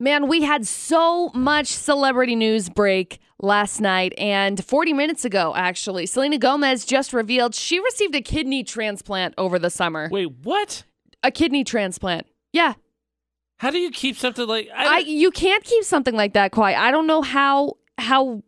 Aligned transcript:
Man, 0.00 0.28
we 0.28 0.42
had 0.42 0.66
so 0.66 1.30
much 1.34 1.66
celebrity 1.66 2.36
news 2.36 2.68
break 2.68 3.18
last 3.40 3.80
night 3.80 4.14
and 4.16 4.64
40 4.64 4.92
minutes 4.92 5.24
ago, 5.24 5.52
actually. 5.56 6.06
Selena 6.06 6.38
Gomez 6.38 6.84
just 6.84 7.12
revealed 7.12 7.54
she 7.54 7.80
received 7.80 8.14
a 8.14 8.20
kidney 8.20 8.62
transplant 8.62 9.34
over 9.36 9.58
the 9.58 9.70
summer. 9.70 10.08
Wait, 10.10 10.30
what? 10.42 10.84
A 11.24 11.32
kidney 11.32 11.64
transplant. 11.64 12.26
Yeah. 12.52 12.74
How 13.58 13.70
do 13.70 13.78
you 13.78 13.90
keep 13.90 14.16
something 14.16 14.46
like 14.46 14.68
I, 14.72 14.98
you 14.98 15.32
can't 15.32 15.64
keep 15.64 15.82
something 15.82 16.14
like 16.14 16.34
that 16.34 16.52
quiet. 16.52 16.78
I 16.78 16.92
don't 16.92 17.08
know 17.08 17.22
how 17.22 17.74
how 17.98 18.44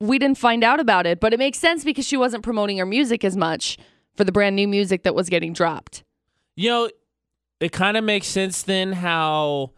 we 0.00 0.18
didn't 0.18 0.36
find 0.36 0.62
out 0.62 0.80
about 0.80 1.06
it, 1.06 1.18
but 1.18 1.32
it 1.32 1.38
makes 1.38 1.58
sense 1.58 1.82
because 1.82 2.06
she 2.06 2.18
wasn't 2.18 2.42
promoting 2.42 2.76
her 2.76 2.84
music 2.84 3.24
as 3.24 3.38
much 3.38 3.78
for 4.16 4.24
the 4.24 4.32
brand 4.32 4.54
new 4.54 4.68
music 4.68 5.02
that 5.04 5.14
was 5.14 5.30
getting 5.30 5.54
dropped. 5.54 6.04
You 6.56 6.68
know, 6.68 6.90
it 7.58 7.72
kind 7.72 7.96
of 7.96 8.04
makes 8.04 8.26
sense 8.26 8.62
then 8.62 8.92
how 8.92 9.72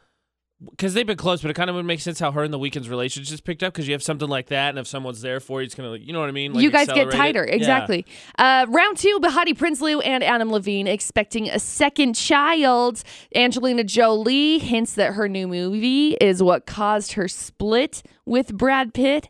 because 0.70 0.94
they've 0.94 1.06
been 1.06 1.16
close, 1.16 1.42
but 1.42 1.50
it 1.50 1.54
kind 1.54 1.68
of 1.70 1.76
would 1.76 1.84
make 1.84 2.00
sense 2.00 2.18
how 2.18 2.32
her 2.32 2.42
and 2.42 2.52
the 2.52 2.58
Weeknd's 2.58 2.88
relationship 2.88 3.44
picked 3.44 3.62
up 3.62 3.72
because 3.72 3.88
you 3.88 3.94
have 3.94 4.02
something 4.02 4.28
like 4.28 4.48
that, 4.48 4.70
and 4.70 4.78
if 4.78 4.86
someone's 4.86 5.20
there 5.20 5.40
for 5.40 5.60
you, 5.60 5.66
it's 5.66 5.74
gonna, 5.74 5.90
like 5.90 6.06
you 6.06 6.12
know 6.12 6.20
what 6.20 6.28
I 6.28 6.32
mean? 6.32 6.52
Like 6.52 6.62
you 6.62 6.70
guys 6.70 6.86
get 6.86 7.08
accelerate 7.08 7.14
it. 7.14 7.16
tighter. 7.16 7.46
Yeah. 7.46 7.54
Exactly. 7.54 8.06
Uh, 8.38 8.66
round 8.68 8.96
two, 8.96 9.18
Behati 9.20 9.56
Prinsloo 9.56 10.00
and 10.04 10.22
Adam 10.22 10.50
Levine 10.50 10.86
expecting 10.86 11.48
a 11.48 11.58
second 11.58 12.14
child. 12.14 13.02
Angelina 13.34 13.84
Jolie 13.84 14.58
hints 14.58 14.94
that 14.94 15.14
her 15.14 15.28
new 15.28 15.48
movie 15.48 16.12
is 16.20 16.42
what 16.42 16.66
caused 16.66 17.12
her 17.12 17.28
split 17.28 18.02
with 18.24 18.56
Brad 18.56 18.94
Pitt. 18.94 19.28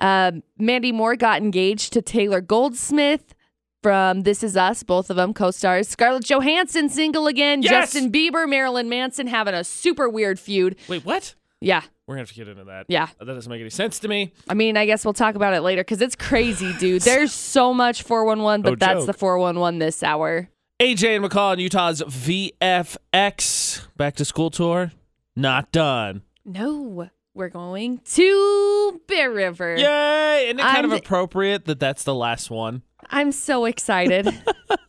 Um, 0.00 0.42
Mandy 0.58 0.92
Moore 0.92 1.16
got 1.16 1.42
engaged 1.42 1.92
to 1.92 2.02
Taylor 2.02 2.40
Goldsmith 2.40 3.34
from 3.82 4.22
This 4.22 4.42
Is 4.42 4.56
Us, 4.56 4.82
both 4.82 5.10
of 5.10 5.16
them 5.16 5.32
co 5.34 5.50
stars. 5.50 5.88
Scarlett 5.88 6.24
Johansson 6.24 6.88
single 6.88 7.26
again. 7.26 7.62
Yes! 7.62 7.92
Justin 7.92 8.12
Bieber, 8.12 8.48
Marilyn 8.48 8.88
Manson 8.88 9.26
having 9.26 9.54
a 9.54 9.64
super 9.64 10.08
weird 10.08 10.38
feud. 10.38 10.76
Wait, 10.88 11.04
what? 11.04 11.34
Yeah. 11.60 11.82
We're 12.06 12.14
gonna 12.14 12.22
have 12.22 12.28
to 12.30 12.34
get 12.34 12.48
into 12.48 12.64
that. 12.64 12.86
Yeah. 12.88 13.08
That 13.18 13.26
doesn't 13.26 13.50
make 13.50 13.60
any 13.60 13.70
sense 13.70 13.98
to 14.00 14.08
me. 14.08 14.32
I 14.48 14.54
mean, 14.54 14.76
I 14.76 14.86
guess 14.86 15.04
we'll 15.04 15.14
talk 15.14 15.34
about 15.36 15.54
it 15.54 15.60
later 15.60 15.82
because 15.82 16.00
it's 16.00 16.16
crazy, 16.16 16.72
dude. 16.78 17.02
There's 17.02 17.32
so 17.32 17.72
much 17.72 18.02
411, 18.02 18.62
but 18.62 18.70
No 18.70 18.76
that's 18.76 19.00
joke. 19.00 19.06
the 19.06 19.12
411 19.12 19.78
this 19.78 20.02
hour. 20.02 20.48
AJ 20.80 21.16
and 21.16 21.24
McCall 21.24 21.52
in 21.52 21.58
Utah's 21.60 22.00
VFX 22.02 23.86
back 23.96 24.16
to 24.16 24.24
school 24.24 24.50
tour. 24.50 24.92
Not 25.36 25.70
done. 25.72 26.22
No, 26.44 27.10
we're 27.34 27.48
going 27.48 27.98
to 28.04 29.00
Bear 29.06 29.30
River. 29.30 29.76
Yay! 29.76 30.46
Isn't 30.46 30.58
it 30.58 30.62
kind 30.62 30.76
I'm- 30.78 30.84
of 30.86 30.92
appropriate 30.92 31.64
that 31.66 31.80
that's 31.80 32.04
the 32.04 32.14
last 32.14 32.50
one? 32.50 32.82
I'm 33.12 33.32
so 33.32 33.64
excited. 33.64 34.28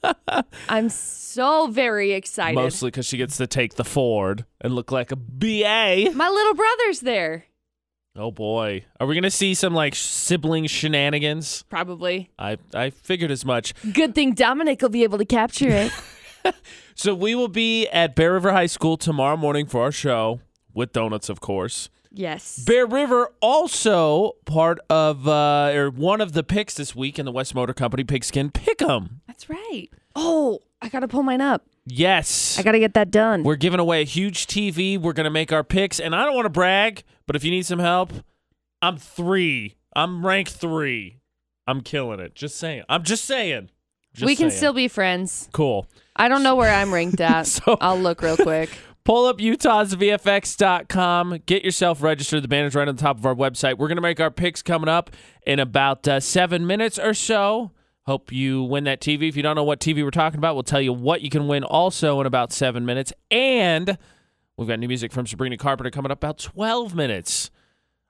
I'm 0.69 0.89
so 0.89 1.67
very 1.67 2.12
excited. 2.12 2.56
Mostly 2.56 2.92
because 2.92 3.06
she 3.08 3.17
gets 3.17 3.38
to 3.38 3.47
take 3.47 3.75
the 3.75 3.84
Ford 3.84 4.45
and 4.59 4.75
look 4.75 4.92
like 4.92 5.12
a 5.12 5.16
BA. 5.16 6.12
My 6.14 6.30
little 6.30 6.53
brother's 6.53 7.00
there. 7.00 7.45
Oh 8.16 8.30
boy. 8.30 8.86
Are 9.00 9.08
we 9.08 9.16
going 9.16 9.23
to 9.23 9.31
see 9.31 9.53
some 9.56 9.73
like 9.73 9.95
sibling 9.95 10.67
shenanigans? 10.67 11.64
Probably. 11.69 12.30
I, 12.38 12.58
I 12.75 12.89
figured 12.92 13.31
as 13.31 13.44
much. 13.45 13.73
Good 13.94 14.14
thing 14.14 14.34
Dominic 14.34 14.81
will 14.81 14.89
be 14.89 15.03
able 15.03 15.17
to 15.17 15.25
capture 15.25 15.69
it. 15.69 15.92
So 16.95 17.14
we 17.16 17.34
will 17.36 17.47
be 17.47 17.88
at 17.88 18.16
Bear 18.16 18.34
River 18.34 18.52
High 18.52 18.66
School 18.66 18.97
tomorrow 18.97 19.38
morning 19.38 19.66
for 19.66 19.81
our 19.84 19.92
show 19.92 20.39
with 20.73 20.92
donuts, 20.92 21.30
of 21.30 21.39
course. 21.39 21.89
Yes. 22.11 22.57
Bear 22.59 22.85
River 22.85 23.31
also 23.41 24.33
part 24.45 24.79
of 24.89 25.27
uh, 25.27 25.71
or 25.73 25.89
one 25.89 26.21
of 26.21 26.33
the 26.33 26.43
picks 26.43 26.73
this 26.75 26.95
week 26.95 27.17
in 27.19 27.25
the 27.25 27.31
West 27.31 27.55
Motor 27.55 27.73
Company 27.73 28.03
Pigskin 28.03 28.51
Pick'em. 28.51 29.19
That's 29.27 29.49
right. 29.49 29.87
Oh, 30.15 30.59
I 30.81 30.89
got 30.89 30.99
to 31.01 31.07
pull 31.07 31.23
mine 31.23 31.41
up. 31.41 31.65
Yes. 31.85 32.57
I 32.59 32.63
got 32.63 32.73
to 32.73 32.79
get 32.79 32.93
that 32.93 33.11
done. 33.11 33.43
We're 33.43 33.55
giving 33.55 33.79
away 33.79 34.01
a 34.01 34.05
huge 34.05 34.45
TV. 34.47 34.99
We're 34.99 35.13
going 35.13 35.23
to 35.25 35.29
make 35.31 35.51
our 35.51 35.63
picks. 35.63 35.99
And 35.99 36.15
I 36.15 36.25
don't 36.25 36.35
want 36.35 36.45
to 36.45 36.49
brag, 36.49 37.03
but 37.27 37.35
if 37.35 37.43
you 37.43 37.51
need 37.51 37.65
some 37.65 37.79
help, 37.79 38.11
I'm 38.81 38.97
three. 38.97 39.75
I'm 39.95 40.25
rank 40.25 40.49
three. 40.49 41.17
I'm 41.67 41.81
killing 41.81 42.19
it. 42.19 42.35
Just 42.35 42.57
saying. 42.57 42.83
I'm 42.89 43.03
just 43.03 43.25
saying. 43.25 43.69
Just 44.13 44.25
we 44.25 44.35
can 44.35 44.49
saying. 44.49 44.57
still 44.57 44.73
be 44.73 44.88
friends. 44.88 45.47
Cool. 45.53 45.88
I 46.16 46.27
don't 46.27 46.44
know 46.44 46.55
where 46.55 46.73
I'm 46.73 46.94
ranked 46.94 47.21
at. 47.21 47.47
So- 47.47 47.77
I'll 47.79 48.00
look 48.00 48.21
real 48.21 48.38
quick. 48.38 48.69
Pull 49.03 49.25
up 49.25 49.39
utahsvfx.com. 49.39 51.39
Get 51.45 51.63
yourself 51.66 52.01
registered. 52.03 52.44
The 52.44 52.47
banner's 52.47 52.75
right 52.75 52.88
on 52.88 52.95
the 52.95 53.01
top 53.01 53.17
of 53.17 53.25
our 53.25 53.35
website. 53.35 53.78
We're 53.78 53.88
going 53.88 53.95
to 53.97 54.01
make 54.01 54.19
our 54.19 54.31
picks 54.31 54.62
coming 54.62 54.89
up 54.89 55.09
in 55.45 55.59
about 55.59 56.07
uh, 56.07 56.19
seven 56.19 56.67
minutes 56.67 57.00
or 57.00 57.13
so. 57.13 57.72
Hope 58.06 58.31
you 58.31 58.63
win 58.63 58.84
that 58.85 59.00
TV. 59.01 59.29
If 59.29 59.35
you 59.35 59.44
don't 59.44 59.56
know 59.56 59.63
what 59.63 59.79
TV 59.79 60.03
we're 60.03 60.12
talking 60.12 60.38
about, 60.38 60.56
we'll 60.56 60.63
tell 60.63 60.81
you 60.81 60.94
what 60.94 61.22
you 61.22 61.29
can 61.29 61.47
win 61.47 61.63
also 61.63 62.19
in 62.19 62.28
about 62.28 62.51
seven 62.51 62.85
minutes. 62.85 63.13
And 63.29 63.97
we've 64.57 64.67
got 64.67 64.79
new 64.79 64.88
music 64.88 65.12
from 65.12 65.28
Sabrina 65.28 65.57
Carpenter 65.57 65.91
coming 65.91 66.12
up 66.12 66.19
about 66.19 66.38
12 66.38 66.95
minutes. 66.95 67.51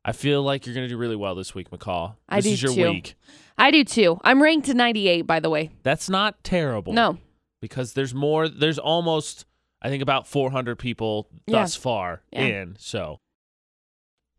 I 0.03 0.13
feel 0.13 0.41
like 0.43 0.65
you're 0.65 0.75
going 0.75 0.87
to 0.87 0.93
do 0.93 0.97
really 0.97 1.15
well 1.15 1.35
this 1.35 1.53
week, 1.53 1.69
McCall. 1.69 2.15
I 2.27 2.37
this 2.37 2.45
do 2.45 2.51
is 2.53 2.63
your 2.63 2.73
too. 2.73 2.89
week. 2.91 3.15
I 3.57 3.69
do 3.69 3.83
too. 3.83 4.19
I'm 4.23 4.41
ranked 4.41 4.65
to 4.67 4.73
98, 4.73 5.23
by 5.23 5.39
the 5.39 5.49
way. 5.49 5.69
That's 5.83 6.09
not 6.09 6.43
terrible. 6.43 6.93
No. 6.93 7.17
because 7.61 7.93
there's 7.93 8.15
more 8.15 8.47
there's 8.49 8.79
almost 8.79 9.45
i 9.81 9.89
think 9.89 10.01
about 10.03 10.27
400 10.27 10.77
people 10.77 11.27
Yeah. 11.47 11.61
thus 11.61 11.75
far 11.75 12.21
Yeah. 12.31 12.45
in 12.61 12.75
so 12.79 13.19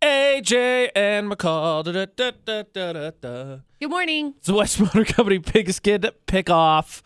aj 0.03 0.91
and 0.97 1.29
mccall 1.31 1.85
da, 1.85 2.07
da, 2.07 3.11
da. 3.21 3.59
Good 3.81 3.91
morning. 3.91 4.35
it's 4.39 4.47
the 4.47 4.55
west 4.55 4.81
motor 4.81 5.05
company 5.05 5.39
pigskin 5.39 6.03
pick 6.27 6.51
off 6.51 7.03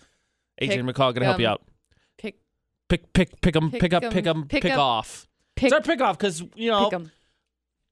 aj 0.61 0.69
Pick 0.69 0.79
and 0.79 0.89
mccall 0.89 1.13
gonna 1.15 1.27
help 1.27 1.41
you 1.41 1.47
um, 1.47 1.53
out 1.55 1.63
Pick 2.19 2.37
pick 2.89 3.13
pick 3.13 3.41
pick 3.41 3.57
'em, 3.57 3.71
pick, 3.71 3.93
up, 3.93 4.03
Pick 4.03 4.05
up 4.09 4.13
pick 4.13 4.27
um, 4.27 4.39
'em, 4.43 4.49
pick 4.49 4.63
pick 4.63 4.73
up, 4.73 4.79
off 4.79 5.29
pick 5.57 5.65
it's 5.67 5.73
our 5.75 5.83
pick 5.83 6.01
off 6.01 6.17
because 6.19 6.43
you 6.55 6.71
know 6.71 6.89
pick. 6.91 7.01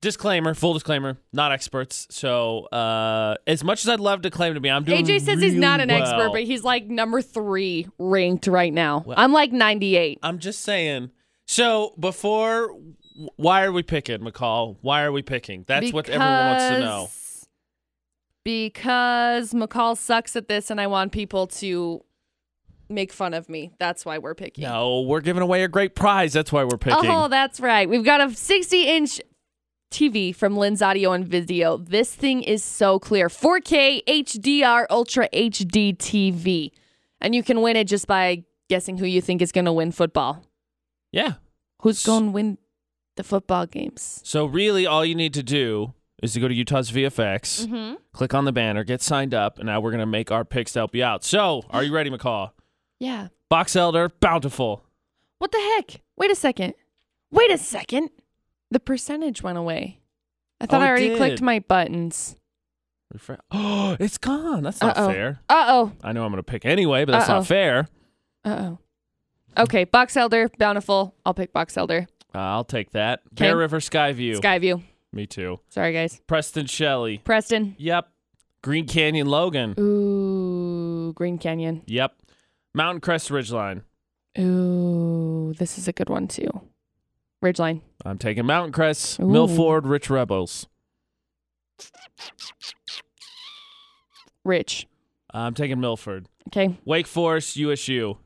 Disclaimer 0.05 0.55
full 0.55 0.73
disclaimer 0.75 1.19
not 1.33 1.51
experts 1.51 2.07
so 2.11 2.67
uh 2.67 3.35
as 3.47 3.65
much 3.65 3.85
as 3.85 3.89
i'd 3.89 3.99
love 3.99 4.23
to 4.23 4.31
claim 4.31 4.55
to 4.55 4.61
be 4.61 4.71
i'm 4.71 4.85
doing 4.85 5.05
AJ 5.05 5.23
says 5.23 5.41
he's 5.43 5.55
not 5.55 5.81
an 5.81 5.89
really 5.89 6.01
expert, 6.03 6.31
but 6.33 6.43
he's 6.45 6.63
like 6.63 6.87
number 6.87 7.21
three 7.21 7.89
ranked 7.99 8.47
right 8.47 8.73
now. 8.73 9.03
Well- 9.05 9.19
I'm 9.19 9.33
like 9.33 9.51
98. 9.51 10.21
I'm 10.23 10.39
just 10.39 10.61
saying. 10.63 11.11
So 11.47 11.95
before, 11.99 12.75
why 13.37 13.65
are 13.65 13.73
we 13.73 13.83
picking 13.83 14.21
McCall? 14.21 14.77
Why 14.81 15.03
are 15.03 15.13
we 15.13 15.23
picking? 15.23 15.65
That's 15.67 15.93
what 15.93 16.09
everyone 16.09 16.47
wants 16.47 16.69
to 16.69 16.81
know. 16.81 17.03
Because- 17.03 17.47
Because 18.45 19.53
McCall 19.53 19.97
sucks 19.97 20.37
at 20.37 20.49
this, 20.49 20.71
and 20.71 20.81
I 20.81 20.87
want 20.87 21.13
people 21.13 21.47
to 21.49 22.05
make 22.91 23.13
fun 23.13 23.33
of 23.35 23.49
me. 23.49 23.73
That's 23.79 24.05
why 24.05 24.19
we're 24.19 24.35
picking. 24.35 24.65
No, 24.65 25.01
we're 25.03 25.21
giving 25.23 25.43
away 25.43 25.65
a 25.65 25.69
great 25.69 25.95
prize. 25.95 26.33
That's 26.35 26.53
why 26.53 26.65
we're 26.65 26.77
picking. 26.79 27.11
Oh, 27.11 27.29
that's 27.29 27.59
right. 27.61 27.89
We've 27.89 28.05
got 28.05 28.21
a 28.21 28.35
60 28.35 28.87
inch 28.87 29.21
TV 29.91 30.35
from 30.35 30.57
Lens 30.57 30.83
Audio 30.83 31.13
and 31.13 31.27
Video. 31.27 31.77
This 31.77 32.15
thing 32.15 32.43
is 32.43 32.65
so 32.65 32.99
clear 32.99 33.29
4K 33.29 34.03
HDR 34.07 34.87
Ultra 34.91 35.29
HD 35.33 35.97
TV. 35.97 36.71
And 37.21 37.35
you 37.35 37.43
can 37.43 37.63
win 37.63 37.77
it 37.77 37.87
just 37.87 38.07
by 38.07 38.45
guessing 38.69 38.99
who 38.99 39.07
you 39.07 39.21
think 39.21 39.41
is 39.41 39.53
going 39.53 39.65
to 39.67 39.73
win 39.73 39.93
football. 39.93 40.45
yeah. 41.13 41.35
Who's 41.83 42.03
going 42.05 42.25
to 42.27 42.31
win 42.31 42.59
the 43.17 43.23
football 43.23 43.67
games? 43.67 44.23
So 44.25 44.47
really, 44.47 44.87
all 44.87 45.05
you 45.05 45.15
need 45.15 45.35
to 45.35 45.43
do 45.43 45.93
is 46.23 46.33
to 46.33 46.41
go 46.41 46.49
to 46.49 46.55
Utah's 46.55 46.91
VFX, 46.91 47.67
Mm-hmm. 47.67 47.95
click 48.15 48.33
on 48.33 48.47
the 48.47 48.53
banner, 48.53 48.85
get 48.85 49.03
signed 49.03 49.35
up, 49.35 49.59
and 49.59 49.67
now 49.67 49.81
we're 49.81 49.91
gonna 49.91 50.07
make 50.07 50.33
our 50.33 50.47
picks 50.47 50.73
to 50.73 50.79
help 50.79 50.95
you 50.95 51.05
out. 51.05 51.23
So, 51.25 51.63
are 51.69 51.83
you 51.83 51.93
ready, 51.93 52.09
McCall? 52.09 52.53
Yeah. 53.01 53.29
Box 53.51 53.77
Elder, 53.77 54.09
Bountiful. 54.21 54.83
What 55.37 55.53
the 55.53 55.59
heck? 55.59 56.01
Wait 56.17 56.31
a 56.31 56.35
second. 56.35 56.73
Wait 57.31 57.51
a 57.51 57.59
second. 57.59 58.09
The 58.75 58.81
percentage 58.81 59.41
went 59.41 59.57
away. 59.57 60.01
I 60.61 60.67
thought 60.67 60.81
Oh, 60.81 60.85
I 60.85 60.87
it 60.87 60.91
already 60.91 61.09
did. 61.11 61.17
clicked 61.19 61.41
my 61.41 61.61
buttons. 61.61 62.35
Refre- 63.17 63.39
Oh, 63.53 63.97
it's 64.01 64.19
gone. 64.19 64.65
That's 64.65 64.81
not 64.81 64.99
Uh-oh. 64.99 65.09
fair. 65.13 65.41
Uh 65.49 65.65
oh. 65.69 65.93
I 66.03 66.11
know 66.11 66.25
I'm 66.25 66.33
gonna 66.33 66.43
pick 66.43 66.65
anyway, 66.67 67.05
but 67.05 67.13
that's 67.13 67.29
Uh-oh. 67.29 67.37
not 67.37 67.47
fair. 67.47 67.89
Uh 68.45 68.49
oh. 69.57 69.63
Okay, 69.63 69.85
Box 69.85 70.17
Elder, 70.17 70.51
Bountiful. 70.59 71.15
I'll 71.25 71.35
pick 71.35 71.53
Box 71.53 71.77
Elder. 71.77 72.09
Uh, 72.35 72.39
I'll 72.39 72.65
take 72.65 72.91
that. 72.91 73.21
Okay. 73.35 73.45
Bear 73.47 73.57
River 73.57 73.79
Skyview. 73.79 74.41
Skyview. 74.41 74.83
Me 75.13 75.25
too. 75.29 75.61
Sorry, 75.69 75.93
guys. 75.93 76.21
Preston 76.27 76.67
Shelley. 76.67 77.19
Preston. 77.19 77.77
Yep. 77.79 78.09
Green 78.65 78.89
Canyon 78.89 79.29
Logan. 79.29 79.77
Ooh, 79.79 81.13
Green 81.15 81.39
Canyon. 81.39 81.83
Yep. 81.87 82.13
Mountain 82.75 83.01
Crest 83.03 83.29
Ridgeline. 83.31 83.83
Ooh, 84.37 85.55
this 85.57 85.79
is 85.79 85.87
a 85.87 85.93
good 85.93 86.11
one 86.11 86.27
too. 86.27 86.51
Ridgeline. 87.45 87.83
I'm 88.05 88.19
taking 88.19 88.47
Mountain 88.47 88.73
Crest. 88.73 89.21
Ooh. 89.21 89.27
Milford 89.27 89.87
Rich 89.87 90.09
Rebels. 90.11 90.67
Rich. 94.45 94.87
I'm 95.33 95.55
taking 95.55 95.81
Milford. 95.81 96.29
Okay. 96.49 96.79
Wake 96.85 97.07
Forest 97.07 97.57
USU. 97.57 98.17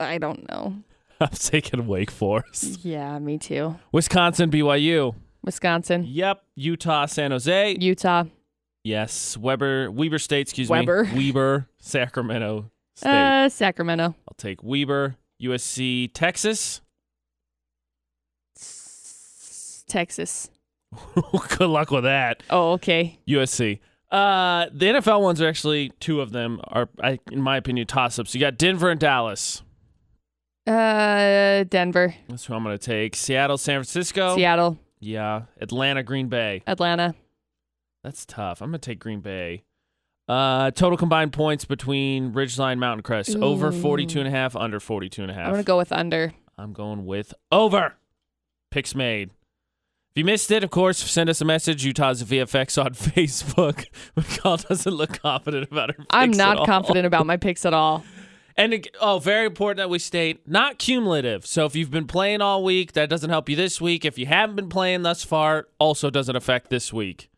I 0.00 0.18
don't 0.18 0.48
know. 0.48 0.76
I'm 1.20 1.28
taking 1.28 1.86
Wake 1.86 2.10
Forest. 2.10 2.84
Yeah, 2.84 3.18
me 3.18 3.38
too. 3.38 3.76
Wisconsin 3.92 4.50
BYU. 4.50 5.14
Wisconsin. 5.44 6.04
Yep. 6.04 6.42
Utah 6.56 7.06
San 7.06 7.30
Jose. 7.30 7.76
Utah. 7.80 8.24
Yes. 8.84 9.36
Weber 9.36 9.90
Weber 9.90 10.18
State, 10.18 10.42
excuse 10.42 10.68
Weber. 10.68 11.04
me. 11.04 11.30
Weber 11.32 11.68
Sacramento 11.78 12.70
State. 12.94 13.10
Uh, 13.10 13.48
Sacramento. 13.48 14.04
I'll 14.28 14.34
take 14.36 14.62
Weber. 14.62 15.16
USC 15.42 16.10
Texas. 16.14 16.80
Texas. 19.86 20.50
Good 21.58 21.68
luck 21.68 21.90
with 21.90 22.04
that. 22.04 22.42
Oh, 22.50 22.72
okay. 22.72 23.18
USC. 23.28 23.80
Uh, 24.10 24.66
the 24.72 24.86
NFL 24.86 25.20
ones 25.20 25.40
are 25.42 25.48
actually 25.48 25.90
two 26.00 26.20
of 26.20 26.30
them 26.32 26.60
are, 26.68 26.88
I, 27.02 27.18
in 27.32 27.42
my 27.42 27.56
opinion, 27.56 27.86
toss 27.86 28.18
ups. 28.18 28.34
You 28.34 28.40
got 28.40 28.56
Denver 28.56 28.88
and 28.90 29.00
Dallas. 29.00 29.62
Uh, 30.66 31.64
Denver, 31.64 32.14
That's 32.28 32.44
who 32.46 32.54
I'm 32.54 32.64
going 32.64 32.76
to 32.76 32.84
take. 32.84 33.14
Seattle, 33.14 33.56
San 33.58 33.76
Francisco. 33.76 34.34
Seattle, 34.34 34.78
Yeah. 34.98 35.42
Atlanta, 35.60 36.02
Green 36.02 36.28
Bay. 36.28 36.62
Atlanta. 36.66 37.14
That's 38.02 38.26
tough. 38.26 38.60
I'm 38.60 38.70
going 38.70 38.80
to 38.80 38.90
take 38.90 38.98
Green 38.98 39.20
Bay. 39.20 39.62
Uh, 40.28 40.72
total 40.72 40.96
combined 40.96 41.32
points 41.32 41.64
between 41.64 42.32
Ridgeline, 42.32 42.78
Mountain 42.78 43.04
Crest. 43.04 43.36
Over 43.36 43.68
Ooh. 43.68 43.80
42 43.80 44.18
and 44.18 44.26
a 44.28 44.30
half, 44.30 44.56
under 44.56 44.80
42 44.80 45.22
and 45.22 45.30
a 45.30 45.34
half. 45.34 45.46
I'm 45.46 45.52
gonna 45.52 45.62
go 45.62 45.76
with 45.76 45.92
under. 45.92 46.32
I'm 46.58 46.72
going 46.72 47.06
with 47.06 47.32
over. 47.52 47.94
Picks 48.72 48.96
made. 48.96 49.30
If 50.16 50.20
you 50.20 50.24
missed 50.24 50.50
it, 50.50 50.64
of 50.64 50.70
course, 50.70 50.96
send 50.96 51.28
us 51.28 51.42
a 51.42 51.44
message. 51.44 51.84
Utah's 51.84 52.24
VFX 52.24 52.82
on 52.82 52.94
Facebook. 52.94 53.84
McCall 54.16 54.66
doesn't 54.66 54.94
look 54.94 55.20
confident 55.20 55.70
about 55.70 55.90
her 55.90 55.98
picks 55.98 56.06
I'm 56.08 56.30
not 56.30 56.64
confident 56.64 57.04
about 57.04 57.26
my 57.26 57.36
picks 57.36 57.66
at 57.66 57.74
all. 57.74 58.02
And 58.56 58.88
oh, 58.98 59.18
very 59.18 59.44
important 59.44 59.76
that 59.76 59.90
we 59.90 59.98
state 59.98 60.48
not 60.48 60.78
cumulative. 60.78 61.44
So 61.44 61.66
if 61.66 61.76
you've 61.76 61.90
been 61.90 62.06
playing 62.06 62.40
all 62.40 62.64
week, 62.64 62.92
that 62.94 63.10
doesn't 63.10 63.28
help 63.28 63.50
you 63.50 63.56
this 63.56 63.78
week. 63.78 64.06
If 64.06 64.16
you 64.16 64.24
haven't 64.24 64.56
been 64.56 64.70
playing 64.70 65.02
thus 65.02 65.22
far, 65.22 65.68
also 65.78 66.08
doesn't 66.08 66.34
affect 66.34 66.70
this 66.70 66.94
week. 66.94 67.28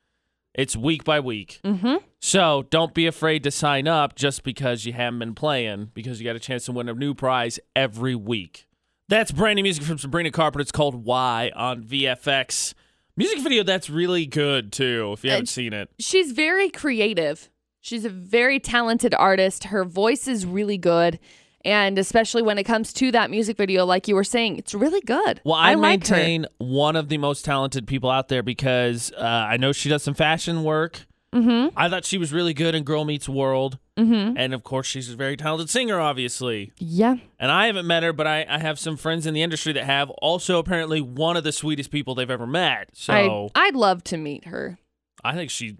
It's 0.54 0.76
week 0.76 1.02
by 1.02 1.18
week. 1.18 1.58
Mm-hmm. 1.64 1.96
So 2.20 2.64
don't 2.70 2.94
be 2.94 3.08
afraid 3.08 3.42
to 3.42 3.50
sign 3.50 3.88
up 3.88 4.14
just 4.14 4.44
because 4.44 4.86
you 4.86 4.92
haven't 4.92 5.18
been 5.18 5.34
playing, 5.34 5.90
because 5.94 6.20
you 6.20 6.24
got 6.24 6.36
a 6.36 6.38
chance 6.38 6.66
to 6.66 6.72
win 6.72 6.88
a 6.88 6.94
new 6.94 7.12
prize 7.12 7.58
every 7.74 8.14
week. 8.14 8.67
That's 9.08 9.32
brand 9.32 9.56
new 9.56 9.62
music 9.62 9.84
from 9.84 9.96
Sabrina 9.98 10.30
Carpenter. 10.30 10.60
It's 10.60 10.72
called 10.72 11.04
Why 11.04 11.50
on 11.56 11.82
VFX. 11.82 12.74
Music 13.16 13.40
video 13.40 13.62
that's 13.62 13.88
really 13.88 14.26
good 14.26 14.70
too, 14.70 15.12
if 15.14 15.24
you 15.24 15.30
haven't 15.30 15.48
Uh, 15.48 15.50
seen 15.50 15.72
it. 15.72 15.88
She's 15.98 16.32
very 16.32 16.68
creative. 16.68 17.48
She's 17.80 18.04
a 18.04 18.10
very 18.10 18.60
talented 18.60 19.14
artist. 19.14 19.64
Her 19.64 19.84
voice 19.84 20.28
is 20.28 20.44
really 20.44 20.76
good. 20.76 21.18
And 21.64 21.98
especially 21.98 22.42
when 22.42 22.58
it 22.58 22.64
comes 22.64 22.92
to 22.94 23.10
that 23.12 23.30
music 23.30 23.56
video, 23.56 23.84
like 23.84 24.08
you 24.08 24.14
were 24.14 24.24
saying, 24.24 24.58
it's 24.58 24.74
really 24.74 25.00
good. 25.00 25.40
Well, 25.44 25.54
I, 25.56 25.72
her. 25.72 25.78
maintain 25.78 26.46
one 26.58 26.94
of 26.94 27.08
the 27.08 27.18
most 27.18 27.44
talented 27.44 27.86
people 27.86 28.10
out 28.10 28.28
there 28.28 28.42
because 28.42 29.10
uh, 29.16 29.22
I 29.22 29.56
know 29.56 29.72
she 29.72 29.88
does 29.88 30.02
some 30.02 30.14
fashion 30.14 30.62
work. 30.64 31.06
Mm-hmm. 31.34 31.76
I 31.76 31.88
thought 31.88 32.04
she 32.04 32.18
was 32.18 32.32
really 32.32 32.54
good 32.54 32.74
in 32.74 32.84
Girl 32.84 33.04
Meets 33.04 33.28
World. 33.28 33.78
Mm-hmm. 33.98 34.36
And 34.36 34.54
of 34.54 34.62
course, 34.62 34.86
she's 34.86 35.10
a 35.10 35.16
very 35.16 35.36
talented 35.36 35.68
singer, 35.68 36.00
obviously. 36.00 36.72
Yeah. 36.78 37.16
And 37.38 37.50
I 37.50 37.66
haven't 37.66 37.86
met 37.86 38.02
her, 38.02 38.12
but 38.12 38.26
I, 38.26 38.46
I 38.48 38.58
have 38.58 38.78
some 38.78 38.96
friends 38.96 39.26
in 39.26 39.34
the 39.34 39.42
industry 39.42 39.72
that 39.74 39.84
have. 39.84 40.10
Also, 40.22 40.58
apparently, 40.58 41.00
one 41.00 41.36
of 41.36 41.44
the 41.44 41.52
sweetest 41.52 41.90
people 41.90 42.14
they've 42.14 42.30
ever 42.30 42.46
met. 42.46 42.90
So 42.94 43.50
I, 43.54 43.66
I'd 43.66 43.74
love 43.74 44.04
to 44.04 44.16
meet 44.16 44.46
her. 44.46 44.78
I 45.22 45.34
think 45.34 45.50
she's 45.50 45.74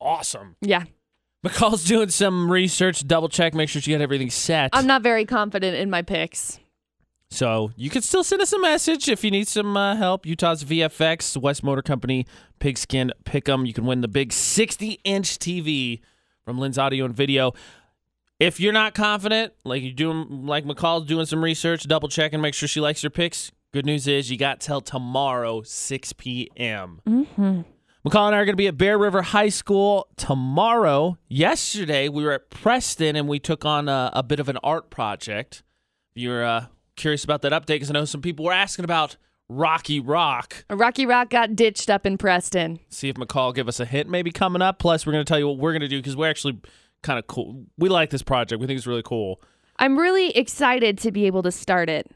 awesome. 0.00 0.56
Yeah. 0.60 0.84
McCall's 1.44 1.84
doing 1.84 2.08
some 2.08 2.50
research, 2.50 3.06
double 3.06 3.28
check, 3.28 3.54
make 3.54 3.68
sure 3.68 3.82
she 3.82 3.92
got 3.92 4.00
everything 4.00 4.30
set. 4.30 4.70
I'm 4.72 4.86
not 4.86 5.02
very 5.02 5.24
confident 5.24 5.76
in 5.76 5.90
my 5.90 6.02
picks. 6.02 6.60
So 7.32 7.72
you 7.76 7.90
can 7.90 8.02
still 8.02 8.24
send 8.24 8.42
us 8.42 8.52
a 8.52 8.58
message 8.58 9.08
if 9.08 9.24
you 9.24 9.30
need 9.30 9.48
some 9.48 9.76
uh, 9.76 9.96
help. 9.96 10.26
Utah's 10.26 10.64
VFX, 10.64 11.36
West 11.36 11.62
Motor 11.62 11.82
Company, 11.82 12.26
Pigskin 12.58 13.12
Pick'em. 13.24 13.66
You 13.66 13.72
can 13.72 13.86
win 13.86 14.00
the 14.00 14.08
big 14.08 14.32
60 14.32 15.00
inch 15.04 15.38
TV 15.38 16.00
from 16.44 16.58
Lynn's 16.58 16.78
Audio 16.78 17.04
and 17.04 17.14
Video. 17.14 17.52
If 18.38 18.58
you're 18.58 18.72
not 18.72 18.94
confident, 18.94 19.52
like 19.64 19.82
you 19.82 19.92
doing, 19.92 20.46
like 20.46 20.64
McCall's 20.64 21.06
doing 21.06 21.26
some 21.26 21.42
research, 21.42 21.86
double 21.86 22.08
check 22.08 22.32
and 22.32 22.42
make 22.42 22.54
sure 22.54 22.68
she 22.68 22.80
likes 22.80 23.02
your 23.02 23.10
picks. 23.10 23.52
Good 23.72 23.86
news 23.86 24.06
is 24.06 24.30
you 24.30 24.36
got 24.36 24.60
till 24.60 24.80
tomorrow, 24.80 25.62
6 25.62 26.12
p.m. 26.14 27.00
Mm-hmm. 27.06 27.60
McCall 28.04 28.26
and 28.26 28.34
I 28.34 28.40
are 28.40 28.44
going 28.44 28.54
to 28.54 28.56
be 28.56 28.66
at 28.66 28.76
Bear 28.76 28.98
River 28.98 29.22
High 29.22 29.48
School 29.48 30.08
tomorrow. 30.16 31.18
Yesterday, 31.28 32.08
we 32.08 32.24
were 32.24 32.32
at 32.32 32.50
Preston 32.50 33.14
and 33.14 33.28
we 33.28 33.38
took 33.38 33.64
on 33.64 33.88
a, 33.88 34.10
a 34.12 34.24
bit 34.24 34.40
of 34.40 34.48
an 34.48 34.58
art 34.64 34.90
project. 34.90 35.62
If 36.10 36.22
you're 36.22 36.44
uh, 36.44 36.66
curious 36.96 37.24
about 37.24 37.42
that 37.42 37.52
update, 37.52 37.76
because 37.76 37.90
I 37.90 37.94
know 37.94 38.04
some 38.04 38.22
people 38.22 38.44
were 38.44 38.52
asking 38.52 38.84
about 38.84 39.16
Rocky 39.48 40.00
Rock. 40.00 40.64
Rocky 40.70 41.06
Rock 41.06 41.30
got 41.30 41.54
ditched 41.54 41.90
up 41.90 42.06
in 42.06 42.18
Preston. 42.18 42.80
See 42.88 43.08
if 43.08 43.16
McCall 43.16 43.54
give 43.54 43.68
us 43.68 43.80
a 43.80 43.84
hint 43.84 44.08
maybe 44.08 44.30
coming 44.30 44.62
up. 44.62 44.78
Plus, 44.78 45.06
we're 45.06 45.12
going 45.12 45.24
to 45.24 45.28
tell 45.28 45.38
you 45.38 45.48
what 45.48 45.58
we're 45.58 45.72
going 45.72 45.82
to 45.82 45.88
do 45.88 45.98
because 45.98 46.16
we're 46.16 46.30
actually 46.30 46.60
kind 47.02 47.18
of 47.18 47.26
cool. 47.26 47.66
We 47.76 47.88
like 47.88 48.10
this 48.10 48.22
project. 48.22 48.60
We 48.60 48.66
think 48.66 48.78
it's 48.78 48.86
really 48.86 49.02
cool. 49.02 49.40
I'm 49.78 49.98
really 49.98 50.30
excited 50.36 50.98
to 50.98 51.12
be 51.12 51.26
able 51.26 51.42
to 51.42 51.50
start 51.50 51.88
it, 51.88 52.10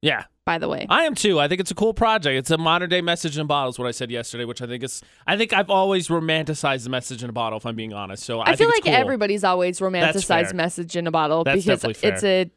Yeah, 0.00 0.24
by 0.46 0.58
the 0.58 0.68
way. 0.68 0.86
I 0.88 1.04
am 1.04 1.14
too. 1.14 1.38
I 1.38 1.48
think 1.48 1.60
it's 1.60 1.70
a 1.70 1.74
cool 1.74 1.92
project. 1.92 2.36
It's 2.38 2.50
a 2.50 2.56
modern 2.56 2.88
day 2.88 3.02
message 3.02 3.36
in 3.36 3.42
a 3.42 3.44
bottle, 3.44 3.70
is 3.70 3.78
what 3.78 3.88
I 3.88 3.90
said 3.90 4.10
yesterday, 4.10 4.44
which 4.44 4.62
I 4.62 4.66
think 4.66 4.82
is. 4.82 5.02
I 5.26 5.36
think 5.36 5.52
I've 5.52 5.70
always 5.70 6.08
romanticized 6.08 6.84
the 6.84 6.90
message 6.90 7.22
in 7.22 7.28
a 7.28 7.32
bottle, 7.32 7.58
if 7.58 7.66
I'm 7.66 7.76
being 7.76 7.92
honest. 7.92 8.24
So 8.24 8.40
I, 8.40 8.52
I, 8.52 8.56
feel 8.56 8.68
like 8.68 8.84
cool. 8.84 8.94
everybody's 8.94 9.44
always 9.44 9.80
romanticized 9.80 10.54
message 10.54 10.96
in 10.96 11.06
a 11.06 11.10
bottle 11.10 11.44
That's 11.44 11.64
because 11.64 11.84
it's 12.02 12.24
a 12.24 12.50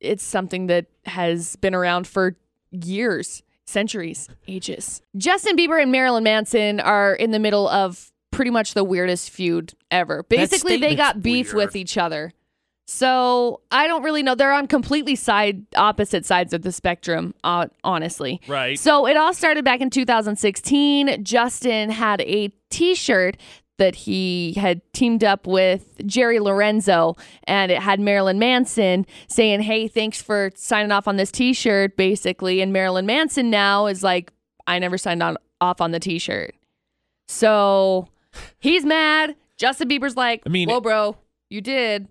it's 0.00 0.22
something 0.22 0.66
that 0.68 0.86
has 1.06 1.56
been 1.56 1.74
around 1.74 2.06
for 2.06 2.36
years, 2.70 3.42
centuries, 3.66 4.28
ages. 4.46 5.02
Justin 5.16 5.56
Bieber 5.56 5.80
and 5.80 5.92
Marilyn 5.92 6.24
Manson 6.24 6.80
are 6.80 7.14
in 7.14 7.30
the 7.30 7.38
middle 7.38 7.68
of 7.68 8.12
pretty 8.30 8.50
much 8.50 8.74
the 8.74 8.84
weirdest 8.84 9.30
feud 9.30 9.74
ever. 9.90 10.22
Basically, 10.24 10.76
they 10.76 10.94
got 10.94 11.22
beef 11.22 11.52
weird. 11.52 11.68
with 11.68 11.76
each 11.76 11.96
other. 11.98 12.32
So 12.90 13.60
I 13.70 13.86
don't 13.86 14.02
really 14.02 14.22
know. 14.22 14.34
They're 14.34 14.52
on 14.52 14.66
completely 14.66 15.14
side 15.14 15.66
opposite 15.76 16.24
sides 16.24 16.54
of 16.54 16.62
the 16.62 16.72
spectrum, 16.72 17.34
uh, 17.44 17.66
honestly. 17.84 18.40
Right. 18.48 18.78
So 18.78 19.06
it 19.06 19.14
all 19.14 19.34
started 19.34 19.62
back 19.62 19.82
in 19.82 19.90
2016. 19.90 21.22
Justin 21.22 21.90
had 21.90 22.22
a 22.22 22.48
T-shirt 22.70 23.36
that 23.78 23.94
he 23.94 24.52
had 24.56 24.80
teamed 24.92 25.24
up 25.24 25.46
with 25.46 26.00
Jerry 26.06 26.38
Lorenzo, 26.40 27.16
and 27.44 27.72
it 27.72 27.80
had 27.80 27.98
Marilyn 28.00 28.38
Manson 28.38 29.06
saying, 29.28 29.62
"Hey, 29.62 29.88
thanks 29.88 30.20
for 30.20 30.50
signing 30.54 30.92
off 30.92 31.08
on 31.08 31.16
this 31.16 31.30
T-shirt." 31.32 31.96
Basically, 31.96 32.60
and 32.60 32.72
Marilyn 32.72 33.06
Manson 33.06 33.50
now 33.50 33.86
is 33.86 34.02
like, 34.02 34.32
"I 34.66 34.78
never 34.78 34.98
signed 34.98 35.22
on 35.22 35.36
off 35.60 35.80
on 35.80 35.90
the 35.92 36.00
T-shirt." 36.00 36.54
So 37.26 38.08
he's 38.58 38.84
mad. 38.84 39.34
Justin 39.56 39.88
Bieber's 39.88 40.16
like, 40.16 40.42
I 40.46 40.48
mean- 40.50 40.68
"Whoa, 40.68 40.80
bro, 40.80 41.16
you 41.48 41.60
did." 41.60 42.08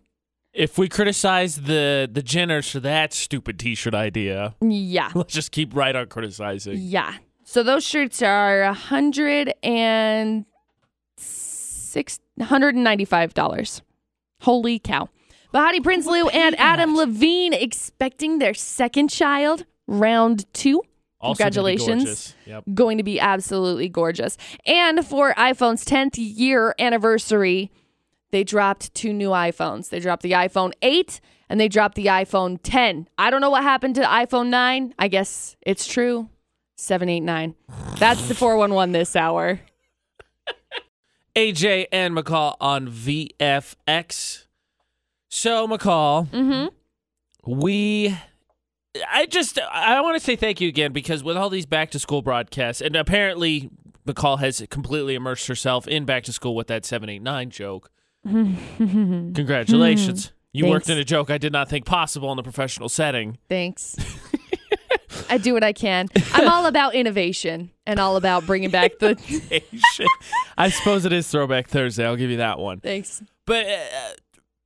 if 0.53 0.75
we 0.75 0.89
criticize 0.89 1.57
the 1.57 2.09
the 2.11 2.23
Jenners 2.23 2.71
for 2.71 2.79
that 2.79 3.13
stupid 3.13 3.59
T-shirt 3.59 3.93
idea, 3.93 4.55
Yeah. 4.59 5.11
let's 5.13 5.31
just 5.33 5.51
keep 5.51 5.75
right 5.75 5.95
on 5.95 6.07
criticizing. 6.07 6.77
Yeah. 6.79 7.13
So 7.43 7.61
those 7.61 7.83
shirts 7.85 8.23
are 8.23 8.63
a 8.63 8.73
hundred 8.73 9.53
and 9.61 10.45
six 11.97 12.19
hundred 12.39 12.75
and 12.75 12.83
ninety-five 12.83 13.33
dollars. 13.33 13.81
Holy 14.41 14.77
cow! 14.77 15.09
Behati 15.51 15.79
Prinsloo 15.79 16.29
and 16.31 16.55
Adam 16.59 16.95
Levine 16.95 17.53
expecting 17.53 18.37
their 18.37 18.53
second 18.53 19.09
child, 19.09 19.65
round 19.87 20.45
two. 20.53 20.83
Also 21.19 21.43
Congratulations. 21.43 22.35
Yep. 22.45 22.63
Going 22.75 22.99
to 22.99 23.03
be 23.03 23.19
absolutely 23.19 23.89
gorgeous. 23.89 24.37
And 24.67 25.03
for 25.03 25.33
iPhone's 25.33 25.83
10th 25.83 26.13
year 26.17 26.75
anniversary, 26.77 27.71
they 28.29 28.43
dropped 28.43 28.93
two 28.93 29.11
new 29.13 29.29
iPhones. 29.29 29.89
They 29.89 29.99
dropped 29.99 30.21
the 30.21 30.33
iPhone 30.33 30.73
8 30.83 31.19
and 31.49 31.59
they 31.59 31.67
dropped 31.67 31.95
the 31.95 32.05
iPhone 32.05 32.59
10. 32.61 33.07
I 33.17 33.31
don't 33.31 33.41
know 33.41 33.49
what 33.49 33.63
happened 33.63 33.95
to 33.95 34.01
iPhone 34.01 34.49
9. 34.49 34.93
I 34.99 35.07
guess 35.07 35.55
it's 35.63 35.87
true. 35.87 36.29
789. 36.75 37.55
That's 37.97 38.27
the 38.27 38.35
411 38.35 38.91
this 38.91 39.15
hour. 39.15 39.59
AJ 41.37 41.85
and 41.91 42.15
McCall 42.17 42.55
on 42.59 42.87
VFX. 42.89 44.47
So 45.29 45.67
McCall, 45.67 46.27
Mhm. 46.29 46.71
we 47.45 48.17
I 49.11 49.27
just 49.27 49.59
I 49.71 50.01
want 50.01 50.17
to 50.17 50.23
say 50.23 50.35
thank 50.35 50.59
you 50.59 50.67
again 50.67 50.91
because 50.93 51.23
with 51.23 51.37
all 51.37 51.49
these 51.51 51.67
back 51.67 51.91
to 51.91 51.99
school 51.99 52.23
broadcasts 52.23 52.81
and 52.81 52.95
apparently 52.95 53.69
McCall 54.07 54.39
has 54.39 54.65
completely 54.71 55.13
immersed 55.13 55.45
herself 55.47 55.87
in 55.87 56.05
back 56.05 56.23
to 56.23 56.33
school 56.33 56.55
with 56.55 56.67
that 56.67 56.85
789 56.85 57.51
joke. 57.51 57.91
Congratulations. 59.35 60.31
You 60.53 60.65
worked 60.67 60.89
in 60.89 60.97
a 60.97 61.03
joke 61.03 61.29
I 61.29 61.37
did 61.37 61.53
not 61.53 61.69
think 61.69 61.85
possible 61.85 62.31
in 62.31 62.39
a 62.39 62.43
professional 62.43 62.89
setting. 62.89 63.37
Thanks. 63.47 63.95
I 65.29 65.37
do 65.37 65.53
what 65.53 65.63
I 65.63 65.73
can. 65.73 66.07
I'm 66.33 66.47
all 66.47 66.65
about 66.67 66.95
innovation 66.95 67.71
and 67.85 67.99
all 67.99 68.15
about 68.15 68.45
bringing 68.45 68.69
back 68.69 68.99
the 68.99 69.61
I 70.57 70.69
suppose 70.69 71.05
it 71.05 71.13
is 71.13 71.27
Throwback 71.27 71.67
Thursday. 71.67 72.05
I'll 72.05 72.15
give 72.15 72.29
you 72.29 72.37
that 72.37 72.59
one. 72.59 72.79
Thanks. 72.79 73.21
But 73.45 73.65
uh, 73.67 73.79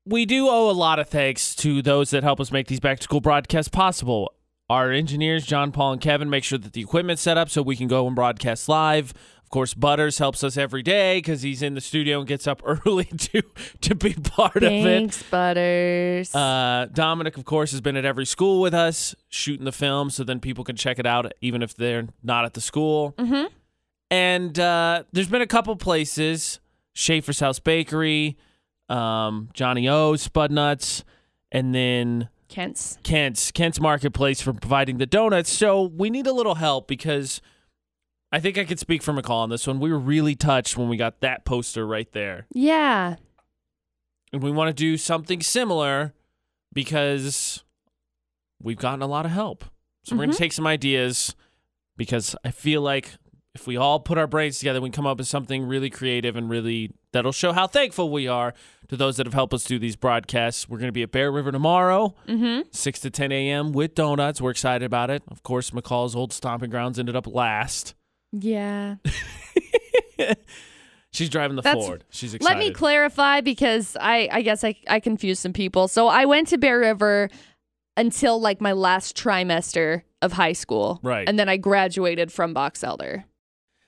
we 0.06 0.26
do 0.26 0.48
owe 0.48 0.70
a 0.70 0.74
lot 0.74 1.00
of 1.00 1.10
thanks 1.10 1.56
to 1.58 1.82
those 1.82 2.10
that 2.12 2.24
help 2.24 2.40
us 2.40 2.52
make 2.52 2.68
these 2.68 2.80
back 2.80 2.98
to 3.00 3.04
school 3.04 3.22
broadcasts 3.22 3.70
possible. 3.70 4.34
Our 4.70 4.92
engineers, 4.92 5.46
John, 5.46 5.72
Paul, 5.72 5.94
and 5.94 6.02
Kevin, 6.02 6.30
make 6.30 6.44
sure 6.44 6.58
that 6.58 6.74
the 6.74 6.82
equipment's 6.82 7.22
set 7.22 7.38
up 7.38 7.50
so 7.50 7.62
we 7.62 7.76
can 7.76 7.88
go 7.88 8.08
and 8.08 8.16
broadcast 8.16 8.70
live. 8.70 9.14
Of 9.52 9.54
course, 9.54 9.74
Butters 9.74 10.18
helps 10.18 10.46
us 10.46 10.56
every 10.56 10.82
day 10.82 11.18
because 11.18 11.42
he's 11.42 11.62
in 11.62 11.74
the 11.74 11.82
studio 11.82 12.20
and 12.20 12.26
gets 12.26 12.48
up 12.48 12.62
early 12.86 13.04
to 13.04 13.42
to 13.82 13.96
be 13.96 14.14
part 14.14 14.56
of 14.56 14.64
it. 14.64 14.82
Thanks, 14.82 15.22
Butters. 15.24 16.34
Uh, 16.34 16.88
Dominic, 16.94 17.36
of 17.36 17.44
course, 17.44 17.72
has 17.72 17.82
been 17.82 17.98
at 17.98 18.06
every 18.06 18.26
school 18.26 18.62
with 18.62 18.74
us 18.74 19.14
shooting 19.28 19.66
the 19.66 19.74
film, 19.74 20.10
so 20.10 20.24
then 20.24 20.40
people 20.40 20.64
can 20.64 20.78
check 20.78 21.00
it 21.00 21.06
out 21.06 21.34
even 21.42 21.62
if 21.62 21.76
they're 21.76 22.08
not 22.24 22.46
at 22.46 22.54
the 22.54 22.62
school. 22.62 23.14
Mhm. 23.18 23.50
And 24.10 24.58
uh, 24.58 25.04
there's 25.12 25.28
been 25.28 25.42
a 25.42 25.48
couple 25.48 25.76
places 25.76 26.62
Schaefer's 26.94 27.42
House 27.42 27.60
Bakery, 27.60 28.38
um, 28.88 29.50
Johnny 29.54 29.86
O's, 29.90 30.26
Spudnuts, 30.26 31.04
and 31.52 31.76
then 31.76 32.30
Kent's. 32.48 32.98
Kent's 33.04 33.52
Kent's 33.52 33.82
Marketplace 33.82 34.40
for 34.42 34.54
providing 34.54 34.98
the 34.98 35.06
donuts. 35.06 35.52
So 35.52 35.82
we 35.84 36.10
need 36.10 36.26
a 36.26 36.32
little 36.34 36.56
help 36.56 36.88
because 36.88 37.42
I 38.32 38.40
think 38.40 38.58
I 38.58 38.64
could 38.66 38.80
speak 38.80 39.04
for 39.04 39.14
McCall 39.14 39.42
on 39.44 39.50
this 39.50 39.68
one. 39.68 39.80
We 39.80 39.92
were 39.92 40.00
really 40.00 40.36
touched 40.36 40.78
when 40.78 40.88
we 40.90 40.98
got 40.98 41.20
that 41.22 41.44
poster 41.46 41.86
right 41.86 42.12
there. 42.14 42.48
Yeah. 42.54 43.16
And 44.32 44.42
we 44.42 44.52
want 44.52 44.70
to 44.70 44.74
do 44.74 44.96
something 44.98 45.42
similar 45.42 46.14
because 46.74 47.64
we've 48.62 48.78
gotten 48.78 49.02
a 49.02 49.08
lot 49.08 49.26
of 49.26 49.32
help. 49.32 49.66
So 50.04 50.16
we're 50.16 50.20
going 50.26 50.32
to 50.32 50.38
take 50.38 50.54
some 50.54 50.66
ideas 50.66 51.36
because 51.98 52.36
I 52.44 52.52
feel 52.52 52.82
like 52.82 53.12
if 53.54 53.68
we 53.68 53.76
all 53.76 54.00
put 54.00 54.18
our 54.18 54.28
brains 54.28 54.60
together, 54.60 54.80
we 54.80 54.88
can 54.88 54.94
come 54.94 55.06
up 55.06 55.18
with 55.18 55.28
something 55.28 55.64
really 55.66 55.90
creative 55.90 56.38
and 56.38 56.50
really 56.50 56.92
that'll 57.12 57.34
show 57.34 57.52
how 57.52 57.68
thankful 57.68 58.10
we 58.10 58.28
are 58.28 58.54
to 58.88 58.96
those 58.96 59.18
that 59.18 59.26
have 59.28 59.34
helped 59.34 59.54
us 59.54 59.66
do 59.66 59.78
these 59.78 59.98
broadcasts. 59.98 60.70
We're 60.70 60.78
going 60.78 60.88
to 60.88 60.94
be 60.94 61.04
at 61.04 61.12
Bear 61.12 61.32
River 61.32 61.52
tomorrow, 61.52 62.16
Mm-hmm. 62.28 62.70
6 62.72 63.00
to 63.02 63.10
10 63.10 63.32
a.m. 63.34 63.74
with 63.74 63.94
donuts. 63.94 64.40
We're 64.40 64.52
excited 64.52 64.86
about 64.86 65.10
it. 65.10 65.22
Of 65.28 65.44
course, 65.44 65.72
McCall's 65.72 66.16
old 66.16 66.32
stomping 66.32 66.70
grounds 66.70 66.98
ended 66.98 67.16
up 67.18 67.28
last. 67.28 67.94
Yeah. 68.32 68.96
She's 71.14 71.30
driving 71.30 71.56
the 71.58 71.62
That's- 71.62 71.86
Ford. 71.86 72.04
She's 72.10 72.34
excited. 72.34 72.58
Let 72.58 72.60
me 72.60 72.72
clarify 72.72 73.42
because 73.42 73.98
I, 74.00 74.30
I 74.32 74.42
guess 74.42 74.64
I, 74.64 74.76
I 74.88 75.00
confused 75.00 75.42
some 75.42 75.54
people. 75.54 75.88
So 75.88 76.08
I 76.08 76.26
went 76.26 76.48
to 76.50 76.58
Bear 76.58 76.80
River 76.80 77.30
until 77.98 78.40
like 78.40 78.62
my 78.62 78.72
last 78.72 79.18
trimester 79.18 80.04
of 80.22 80.34
high 80.34 80.54
school. 80.54 81.00
Right. 81.04 81.28
And 81.28 81.38
then 81.38 81.50
I 81.50 81.58
graduated 81.58 82.32
from 82.32 82.54
Box 82.54 82.84
Elder. 82.84 83.26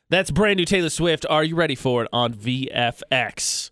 That's 0.09 0.31
brand 0.31 0.57
new 0.57 0.65
Taylor 0.65 0.89
Swift. 0.89 1.25
Are 1.29 1.43
you 1.43 1.55
ready 1.55 1.75
for 1.75 2.03
it 2.03 2.09
on 2.11 2.33
VFX? 2.33 3.69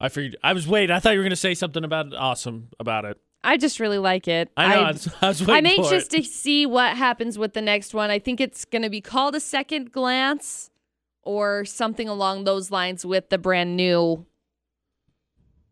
I 0.00 0.08
figured 0.08 0.36
I 0.42 0.52
was 0.52 0.66
waiting. 0.66 0.94
I 0.94 0.98
thought 0.98 1.12
you 1.12 1.18
were 1.18 1.24
going 1.24 1.30
to 1.30 1.36
say 1.36 1.54
something 1.54 1.84
about 1.84 2.12
awesome 2.14 2.68
about 2.80 3.04
it. 3.04 3.18
I 3.42 3.56
just 3.56 3.80
really 3.80 3.98
like 3.98 4.28
it. 4.28 4.50
I 4.56 4.68
know. 4.68 4.74
I, 4.74 4.88
I, 4.88 4.92
was, 4.92 5.08
I 5.22 5.28
was 5.28 5.40
waiting 5.46 5.54
I'm 5.54 5.66
anxious 5.66 6.08
to 6.08 6.22
see 6.22 6.66
what 6.66 6.96
happens 6.96 7.38
with 7.38 7.54
the 7.54 7.62
next 7.62 7.94
one. 7.94 8.10
I 8.10 8.18
think 8.18 8.40
it's 8.40 8.64
going 8.64 8.82
to 8.82 8.90
be 8.90 9.00
called 9.00 9.34
a 9.34 9.40
second 9.40 9.92
glance 9.92 10.70
or 11.22 11.64
something 11.64 12.08
along 12.08 12.44
those 12.44 12.70
lines 12.70 13.04
with 13.04 13.30
the 13.30 13.38
brand 13.38 13.76
new 13.76 14.26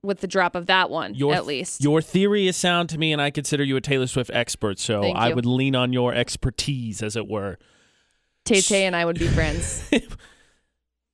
with 0.02 0.20
the 0.20 0.26
drop 0.26 0.54
of 0.54 0.66
that 0.66 0.90
one 0.90 1.14
Your 1.14 1.34
at 1.34 1.44
least. 1.44 1.82
Your 1.82 2.00
theory 2.00 2.46
is 2.46 2.56
sound 2.56 2.88
to 2.90 2.98
me, 2.98 3.12
and 3.12 3.20
I 3.20 3.30
consider 3.30 3.64
you 3.64 3.76
a 3.76 3.80
Taylor 3.80 4.06
Swift 4.06 4.30
expert. 4.32 4.78
So 4.78 5.02
Thank 5.02 5.16
I 5.16 5.28
you. 5.28 5.34
would 5.34 5.46
lean 5.46 5.74
on 5.74 5.92
your 5.92 6.14
expertise, 6.14 7.02
as 7.02 7.16
it 7.16 7.28
were. 7.28 7.58
Tay 8.44 8.60
Tay 8.60 8.86
and 8.86 8.96
I 8.96 9.04
would 9.04 9.18
be 9.18 9.26
friends. 9.28 9.90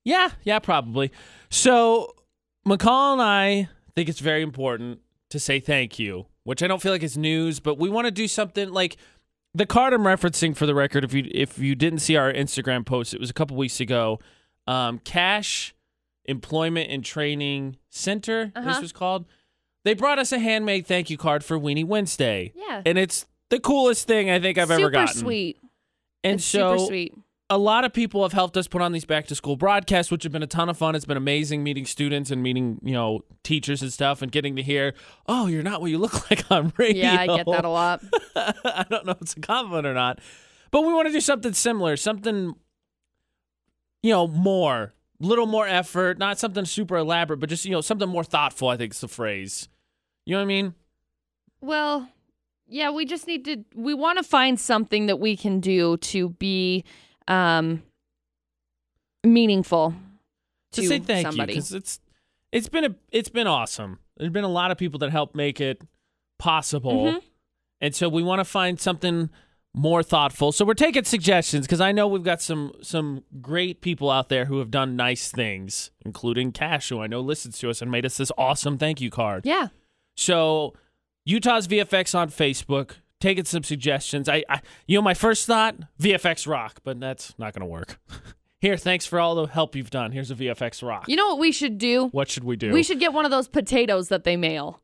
Yeah, 0.04 0.30
yeah, 0.42 0.58
probably. 0.58 1.11
So 1.49 2.14
McCall 2.66 3.14
and 3.14 3.23
I 3.23 3.68
think 3.94 4.08
it's 4.08 4.20
very 4.20 4.42
important 4.42 5.00
to 5.30 5.40
say 5.40 5.61
thank 5.61 5.99
you, 5.99 6.26
which 6.44 6.62
I 6.62 6.66
don't 6.68 6.80
feel 6.80 6.92
like 6.92 7.02
it's 7.02 7.16
news, 7.16 7.60
but 7.60 7.78
we 7.78 7.88
want 7.90 8.06
to 8.06 8.10
do 8.10 8.28
something 8.28 8.70
like 8.70 8.96
the 9.54 9.66
card 9.66 9.92
I'm 9.92 10.02
referencing 10.02 10.56
for 10.56 10.66
the 10.66 10.74
record. 10.74 11.04
If 11.04 11.12
you 11.14 11.28
if 11.32 11.58
you 11.58 11.74
didn't 11.74 11.98
see 12.00 12.16
our 12.16 12.32
Instagram 12.32 12.86
post, 12.86 13.12
it 13.14 13.20
was 13.20 13.30
a 13.30 13.34
couple 13.34 13.56
weeks 13.56 13.80
ago. 13.80 14.18
Um, 14.66 14.98
Cache 15.00 15.74
Employment 16.26 16.90
and 16.90 17.04
Training 17.04 17.76
Center, 17.90 18.46
this 18.54 18.64
Uh-huh. 18.66 18.80
was 18.80 18.92
called. 18.92 19.26
They 19.84 19.92
brought 19.94 20.18
us 20.18 20.32
a 20.32 20.38
handmade 20.38 20.86
thank 20.86 21.10
you 21.10 21.18
card 21.18 21.44
for 21.44 21.58
Weenie 21.58 21.84
Wednesday, 21.84 22.52
Yeah. 22.56 22.80
and 22.86 22.96
it's 22.98 23.26
the 23.50 23.60
coolest 23.60 24.06
thing 24.06 24.30
I 24.30 24.40
think 24.40 24.56
I've 24.56 24.68
super 24.68 24.80
ever 24.80 24.90
gotten. 24.90 25.08
Super 25.08 25.18
sweet. 25.26 25.58
And 26.22 26.34
it's 26.36 26.44
so 26.46 26.76
super 26.78 26.86
sweet. 26.86 27.14
A 27.50 27.58
lot 27.58 27.84
of 27.84 27.92
people 27.92 28.22
have 28.22 28.32
helped 28.32 28.56
us 28.56 28.66
put 28.66 28.80
on 28.80 28.92
these 28.92 29.04
back 29.04 29.26
to 29.26 29.34
school 29.34 29.56
broadcasts, 29.56 30.10
which 30.10 30.22
have 30.22 30.32
been 30.32 30.42
a 30.42 30.46
ton 30.46 30.68
of 30.68 30.78
fun. 30.78 30.94
It's 30.94 31.04
been 31.04 31.16
amazing 31.16 31.62
meeting 31.62 31.84
students 31.84 32.30
and 32.30 32.42
meeting, 32.42 32.80
you 32.82 32.92
know, 32.92 33.20
teachers 33.42 33.82
and 33.82 33.92
stuff 33.92 34.22
and 34.22 34.32
getting 34.32 34.56
to 34.56 34.62
hear, 34.62 34.94
oh, 35.26 35.46
you're 35.46 35.62
not 35.62 35.80
what 35.80 35.90
you 35.90 35.98
look 35.98 36.30
like 36.30 36.50
on 36.50 36.72
radio. 36.78 37.04
Yeah, 37.04 37.20
I 37.20 37.26
get 37.26 37.46
that 37.46 37.64
a 37.64 37.68
lot. 37.68 38.02
I 38.36 38.86
don't 38.88 39.04
know 39.04 39.12
if 39.12 39.22
it's 39.22 39.36
a 39.36 39.40
compliment 39.40 39.86
or 39.86 39.94
not. 39.94 40.20
But 40.70 40.82
we 40.82 40.92
want 40.92 41.06
to 41.06 41.12
do 41.12 41.20
something 41.20 41.52
similar, 41.52 41.96
something, 41.96 42.54
you 44.02 44.10
know, 44.10 44.26
more, 44.26 44.94
little 45.20 45.46
more 45.46 45.68
effort, 45.68 46.18
not 46.18 46.38
something 46.38 46.64
super 46.64 46.96
elaborate, 46.96 47.40
but 47.40 47.50
just, 47.50 47.64
you 47.64 47.72
know, 47.72 47.82
something 47.82 48.08
more 48.08 48.24
thoughtful, 48.24 48.68
I 48.68 48.76
think 48.76 48.94
is 48.94 49.00
the 49.00 49.08
phrase. 49.08 49.68
You 50.24 50.32
know 50.32 50.38
what 50.38 50.44
I 50.44 50.46
mean? 50.46 50.74
Well, 51.60 52.08
yeah, 52.66 52.90
we 52.90 53.04
just 53.04 53.26
need 53.26 53.44
to 53.44 53.64
we 53.74 53.94
want 53.94 54.18
to 54.18 54.24
find 54.24 54.58
something 54.58 55.06
that 55.06 55.20
we 55.20 55.36
can 55.36 55.60
do 55.60 55.98
to 55.98 56.30
be 56.30 56.84
um 57.28 57.82
meaningful 59.24 59.94
to, 60.72 60.80
to 60.82 60.86
say 60.88 60.98
thank 60.98 61.26
somebody. 61.26 61.52
you 61.54 61.56
because 61.58 61.72
it's 61.72 62.00
it's 62.52 62.68
been 62.68 62.84
a 62.84 62.94
it's 63.10 63.28
been 63.28 63.46
awesome. 63.46 63.98
There's 64.16 64.30
been 64.32 64.44
a 64.44 64.48
lot 64.48 64.70
of 64.70 64.78
people 64.78 64.98
that 65.00 65.10
helped 65.10 65.34
make 65.34 65.60
it 65.60 65.82
possible, 66.38 67.06
Mhm. 67.06 67.22
and 67.80 67.94
so 67.94 68.08
we 68.08 68.22
want 68.22 68.40
to 68.40 68.44
find 68.44 68.78
something 68.78 69.30
more 69.76 70.04
thoughtful. 70.04 70.52
So 70.52 70.64
we're 70.64 70.74
taking 70.74 71.02
suggestions 71.02 71.66
because 71.66 71.80
I 71.80 71.90
know 71.90 72.06
we've 72.06 72.22
got 72.22 72.40
some 72.40 72.72
some 72.80 73.24
great 73.40 73.80
people 73.80 74.10
out 74.10 74.28
there 74.28 74.44
who 74.44 74.58
have 74.58 74.70
done 74.70 74.94
nice 74.94 75.30
things, 75.32 75.90
including 76.04 76.52
Cache, 76.52 76.90
who 76.90 77.00
I 77.00 77.06
know 77.08 77.20
listens 77.20 77.58
to 77.58 77.70
us 77.70 77.82
and 77.82 77.90
made 77.90 78.06
us 78.06 78.16
this 78.18 78.30
awesome 78.38 78.78
thank 78.78 79.00
you 79.00 79.10
card. 79.10 79.44
yeah. 79.46 79.68
So 80.16 80.74
Utah's 81.24 81.66
VFX 81.66 82.14
on 82.16 82.28
Facebook. 82.30 82.96
Taking 83.24 83.46
some 83.46 83.62
suggestions. 83.62 84.28
I, 84.28 84.44
I 84.50 84.60
you 84.86 84.98
know 84.98 85.02
my 85.02 85.14
first 85.14 85.46
thought 85.46 85.76
VFX 85.98 86.46
rock, 86.46 86.80
but 86.84 87.00
that's 87.00 87.32
not 87.38 87.54
going 87.54 87.62
to 87.62 87.66
work. 87.66 87.98
Here, 88.60 88.76
thanks 88.76 89.06
for 89.06 89.18
all 89.18 89.34
the 89.34 89.46
help 89.46 89.74
you've 89.74 89.88
done. 89.88 90.12
Here's 90.12 90.30
a 90.30 90.34
VFX 90.34 90.86
rock. 90.86 91.08
You 91.08 91.16
know 91.16 91.28
what 91.28 91.38
we 91.38 91.50
should 91.50 91.78
do? 91.78 92.08
What 92.08 92.28
should 92.28 92.44
we 92.44 92.56
do? 92.56 92.70
We 92.70 92.82
should 92.82 93.00
get 93.00 93.14
one 93.14 93.24
of 93.24 93.30
those 93.30 93.48
potatoes 93.48 94.08
that 94.08 94.24
they 94.24 94.36
mail. 94.36 94.82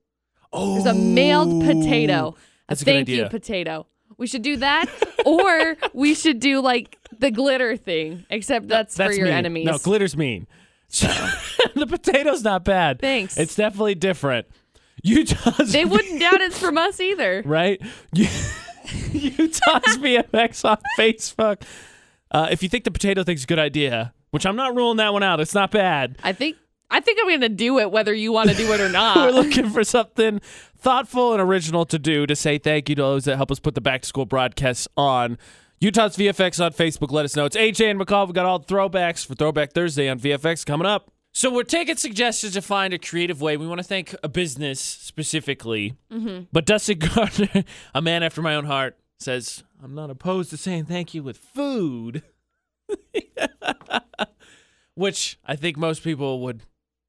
Oh, 0.54 0.72
There's 0.72 0.86
a 0.86 0.98
mailed 0.98 1.62
oh, 1.62 1.66
potato. 1.66 2.34
That's 2.66 2.80
a 2.80 2.84
thank 2.86 3.10
you 3.10 3.16
idea. 3.16 3.28
potato. 3.28 3.86
We 4.16 4.26
should 4.26 4.40
do 4.40 4.56
that, 4.56 4.86
or 5.26 5.76
we 5.92 6.14
should 6.14 6.40
do 6.40 6.62
like 6.62 6.96
the 7.18 7.30
glitter 7.30 7.76
thing, 7.76 8.24
except 8.30 8.68
that's, 8.68 8.94
That's 8.94 9.10
for 9.10 9.18
your 9.18 9.26
mean. 9.26 9.34
enemies. 9.34 9.66
No, 9.66 9.74
glitter's 9.74 10.16
mean. 10.16 10.46
So, 10.92 11.06
the 11.76 11.86
potato's 11.86 12.42
not 12.42 12.64
bad. 12.64 12.98
Thanks. 12.98 13.38
It's 13.38 13.54
definitely 13.54 13.94
different. 13.94 14.48
Utah's 15.02 15.72
they 15.72 15.84
wouldn't 15.84 16.20
doubt 16.20 16.40
it's 16.40 16.58
from 16.58 16.78
us 16.78 17.00
either. 17.00 17.42
right. 17.46 17.80
Utah's 18.12 18.38
VFX 19.98 20.68
on 20.68 20.78
Facebook. 20.98 21.62
Uh, 22.30 22.48
if 22.50 22.62
you 22.62 22.68
think 22.68 22.84
the 22.84 22.90
potato 22.90 23.22
thing's 23.22 23.44
a 23.44 23.46
good 23.46 23.58
idea, 23.58 24.12
which 24.30 24.46
I'm 24.46 24.56
not 24.56 24.74
ruling 24.76 24.98
that 24.98 25.12
one 25.12 25.22
out, 25.22 25.40
it's 25.40 25.54
not 25.54 25.70
bad. 25.70 26.16
I 26.22 26.32
think 26.32 26.56
I 26.90 27.00
think 27.00 27.18
I'm 27.22 27.28
gonna 27.28 27.48
do 27.48 27.78
it 27.78 27.90
whether 27.90 28.12
you 28.12 28.32
want 28.32 28.50
to 28.50 28.56
do 28.56 28.72
it 28.72 28.80
or 28.80 28.88
not. 28.92 29.16
We're 29.16 29.30
looking 29.32 29.70
for 29.70 29.84
something 29.84 30.40
thoughtful 30.76 31.32
and 31.32 31.40
original 31.40 31.84
to 31.86 31.98
do 31.98 32.26
to 32.26 32.36
say 32.36 32.58
thank 32.58 32.88
you 32.88 32.94
to 32.96 33.02
those 33.02 33.24
that 33.24 33.36
help 33.36 33.50
us 33.50 33.58
put 33.60 33.74
the 33.74 33.80
back 33.80 34.02
to 34.02 34.08
school 34.08 34.26
broadcasts 34.26 34.88
on. 34.96 35.38
Utah's 35.80 36.16
VFX 36.16 36.62
on 36.62 36.72
Facebook. 36.72 37.10
Let 37.10 37.24
us 37.24 37.34
know. 37.34 37.46
It's 37.46 37.56
AJ 37.56 37.90
and 37.90 38.00
McCall. 38.00 38.26
We've 38.26 38.34
got 38.34 38.44
all 38.44 38.58
the 38.58 38.66
throwbacks 38.66 39.24
for 39.24 39.34
Throwback 39.34 39.72
Thursday 39.72 40.10
on 40.10 40.20
VFX 40.20 40.66
coming 40.66 40.86
up. 40.86 41.10
So 41.32 41.50
we're 41.52 41.62
taking 41.62 41.96
suggestions 41.96 42.54
to 42.54 42.62
find 42.62 42.92
a 42.92 42.98
creative 42.98 43.40
way. 43.40 43.56
We 43.56 43.66
want 43.66 43.78
to 43.78 43.84
thank 43.84 44.14
a 44.22 44.28
business 44.28 44.80
specifically. 44.80 45.94
Mm-hmm. 46.12 46.44
But 46.52 46.66
Dustin 46.66 46.98
Gardner, 47.14 47.64
a 47.94 48.02
man 48.02 48.22
after 48.22 48.42
my 48.42 48.54
own 48.56 48.64
heart, 48.64 48.98
says, 49.20 49.62
I'm 49.82 49.94
not 49.94 50.10
opposed 50.10 50.50
to 50.50 50.56
saying 50.56 50.86
thank 50.86 51.14
you 51.14 51.22
with 51.22 51.38
food. 51.38 52.22
Which 54.94 55.38
I 55.46 55.56
think 55.56 55.76
most 55.76 56.02
people 56.02 56.40
would 56.40 56.62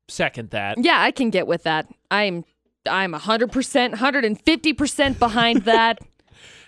second 0.08 0.52
that. 0.52 0.78
yeah, 0.84 1.02
I 1.02 1.12
can 1.12 1.30
get 1.30 1.48
with 1.48 1.64
that. 1.64 1.88
I'm 2.10 2.46
I'm 2.88 3.14
100%, 3.14 3.94
150% 3.96 5.20
behind 5.20 5.62
that. 5.66 6.00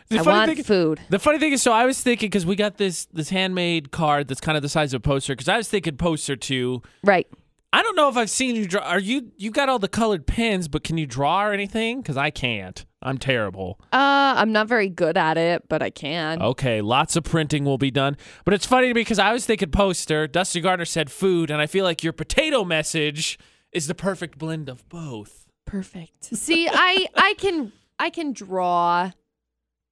The 0.09 0.19
I 0.19 0.23
funny 0.23 0.37
want 0.37 0.55
thing- 0.55 0.63
food. 0.63 0.99
The 1.09 1.19
funny 1.19 1.39
thing 1.39 1.53
is, 1.53 1.61
so 1.61 1.71
I 1.71 1.85
was 1.85 2.01
thinking 2.01 2.27
because 2.29 2.45
we 2.45 2.55
got 2.55 2.77
this 2.77 3.05
this 3.05 3.29
handmade 3.29 3.91
card 3.91 4.27
that's 4.27 4.41
kind 4.41 4.57
of 4.57 4.61
the 4.63 4.69
size 4.69 4.93
of 4.93 4.99
a 4.99 5.01
poster. 5.01 5.33
Because 5.33 5.47
I 5.47 5.57
was 5.57 5.69
thinking 5.69 5.95
poster 5.97 6.35
too. 6.35 6.81
Right. 7.03 7.27
I 7.73 7.81
don't 7.81 7.95
know 7.95 8.07
if 8.07 8.15
I've 8.15 8.29
seen 8.29 8.55
you 8.55 8.67
draw. 8.67 8.81
Are 8.83 8.99
you 8.99 9.31
you 9.35 9.49
got 9.49 9.67
all 9.67 9.79
the 9.79 9.87
colored 9.87 10.27
pens, 10.27 10.67
but 10.67 10.83
can 10.83 10.97
you 10.99 11.07
draw 11.07 11.43
or 11.43 11.53
anything? 11.53 12.01
Because 12.01 12.17
I 12.17 12.29
can't. 12.29 12.85
I'm 13.01 13.17
terrible. 13.17 13.79
Uh, 13.91 14.35
I'm 14.37 14.51
not 14.51 14.67
very 14.67 14.89
good 14.89 15.17
at 15.17 15.37
it, 15.37 15.67
but 15.67 15.81
I 15.81 15.89
can. 15.89 16.41
Okay, 16.41 16.81
lots 16.81 17.15
of 17.15 17.23
printing 17.23 17.65
will 17.65 17.79
be 17.79 17.89
done. 17.89 18.15
But 18.45 18.53
it's 18.53 18.67
funny 18.67 18.93
because 18.93 19.17
I 19.17 19.33
was 19.33 19.47
thinking 19.47 19.71
poster. 19.71 20.27
Dusty 20.27 20.61
Gardner 20.61 20.85
said 20.85 21.11
food, 21.11 21.49
and 21.49 21.59
I 21.59 21.65
feel 21.65 21.83
like 21.83 22.03
your 22.03 22.13
potato 22.13 22.63
message 22.63 23.39
is 23.71 23.87
the 23.87 23.95
perfect 23.95 24.37
blend 24.37 24.69
of 24.69 24.87
both. 24.87 25.47
Perfect. 25.65 26.25
See, 26.25 26.69
I 26.71 27.07
I 27.15 27.33
can 27.39 27.71
I 27.97 28.11
can 28.11 28.33
draw 28.33 29.11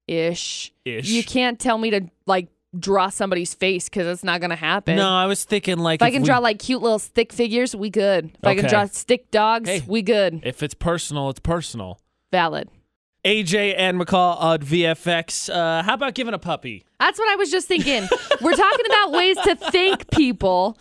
ish. 0.07 0.71
Ish. 0.85 1.07
You 1.09 1.23
can't 1.23 1.59
tell 1.59 1.79
me 1.79 1.89
to 1.89 2.01
like 2.27 2.50
draw 2.79 3.09
somebody's 3.09 3.53
face 3.53 3.89
because 3.89 4.07
it's 4.07 4.23
not 4.23 4.39
gonna 4.41 4.55
happen. 4.55 4.95
No, 4.95 5.09
I 5.09 5.25
was 5.25 5.43
thinking 5.43 5.77
like 5.79 6.01
If 6.01 6.05
I 6.05 6.11
can 6.11 6.21
we- 6.21 6.25
draw 6.27 6.37
like 6.39 6.59
cute 6.59 6.81
little 6.81 6.99
stick 6.99 7.33
figures, 7.33 7.75
we 7.75 7.89
good. 7.89 8.31
If 8.39 8.47
I 8.47 8.55
can 8.55 8.67
draw 8.69 8.85
stick 8.85 9.29
dogs, 9.31 9.69
Hey. 9.69 9.83
we 9.87 10.01
good. 10.01 10.41
if 10.43 10.63
it's 10.63 10.73
personal, 10.73 11.29
it's 11.29 11.39
personal. 11.41 11.99
Valid. 12.31 12.69
AJ 13.25 13.75
and 13.77 13.99
McCall 14.01 14.41
on 14.41 14.59
VFX. 14.59 15.47
Uh, 15.53 15.83
how 15.83 15.93
about 15.93 16.15
giving 16.15 16.33
a 16.33 16.39
puppy? 16.39 16.85
That's 16.99 17.19
what 17.19 17.29
I 17.29 17.35
was 17.35 17.51
just 17.51 17.67
thinking. 17.67 18.07
We're 18.41 18.55
talking 18.55 18.85
about 18.87 19.11
ways 19.11 19.37
to 19.43 19.55
thank 19.55 20.09
people 20.09 20.77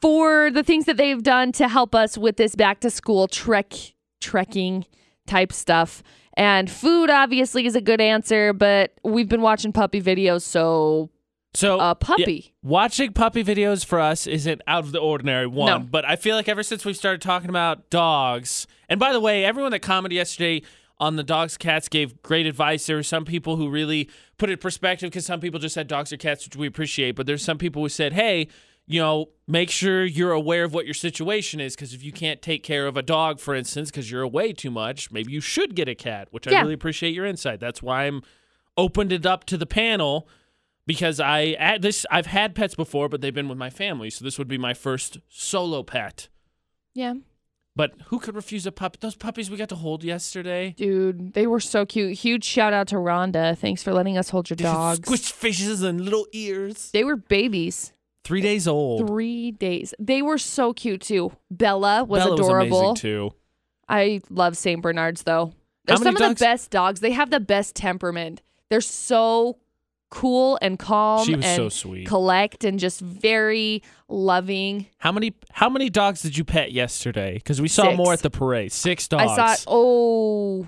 for 0.00 0.50
the 0.50 0.62
things 0.62 0.84
that 0.84 0.96
they've 0.98 1.22
done 1.22 1.50
to 1.52 1.66
help 1.68 1.94
us 1.94 2.16
with 2.18 2.36
this 2.36 2.54
back 2.54 2.80
to 2.80 2.90
school 2.90 3.26
trek 3.26 3.72
trekking 4.20 4.84
type 5.26 5.52
stuff. 5.52 6.02
And 6.36 6.70
food 6.70 7.10
obviously 7.10 7.64
is 7.66 7.74
a 7.74 7.80
good 7.80 8.00
answer, 8.00 8.52
but 8.52 8.92
we've 9.02 9.28
been 9.28 9.42
watching 9.42 9.72
puppy 9.72 10.02
videos, 10.02 10.42
so 10.42 11.10
So 11.54 11.78
a 11.80 11.94
puppy. 11.94 12.52
yeah, 12.62 12.68
watching 12.68 13.12
puppy 13.12 13.44
videos 13.44 13.84
for 13.84 14.00
us 14.00 14.26
isn't 14.26 14.60
out 14.66 14.84
of 14.84 14.92
the 14.92 14.98
ordinary 14.98 15.46
one, 15.46 15.66
No. 15.66 15.78
but 15.88 16.04
I 16.04 16.16
feel 16.16 16.34
like 16.36 16.48
ever 16.48 16.62
since 16.62 16.84
we've 16.84 16.96
started 16.96 17.22
talking 17.22 17.48
about 17.48 17.90
dogs, 17.90 18.66
and 18.88 18.98
by 18.98 19.12
the 19.12 19.20
way, 19.20 19.44
everyone 19.44 19.70
that 19.72 19.80
commented 19.80 20.16
yesterday 20.16 20.62
on 20.98 21.16
the 21.16 21.22
dogs 21.22 21.56
cats 21.56 21.88
gave 21.88 22.22
great 22.22 22.46
advice. 22.46 22.86
There 22.86 22.96
were 22.96 23.02
some 23.02 23.24
people 23.24 23.56
who 23.56 23.68
really 23.68 24.08
put 24.38 24.48
it 24.50 24.54
in 24.54 24.58
perspective 24.58 25.10
because 25.10 25.26
some 25.26 25.40
people 25.40 25.58
just 25.60 25.74
said 25.74 25.86
dogs 25.88 26.12
or 26.12 26.16
cats, 26.16 26.44
which 26.44 26.56
we 26.56 26.66
appreciate, 26.66 27.12
but 27.16 27.26
there's 27.26 27.44
some 27.44 27.58
people 27.58 27.82
who 27.82 27.88
said, 27.88 28.12
hey, 28.12 28.48
you 28.86 29.00
know, 29.00 29.30
make 29.48 29.70
sure 29.70 30.04
you're 30.04 30.32
aware 30.32 30.62
of 30.64 30.74
what 30.74 30.84
your 30.84 30.94
situation 30.94 31.58
is 31.60 31.74
because 31.74 31.94
if 31.94 32.04
you 32.04 32.12
can't 32.12 32.42
take 32.42 32.62
care 32.62 32.86
of 32.86 32.96
a 32.96 33.02
dog, 33.02 33.40
for 33.40 33.54
instance, 33.54 33.90
because 33.90 34.10
you're 34.10 34.22
away 34.22 34.52
too 34.52 34.70
much, 34.70 35.10
maybe 35.10 35.32
you 35.32 35.40
should 35.40 35.74
get 35.74 35.88
a 35.88 35.94
cat, 35.94 36.28
which 36.32 36.46
I 36.46 36.60
really 36.60 36.74
appreciate 36.74 37.14
your 37.14 37.24
insight. 37.26 37.60
That's 37.60 37.82
why 37.82 38.04
I'm 38.04 38.22
opened 38.76 39.12
it 39.12 39.24
up 39.24 39.44
to 39.46 39.56
the 39.56 39.66
panel 39.66 40.28
because 40.86 41.20
I 41.20 41.78
this 41.80 42.04
I've 42.10 42.26
had 42.26 42.54
pets 42.54 42.74
before, 42.74 43.08
but 43.08 43.20
they've 43.20 43.34
been 43.34 43.48
with 43.48 43.58
my 43.58 43.70
family, 43.70 44.10
so 44.10 44.24
this 44.24 44.38
would 44.38 44.48
be 44.48 44.58
my 44.58 44.74
first 44.74 45.18
solo 45.28 45.82
pet. 45.82 46.28
Yeah. 46.94 47.14
But 47.76 47.94
who 48.06 48.20
could 48.20 48.36
refuse 48.36 48.66
a 48.66 48.72
puppy? 48.72 48.98
Those 49.00 49.16
puppies 49.16 49.50
we 49.50 49.56
got 49.56 49.68
to 49.70 49.74
hold 49.74 50.04
yesterday. 50.04 50.74
Dude, 50.78 51.34
they 51.34 51.46
were 51.48 51.58
so 51.58 51.84
cute. 51.84 52.12
Huge 52.18 52.44
shout 52.44 52.72
out 52.72 52.86
to 52.88 52.94
Rhonda. 52.96 53.58
Thanks 53.58 53.82
for 53.82 53.92
letting 53.92 54.16
us 54.16 54.28
hold 54.30 54.48
your 54.48 54.54
dogs. 54.56 55.00
Squished 55.00 55.32
faces 55.32 55.82
and 55.82 56.00
little 56.00 56.26
ears. 56.32 56.90
They 56.92 57.02
were 57.02 57.16
babies. 57.16 57.92
Three 58.22 58.40
days 58.40 58.68
old. 58.68 59.08
Three 59.08 59.50
days. 59.50 59.92
They 59.98 60.22
were 60.22 60.38
so 60.38 60.72
cute 60.72 61.00
too. 61.00 61.32
Bella 61.50 62.04
was 62.04 62.22
Bella 62.22 62.34
adorable. 62.34 62.70
was 62.70 62.80
amazing 62.80 62.94
too. 62.94 63.30
I 63.88 64.20
love 64.30 64.56
St. 64.56 64.80
Bernards 64.80 65.24
though. 65.24 65.52
They're 65.84 65.96
some 65.96 66.06
of 66.14 66.16
dogs- 66.16 66.38
the 66.38 66.44
best 66.44 66.70
dogs. 66.70 67.00
They 67.00 67.10
have 67.10 67.30
the 67.30 67.40
best 67.40 67.74
temperament. 67.74 68.40
They're 68.70 68.80
so 68.80 69.58
cool 70.14 70.58
and 70.62 70.78
calm 70.78 71.26
She 71.26 71.34
was 71.34 71.44
and 71.44 71.56
so 71.56 71.68
sweet. 71.68 72.06
collect 72.06 72.62
and 72.64 72.78
just 72.78 73.00
very 73.00 73.82
loving. 74.08 74.86
How 74.98 75.10
many 75.12 75.34
how 75.52 75.68
many 75.68 75.90
dogs 75.90 76.22
did 76.22 76.36
you 76.38 76.44
pet 76.44 76.72
yesterday? 76.72 77.34
Because 77.34 77.60
we 77.60 77.68
saw 77.68 77.84
Six. 77.84 77.96
more 77.96 78.12
at 78.12 78.20
the 78.20 78.30
parade. 78.30 78.70
Six 78.72 79.08
dogs. 79.08 79.32
I 79.38 79.54
saw 79.56 79.64
oh 79.66 80.66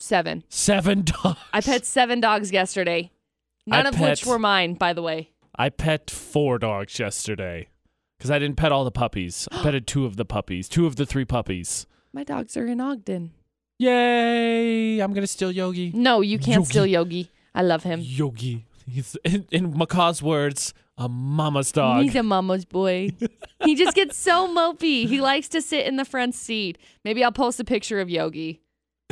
seven. 0.00 0.42
seven 0.48 1.02
dogs. 1.02 1.38
I 1.52 1.60
pet 1.60 1.86
seven 1.86 2.20
dogs 2.20 2.50
yesterday. 2.52 3.10
I 3.70 3.82
None 3.82 3.86
of 3.86 4.00
which 4.00 4.26
were 4.26 4.38
mine, 4.38 4.74
by 4.74 4.92
the 4.92 5.02
way. 5.02 5.30
I 5.58 5.68
pet 5.70 6.10
four 6.10 6.58
dogs 6.58 6.98
yesterday. 6.98 7.68
Because 8.18 8.30
I 8.30 8.38
didn't 8.38 8.56
pet 8.56 8.72
all 8.72 8.84
the 8.84 8.90
puppies. 8.90 9.46
I 9.52 9.62
petted 9.62 9.86
two 9.86 10.06
of 10.06 10.16
the 10.16 10.24
puppies. 10.24 10.68
Two 10.68 10.86
of 10.86 10.96
the 10.96 11.06
three 11.06 11.24
puppies. 11.24 11.86
My 12.12 12.24
dogs 12.24 12.56
are 12.56 12.66
in 12.66 12.80
Ogden. 12.80 13.32
Yay! 13.78 15.00
I'm 15.00 15.12
gonna 15.12 15.26
steal 15.26 15.52
Yogi. 15.52 15.92
No, 15.94 16.20
you 16.20 16.38
can't 16.38 16.56
Yogi. 16.56 16.66
steal 16.66 16.86
Yogi. 16.86 17.30
I 17.56 17.62
love 17.62 17.82
him. 17.82 18.00
Yogi. 18.02 18.66
He's 18.88 19.16
in, 19.24 19.46
in 19.50 19.72
McCall's 19.72 20.22
words, 20.22 20.72
a 20.96 21.08
mama's 21.08 21.72
dog. 21.72 22.04
He's 22.04 22.14
a 22.14 22.22
mama's 22.22 22.64
boy. 22.64 23.10
he 23.64 23.74
just 23.74 23.96
gets 23.96 24.16
so 24.16 24.46
mopey. 24.54 25.08
He 25.08 25.20
likes 25.20 25.48
to 25.48 25.62
sit 25.62 25.86
in 25.86 25.96
the 25.96 26.04
front 26.04 26.34
seat. 26.34 26.78
Maybe 27.04 27.24
I'll 27.24 27.32
post 27.32 27.58
a 27.58 27.64
picture 27.64 27.98
of 27.98 28.08
Yogi. 28.08 28.60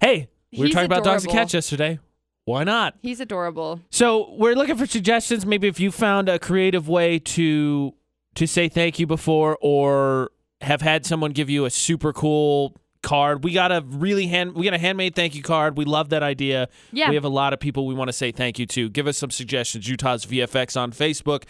hey, 0.00 0.28
we 0.52 0.58
were 0.58 0.64
He's 0.66 0.74
talking 0.74 0.86
about 0.86 1.04
dogs 1.04 1.24
and 1.24 1.32
cats 1.32 1.54
yesterday. 1.54 1.98
Why 2.44 2.64
not? 2.64 2.96
He's 3.00 3.20
adorable. 3.20 3.80
So 3.90 4.34
we're 4.36 4.54
looking 4.54 4.76
for 4.76 4.86
suggestions. 4.86 5.46
Maybe 5.46 5.66
if 5.68 5.80
you 5.80 5.90
found 5.90 6.28
a 6.28 6.38
creative 6.38 6.88
way 6.88 7.18
to 7.20 7.94
to 8.34 8.46
say 8.46 8.68
thank 8.68 8.98
you 8.98 9.06
before, 9.06 9.56
or 9.62 10.30
have 10.60 10.82
had 10.82 11.06
someone 11.06 11.30
give 11.30 11.48
you 11.48 11.64
a 11.64 11.70
super 11.70 12.12
cool 12.12 12.76
card. 13.04 13.44
We 13.44 13.52
got 13.52 13.70
a 13.70 13.82
really 13.86 14.26
hand. 14.26 14.54
We 14.54 14.64
got 14.64 14.74
a 14.74 14.78
handmade 14.78 15.14
thank 15.14 15.36
you 15.36 15.42
card. 15.42 15.76
We 15.76 15.84
love 15.84 16.08
that 16.08 16.24
idea. 16.24 16.68
Yeah. 16.90 17.10
We 17.10 17.14
have 17.14 17.24
a 17.24 17.28
lot 17.28 17.52
of 17.52 17.60
people 17.60 17.86
we 17.86 17.94
want 17.94 18.08
to 18.08 18.12
say 18.12 18.32
thank 18.32 18.58
you 18.58 18.66
to. 18.66 18.88
Give 18.88 19.06
us 19.06 19.16
some 19.16 19.30
suggestions. 19.30 19.88
Utah's 19.88 20.26
VFX 20.26 20.80
on 20.80 20.90
Facebook. 20.90 21.44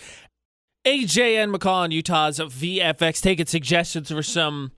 AJ 0.84 1.42
and 1.42 1.54
McCall 1.54 1.84
on 1.84 1.90
Utah's 1.92 2.38
VFX 2.38 3.22
taking 3.22 3.46
suggestions 3.46 4.10
for 4.10 4.22
some 4.22 4.72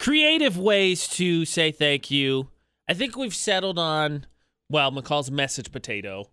creative 0.00 0.58
ways 0.58 1.06
to 1.08 1.44
say 1.44 1.70
thank 1.70 2.10
you. 2.10 2.48
I 2.88 2.94
think 2.94 3.16
we've 3.16 3.34
settled 3.34 3.78
on 3.78 4.26
well, 4.68 4.90
McCall's 4.90 5.30
message 5.30 5.70
potato. 5.70 6.30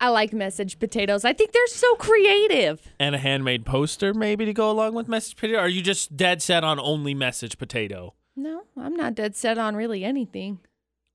I 0.00 0.08
like 0.08 0.32
message 0.32 0.78
potatoes. 0.78 1.24
I 1.24 1.32
think 1.32 1.52
they're 1.52 1.66
so 1.66 1.94
creative. 1.96 2.92
and 3.00 3.14
a 3.14 3.18
handmade 3.18 3.64
poster 3.64 4.12
maybe 4.12 4.44
to 4.44 4.52
go 4.52 4.70
along 4.70 4.94
with 4.94 5.08
message 5.08 5.36
potato? 5.36 5.58
Or 5.58 5.62
are 5.62 5.68
you 5.68 5.82
just 5.82 6.16
dead 6.16 6.42
set 6.42 6.62
on 6.62 6.78
only 6.78 7.14
message 7.14 7.58
potato? 7.58 8.14
No, 8.36 8.64
I'm 8.76 8.94
not 8.94 9.14
dead 9.14 9.36
set 9.36 9.58
on 9.58 9.76
really 9.76 10.04
anything. 10.04 10.58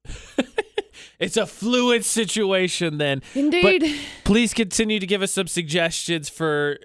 It's 1.20 1.36
a 1.36 1.46
fluid 1.46 2.06
situation 2.06 2.98
then. 2.98 3.22
Indeed. 3.36 4.00
Please 4.24 4.54
continue 4.54 5.00
to 5.00 5.08
give 5.08 5.22
us 5.22 5.34
some 5.34 5.48
suggestions 5.48 6.30
for 6.30 6.80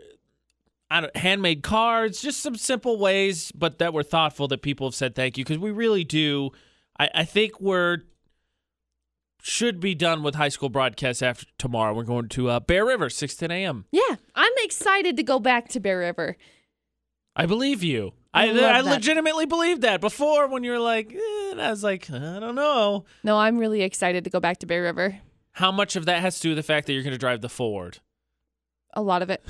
I 0.90 1.00
don't 1.00 1.16
handmade 1.16 1.62
cards, 1.62 2.20
just 2.20 2.40
some 2.40 2.56
simple 2.56 2.98
ways, 2.98 3.52
but 3.52 3.78
that 3.78 3.94
were 3.94 4.02
thoughtful 4.02 4.48
that 4.48 4.62
people 4.62 4.86
have 4.88 4.94
said 4.94 5.14
thank 5.14 5.38
you 5.38 5.44
because 5.44 5.58
we 5.58 5.70
really 5.70 6.04
do. 6.04 6.50
I, 6.98 7.10
I 7.14 7.24
think 7.24 7.60
we're 7.60 7.98
should 9.40 9.78
be 9.78 9.94
done 9.94 10.22
with 10.22 10.34
high 10.34 10.48
school 10.48 10.68
broadcasts 10.68 11.22
after 11.22 11.46
tomorrow. 11.58 11.94
We're 11.94 12.02
going 12.02 12.28
to 12.30 12.48
uh, 12.48 12.60
Bear 12.60 12.84
River, 12.84 13.08
six 13.10 13.36
ten 13.36 13.50
a.m. 13.50 13.84
yeah, 13.92 14.16
I'm 14.34 14.52
excited 14.58 15.16
to 15.16 15.22
go 15.22 15.38
back 15.38 15.68
to 15.70 15.80
Bear 15.80 15.98
River. 16.00 16.36
I 17.36 17.46
believe 17.46 17.82
you. 17.82 18.14
I, 18.34 18.50
I 18.50 18.78
I 18.78 18.80
legitimately 18.80 19.46
believed 19.46 19.82
that 19.82 20.00
before 20.00 20.48
when 20.48 20.64
you 20.64 20.72
were 20.72 20.80
like, 20.80 21.14
eh, 21.14 21.50
and 21.52 21.62
I 21.62 21.70
was 21.70 21.84
like, 21.84 22.10
I 22.10 22.40
don't 22.40 22.56
know. 22.56 23.04
No, 23.22 23.38
I'm 23.38 23.58
really 23.58 23.82
excited 23.82 24.24
to 24.24 24.30
go 24.30 24.40
back 24.40 24.58
to 24.58 24.66
Bear 24.66 24.82
River. 24.82 25.20
How 25.52 25.70
much 25.70 25.94
of 25.94 26.04
that 26.06 26.20
has 26.20 26.36
to 26.36 26.42
do 26.42 26.48
with 26.50 26.56
the 26.56 26.62
fact 26.64 26.88
that 26.88 26.94
you're 26.94 27.04
going 27.04 27.12
to 27.12 27.18
drive 27.18 27.40
the 27.40 27.48
Ford? 27.48 28.00
A 28.94 29.02
lot 29.02 29.22
of 29.22 29.30
it. 29.30 29.42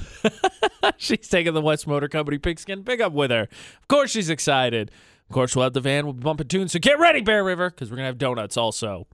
she's 0.98 1.28
taking 1.28 1.54
the 1.54 1.62
West 1.62 1.86
Motor 1.86 2.08
Company 2.08 2.36
pigskin 2.36 2.84
pickup 2.84 3.12
with 3.12 3.30
her. 3.30 3.42
Of 3.42 3.88
course, 3.88 4.10
she's 4.10 4.28
excited. 4.28 4.90
Of 5.30 5.34
course, 5.34 5.56
we'll 5.56 5.64
have 5.64 5.72
the 5.72 5.80
van. 5.80 6.04
We'll 6.04 6.12
be 6.12 6.22
bumping 6.22 6.48
tunes. 6.48 6.72
So 6.72 6.78
get 6.78 6.98
ready, 6.98 7.22
Bear 7.22 7.42
River, 7.42 7.70
because 7.70 7.90
we're 7.90 7.96
going 7.96 8.04
to 8.04 8.08
have 8.08 8.18
donuts 8.18 8.58
also. 8.58 9.06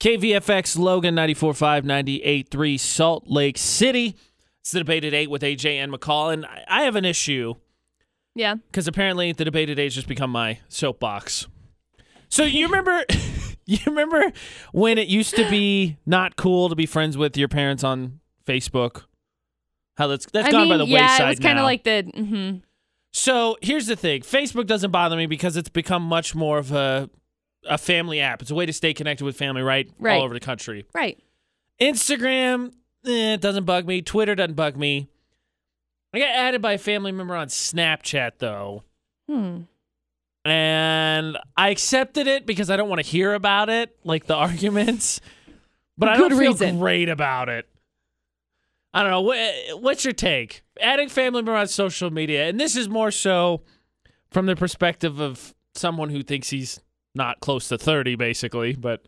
KVFX 0.00 0.78
Logan 0.78 1.14
94.5, 1.14 1.82
98.3 1.82 2.78
Salt 2.78 3.24
Lake 3.26 3.56
City. 3.56 4.16
It's 4.60 4.72
the 4.72 4.80
debate 4.80 5.04
at 5.04 5.14
8 5.14 5.30
with 5.30 5.42
AJ 5.42 5.76
and 5.76 5.90
McCall. 5.92 6.32
And 6.34 6.46
I 6.68 6.82
have 6.82 6.96
an 6.96 7.06
issue 7.06 7.54
Yeah. 8.36 8.54
because 8.70 8.86
apparently 8.86 9.32
the 9.32 9.44
debate 9.44 9.70
at 9.70 9.78
8 9.78 9.84
has 9.84 9.94
just 9.94 10.06
become 10.08 10.30
my 10.30 10.60
soapbox. 10.68 11.48
So 12.28 12.44
you 12.44 12.66
remember, 12.66 13.04
you 13.66 13.78
remember 13.86 14.32
when 14.72 14.98
it 14.98 15.08
used 15.08 15.34
to 15.36 15.48
be 15.50 15.96
not 16.06 16.36
cool 16.36 16.68
to 16.68 16.76
be 16.76 16.86
friends 16.86 17.16
with 17.16 17.36
your 17.36 17.48
parents 17.48 17.82
on 17.82 18.20
Facebook? 18.46 19.04
How 19.96 20.06
that's 20.08 20.26
that's 20.26 20.48
I 20.48 20.50
gone 20.50 20.68
mean, 20.68 20.74
by 20.74 20.76
the 20.76 20.86
yeah, 20.86 21.02
wayside 21.12 21.26
it 21.26 21.30
was 21.30 21.38
kind 21.38 21.58
of 21.58 21.64
like 21.64 21.84
the. 21.84 22.02
hmm 22.14 22.56
So 23.12 23.56
here's 23.62 23.86
the 23.86 23.96
thing: 23.96 24.20
Facebook 24.20 24.66
doesn't 24.66 24.90
bother 24.90 25.16
me 25.16 25.24
because 25.26 25.56
it's 25.56 25.70
become 25.70 26.02
much 26.02 26.34
more 26.34 26.58
of 26.58 26.70
a 26.72 27.08
a 27.66 27.78
family 27.78 28.20
app. 28.20 28.42
It's 28.42 28.50
a 28.50 28.54
way 28.54 28.66
to 28.66 28.72
stay 28.74 28.92
connected 28.92 29.24
with 29.24 29.36
family, 29.38 29.62
right? 29.62 29.90
Right. 29.98 30.18
All 30.18 30.24
over 30.24 30.34
the 30.34 30.40
country. 30.40 30.84
Right. 30.94 31.18
Instagram, 31.80 32.72
eh, 33.06 33.34
it 33.34 33.40
doesn't 33.40 33.64
bug 33.64 33.86
me. 33.86 34.02
Twitter 34.02 34.34
doesn't 34.34 34.54
bug 34.54 34.76
me. 34.76 35.08
I 36.16 36.18
got 36.18 36.28
added 36.30 36.62
by 36.62 36.72
a 36.72 36.78
family 36.78 37.12
member 37.12 37.36
on 37.36 37.48
Snapchat 37.48 38.32
though, 38.38 38.82
Hmm. 39.28 39.62
and 40.44 41.36
I 41.56 41.70
accepted 41.70 42.26
it 42.26 42.46
because 42.46 42.70
I 42.70 42.76
don't 42.76 42.88
want 42.88 43.02
to 43.02 43.06
hear 43.06 43.34
about 43.34 43.68
it, 43.68 43.96
like 44.04 44.26
the 44.26 44.34
arguments. 44.36 45.20
But 45.98 46.08
I 46.10 46.16
don't 46.16 46.30
feel 46.30 46.52
reason. 46.52 46.78
great 46.78 47.08
about 47.08 47.48
it. 47.48 47.68
I 48.94 49.02
don't 49.02 49.10
know. 49.10 49.20
What, 49.22 49.82
what's 49.82 50.04
your 50.04 50.12
take? 50.14 50.62
Adding 50.80 51.08
family 51.10 51.42
member 51.42 51.54
on 51.54 51.66
social 51.68 52.10
media, 52.10 52.48
and 52.48 52.58
this 52.58 52.76
is 52.76 52.88
more 52.88 53.10
so 53.10 53.62
from 54.30 54.46
the 54.46 54.56
perspective 54.56 55.20
of 55.20 55.54
someone 55.74 56.08
who 56.10 56.22
thinks 56.22 56.48
he's 56.50 56.80
not 57.14 57.40
close 57.40 57.68
to 57.68 57.76
30, 57.78 58.14
basically. 58.14 58.74
But 58.74 59.06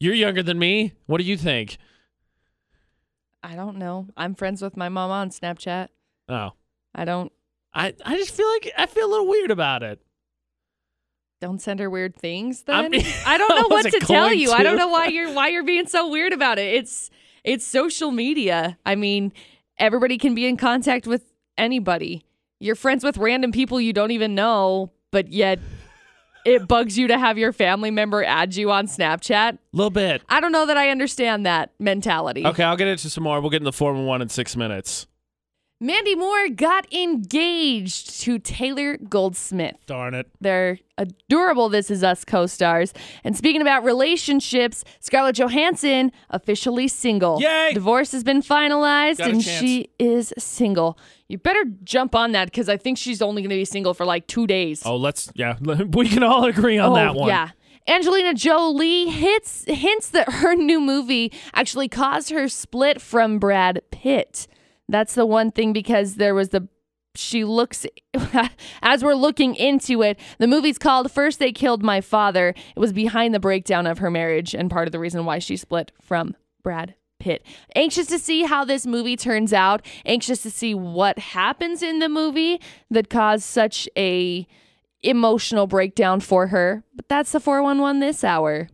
you're 0.00 0.14
younger 0.14 0.42
than 0.42 0.58
me. 0.58 0.94
What 1.06 1.18
do 1.18 1.24
you 1.24 1.36
think? 1.36 1.76
I 3.42 3.54
don't 3.54 3.76
know. 3.78 4.08
I'm 4.16 4.34
friends 4.34 4.62
with 4.62 4.76
my 4.76 4.88
mom 4.88 5.10
on 5.10 5.30
Snapchat. 5.30 5.88
Oh, 6.28 6.50
I 6.94 7.04
don't. 7.04 7.32
I, 7.72 7.94
I 8.04 8.16
just 8.16 8.32
feel 8.34 8.48
like 8.48 8.72
I 8.76 8.86
feel 8.86 9.06
a 9.06 9.10
little 9.10 9.28
weird 9.28 9.50
about 9.50 9.82
it. 9.82 10.00
Don't 11.40 11.60
send 11.60 11.78
her 11.78 11.88
weird 11.88 12.16
things. 12.16 12.64
I 12.66 12.82
Then 12.82 12.90
mean, 12.90 13.06
I 13.24 13.38
don't 13.38 13.48
know 13.62 13.68
what 13.68 13.90
to 13.92 14.00
tell 14.00 14.32
you. 14.32 14.50
I 14.50 14.62
don't 14.62 14.76
know 14.76 14.88
why 14.88 15.06
you're 15.06 15.32
why 15.32 15.48
you're 15.48 15.64
being 15.64 15.86
so 15.86 16.08
weird 16.08 16.32
about 16.32 16.58
it. 16.58 16.74
It's 16.74 17.10
it's 17.44 17.64
social 17.64 18.10
media. 18.10 18.76
I 18.84 18.96
mean, 18.96 19.32
everybody 19.78 20.18
can 20.18 20.34
be 20.34 20.46
in 20.46 20.56
contact 20.56 21.06
with 21.06 21.32
anybody. 21.56 22.24
You're 22.58 22.74
friends 22.74 23.04
with 23.04 23.16
random 23.18 23.52
people 23.52 23.80
you 23.80 23.92
don't 23.92 24.10
even 24.10 24.34
know, 24.34 24.90
but 25.12 25.28
yet 25.28 25.60
it 26.44 26.68
bugs 26.68 26.96
you 26.96 27.08
to 27.08 27.18
have 27.18 27.36
your 27.36 27.52
family 27.52 27.90
member 27.90 28.22
add 28.22 28.54
you 28.54 28.70
on 28.70 28.86
Snapchat. 28.86 29.54
A 29.54 29.58
little 29.72 29.90
bit. 29.90 30.22
I 30.28 30.40
don't 30.40 30.52
know 30.52 30.66
that 30.66 30.76
I 30.76 30.90
understand 30.90 31.44
that 31.46 31.72
mentality. 31.80 32.46
Okay, 32.46 32.62
I'll 32.62 32.76
get 32.76 32.86
into 32.86 33.10
some 33.10 33.24
more. 33.24 33.40
We'll 33.40 33.50
get 33.50 33.60
in 33.60 33.64
the 33.64 33.72
411 33.72 34.22
in 34.22 34.28
six 34.28 34.56
minutes. 34.56 35.07
Mandy 35.80 36.16
Moore 36.16 36.48
got 36.48 36.92
engaged 36.92 38.20
to 38.22 38.40
Taylor 38.40 38.96
Goldsmith. 38.96 39.76
Darn 39.86 40.12
it. 40.12 40.28
They're 40.40 40.80
adorable 40.96 41.68
This 41.68 41.88
Is 41.88 42.02
Us 42.02 42.24
co 42.24 42.46
stars. 42.46 42.92
And 43.22 43.36
speaking 43.36 43.62
about 43.62 43.84
relationships, 43.84 44.82
Scarlett 44.98 45.36
Johansson 45.36 46.10
officially 46.30 46.88
single. 46.88 47.40
Yay! 47.40 47.70
Divorce 47.74 48.10
has 48.10 48.24
been 48.24 48.42
finalized 48.42 49.20
and 49.20 49.40
chance. 49.40 49.44
she 49.44 49.88
is 50.00 50.34
single. 50.36 50.98
You 51.28 51.38
better 51.38 51.64
jump 51.84 52.16
on 52.16 52.32
that 52.32 52.46
because 52.46 52.68
I 52.68 52.76
think 52.76 52.98
she's 52.98 53.22
only 53.22 53.40
going 53.42 53.50
to 53.50 53.56
be 53.56 53.64
single 53.64 53.94
for 53.94 54.04
like 54.04 54.26
two 54.26 54.48
days. 54.48 54.82
Oh, 54.84 54.96
let's, 54.96 55.30
yeah, 55.36 55.58
we 55.60 56.08
can 56.08 56.24
all 56.24 56.44
agree 56.44 56.78
on 56.78 56.94
that 56.94 57.10
oh, 57.10 57.12
one. 57.12 57.24
Oh, 57.26 57.28
Yeah. 57.28 57.50
Angelina 57.86 58.34
Jolie 58.34 59.08
hits 59.08 59.64
hints 59.66 60.10
that 60.10 60.30
her 60.30 60.54
new 60.54 60.80
movie 60.80 61.32
actually 61.54 61.88
caused 61.88 62.30
her 62.30 62.48
split 62.48 63.00
from 63.00 63.38
Brad 63.38 63.80
Pitt. 63.92 64.48
That's 64.88 65.14
the 65.14 65.26
one 65.26 65.50
thing 65.50 65.72
because 65.72 66.16
there 66.16 66.34
was 66.34 66.50
the 66.50 66.68
she 67.14 67.44
looks 67.44 67.84
as 68.82 69.02
we're 69.02 69.14
looking 69.14 69.54
into 69.56 70.02
it. 70.02 70.18
The 70.38 70.46
movie's 70.46 70.78
called 70.78 71.10
First 71.10 71.38
They 71.38 71.52
Killed 71.52 71.82
My 71.82 72.00
Father. 72.00 72.50
It 72.50 72.78
was 72.78 72.92
behind 72.92 73.34
the 73.34 73.40
breakdown 73.40 73.86
of 73.86 73.98
her 73.98 74.10
marriage 74.10 74.54
and 74.54 74.70
part 74.70 74.86
of 74.86 74.92
the 74.92 75.00
reason 75.00 75.24
why 75.24 75.40
she 75.40 75.56
split 75.56 75.90
from 76.00 76.36
Brad 76.62 76.94
Pitt. 77.18 77.44
Anxious 77.74 78.06
to 78.08 78.18
see 78.18 78.44
how 78.44 78.64
this 78.64 78.86
movie 78.86 79.16
turns 79.16 79.52
out. 79.52 79.84
Anxious 80.06 80.42
to 80.42 80.50
see 80.50 80.74
what 80.74 81.18
happens 81.18 81.82
in 81.82 81.98
the 81.98 82.08
movie 82.08 82.60
that 82.90 83.10
caused 83.10 83.44
such 83.44 83.88
a 83.96 84.46
emotional 85.02 85.66
breakdown 85.66 86.20
for 86.20 86.48
her. 86.48 86.84
But 86.94 87.08
that's 87.08 87.32
the 87.32 87.40
411 87.40 88.00
this 88.00 88.22
hour. 88.22 88.68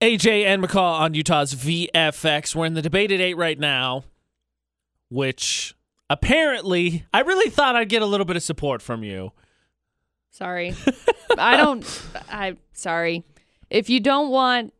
AJ 0.00 0.44
and 0.44 0.62
McCall 0.62 1.00
on 1.00 1.14
Utah's 1.14 1.54
VFX. 1.54 2.54
We're 2.54 2.66
in 2.66 2.74
the 2.74 2.82
debate 2.82 3.10
at 3.10 3.20
eight 3.20 3.38
right 3.38 3.58
now, 3.58 4.04
which 5.14 5.76
apparently 6.10 7.06
I 7.14 7.20
really 7.20 7.48
thought 7.48 7.76
I'd 7.76 7.88
get 7.88 8.02
a 8.02 8.06
little 8.06 8.26
bit 8.26 8.36
of 8.36 8.42
support 8.42 8.82
from 8.82 9.04
you. 9.04 9.30
Sorry. 10.30 10.74
I 11.38 11.56
don't 11.56 12.02
I 12.28 12.56
sorry. 12.72 13.24
If 13.70 13.88
you 13.88 14.00
don't 14.00 14.30
want 14.30 14.74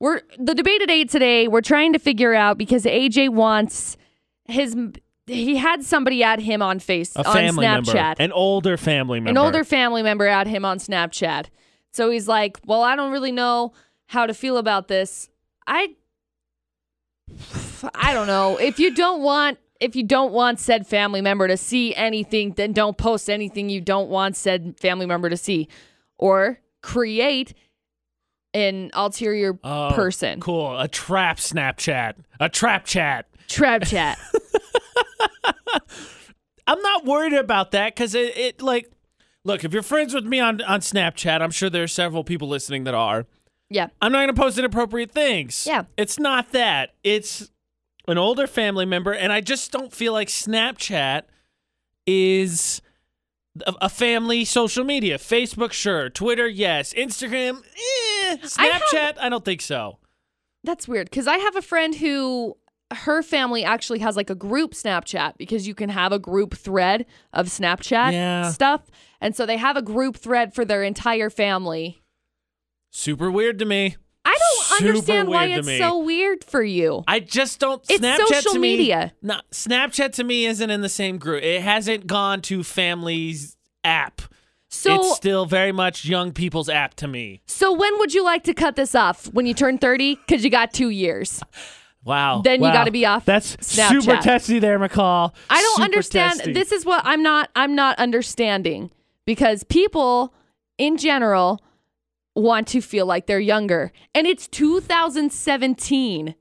we're 0.00 0.22
the 0.38 0.54
debate 0.54 0.82
at 0.82 0.90
8 0.90 1.10
today, 1.10 1.48
we're 1.48 1.60
trying 1.60 1.92
to 1.92 1.98
figure 1.98 2.34
out 2.34 2.56
because 2.56 2.84
AJ 2.84 3.28
wants 3.28 3.98
his 4.46 4.74
he 5.26 5.56
had 5.56 5.84
somebody 5.84 6.22
at 6.22 6.40
him 6.40 6.62
on 6.62 6.78
face 6.78 7.14
A 7.16 7.20
on 7.20 7.36
Snapchat. 7.36 7.58
member, 7.58 8.14
an 8.22 8.32
older 8.32 8.76
family 8.76 9.20
member, 9.20 9.30
an 9.30 9.44
older 9.44 9.64
family 9.64 10.02
member 10.02 10.26
at 10.26 10.46
him 10.46 10.64
on 10.64 10.78
Snapchat. 10.78 11.46
So 11.92 12.10
he's 12.10 12.28
like, 12.28 12.58
"Well, 12.64 12.82
I 12.82 12.96
don't 12.96 13.12
really 13.12 13.32
know 13.32 13.72
how 14.06 14.26
to 14.26 14.32
feel 14.32 14.56
about 14.56 14.88
this. 14.88 15.28
I 15.66 15.96
I 17.94 18.12
don't 18.12 18.26
know. 18.26 18.56
If 18.58 18.78
you 18.78 18.94
don't 18.94 19.22
want 19.22 19.58
if 19.80 19.94
you 19.94 20.02
don't 20.04 20.32
want 20.32 20.58
said 20.58 20.86
family 20.86 21.20
member 21.20 21.46
to 21.48 21.56
see 21.56 21.94
anything, 21.94 22.52
then 22.52 22.72
don't 22.72 22.96
post 22.96 23.28
anything 23.28 23.68
you 23.68 23.80
don't 23.80 24.08
want 24.08 24.34
said 24.36 24.74
family 24.80 25.04
member 25.06 25.28
to 25.28 25.36
see 25.36 25.68
or 26.18 26.60
create 26.82 27.52
an 28.54 28.90
ulterior 28.94 29.58
Oh, 29.62 29.90
person. 29.94 30.40
Cool, 30.40 30.78
a 30.78 30.88
trap 30.88 31.36
Snapchat, 31.36 32.14
a 32.40 32.48
trap 32.48 32.86
chat. 32.86 33.26
Trap 33.48 33.84
chat. 33.84 34.18
I'm 36.66 36.80
not 36.82 37.04
worried 37.04 37.32
about 37.34 37.70
that 37.72 37.94
because 37.94 38.14
it, 38.14 38.36
it 38.36 38.62
like, 38.62 38.90
look, 39.44 39.62
if 39.64 39.72
you're 39.72 39.82
friends 39.82 40.14
with 40.14 40.24
me 40.24 40.40
on 40.40 40.60
on 40.62 40.80
Snapchat, 40.80 41.40
I'm 41.40 41.50
sure 41.50 41.70
there 41.70 41.84
are 41.84 41.88
several 41.88 42.24
people 42.24 42.48
listening 42.48 42.84
that 42.84 42.94
are. 42.94 43.26
yeah. 43.70 43.88
I'm 44.02 44.10
not 44.10 44.18
going 44.18 44.34
to 44.34 44.40
post 44.40 44.58
inappropriate 44.58 45.12
things. 45.12 45.66
Yeah. 45.66 45.84
It's 45.96 46.18
not 46.18 46.52
that. 46.52 46.94
It's 47.04 47.50
an 48.08 48.18
older 48.18 48.46
family 48.46 48.84
member, 48.86 49.12
and 49.12 49.32
I 49.32 49.40
just 49.40 49.72
don't 49.72 49.92
feel 49.92 50.12
like 50.12 50.28
Snapchat 50.28 51.22
is 52.06 52.80
a, 53.66 53.88
family 53.88 54.44
social 54.44 54.84
media. 54.84 55.18
Facebook, 55.18 55.72
sure. 55.72 56.08
Twitter, 56.10 56.46
yes. 56.46 56.92
Instagram, 56.94 57.58
eh. 57.58 58.36
I 58.58 58.66
have- 58.66 58.82
Snapchat, 58.82 59.18
I 59.18 59.28
don't 59.28 59.44
think 59.44 59.60
so. 59.60 59.98
That's 60.64 60.86
weird 60.88 61.08
because 61.10 61.26
I 61.26 61.38
have 61.38 61.56
a 61.56 61.62
friend 61.62 61.94
who 61.94 62.56
her 62.92 63.22
family 63.22 63.64
actually 63.64 64.00
has 64.00 64.16
like 64.16 64.30
a 64.30 64.34
group 64.34 64.72
Snapchat 64.72 65.34
because 65.38 65.66
you 65.66 65.74
can 65.74 65.88
have 65.90 66.12
a 66.12 66.18
group 66.18 66.54
thread 66.54 67.06
of 67.32 67.46
Snapchat 67.46 68.12
Yeah. 68.12 68.50
stuff. 68.50 68.82
And 69.20 69.34
so 69.34 69.46
they 69.46 69.56
have 69.56 69.76
a 69.76 69.82
group 69.82 70.16
thread 70.16 70.54
for 70.54 70.64
their 70.64 70.82
entire 70.82 71.30
family. 71.30 72.02
Super 72.90 73.30
weird 73.30 73.58
to 73.60 73.64
me. 73.64 73.96
I 74.76 74.80
don't 74.80 74.88
understand 74.88 75.28
why 75.28 75.46
it's 75.46 75.66
me. 75.66 75.78
so 75.78 75.98
weird 75.98 76.44
for 76.44 76.62
you. 76.62 77.04
I 77.08 77.20
just 77.20 77.58
don't. 77.58 77.82
It's 77.88 78.04
Snapchat 78.04 78.26
social 78.26 78.52
to 78.54 78.58
me, 78.58 78.76
media. 78.76 79.12
No, 79.22 79.40
Snapchat 79.52 80.12
to 80.14 80.24
me 80.24 80.46
isn't 80.46 80.70
in 80.70 80.80
the 80.82 80.88
same 80.88 81.18
group. 81.18 81.42
It 81.42 81.62
hasn't 81.62 82.06
gone 82.06 82.42
to 82.42 82.62
family's 82.62 83.56
app. 83.84 84.22
So 84.68 84.96
it's 84.96 85.16
still 85.16 85.46
very 85.46 85.72
much 85.72 86.04
young 86.04 86.32
people's 86.32 86.68
app 86.68 86.94
to 86.96 87.08
me. 87.08 87.40
so 87.46 87.72
when 87.72 87.98
would 87.98 88.12
you 88.12 88.24
like 88.24 88.42
to 88.44 88.52
cut 88.54 88.76
this 88.76 88.94
off? 88.94 89.26
When 89.32 89.46
you 89.46 89.54
turn 89.54 89.78
30 89.78 90.16
cuz 90.28 90.42
you 90.44 90.50
got 90.50 90.72
2 90.74 90.88
years. 90.90 91.40
Wow. 92.04 92.42
Then 92.42 92.62
you 92.62 92.72
gotta 92.72 92.90
be 92.90 93.06
off 93.06 93.24
That's 93.24 93.56
Snapchat. 93.56 93.88
super 94.02 94.16
testy 94.22 94.58
there, 94.58 94.78
McCall. 94.78 95.32
I 95.50 95.60
don't 95.62 95.74
Super 95.76 95.84
understand. 95.84 96.38
testy. 96.38 96.52
This 96.52 96.72
is 96.72 96.84
what 96.84 97.02
I'm 97.04 97.22
not 97.22 97.50
I'm 97.56 97.74
not 97.74 97.98
understanding 97.98 98.90
because 99.24 99.64
people 99.64 100.34
in 100.78 100.96
general 100.98 101.62
want 102.36 102.68
to 102.68 102.80
feel 102.80 103.06
like 103.06 103.26
they're 103.26 103.40
younger 103.40 103.90
and 104.14 104.26
it's 104.26 104.46
2017. 104.46 106.34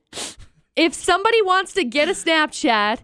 if 0.75 0.93
somebody 0.93 1.41
wants 1.41 1.73
to 1.73 1.83
get 1.83 2.09
a 2.09 2.11
Snapchat, 2.11 2.99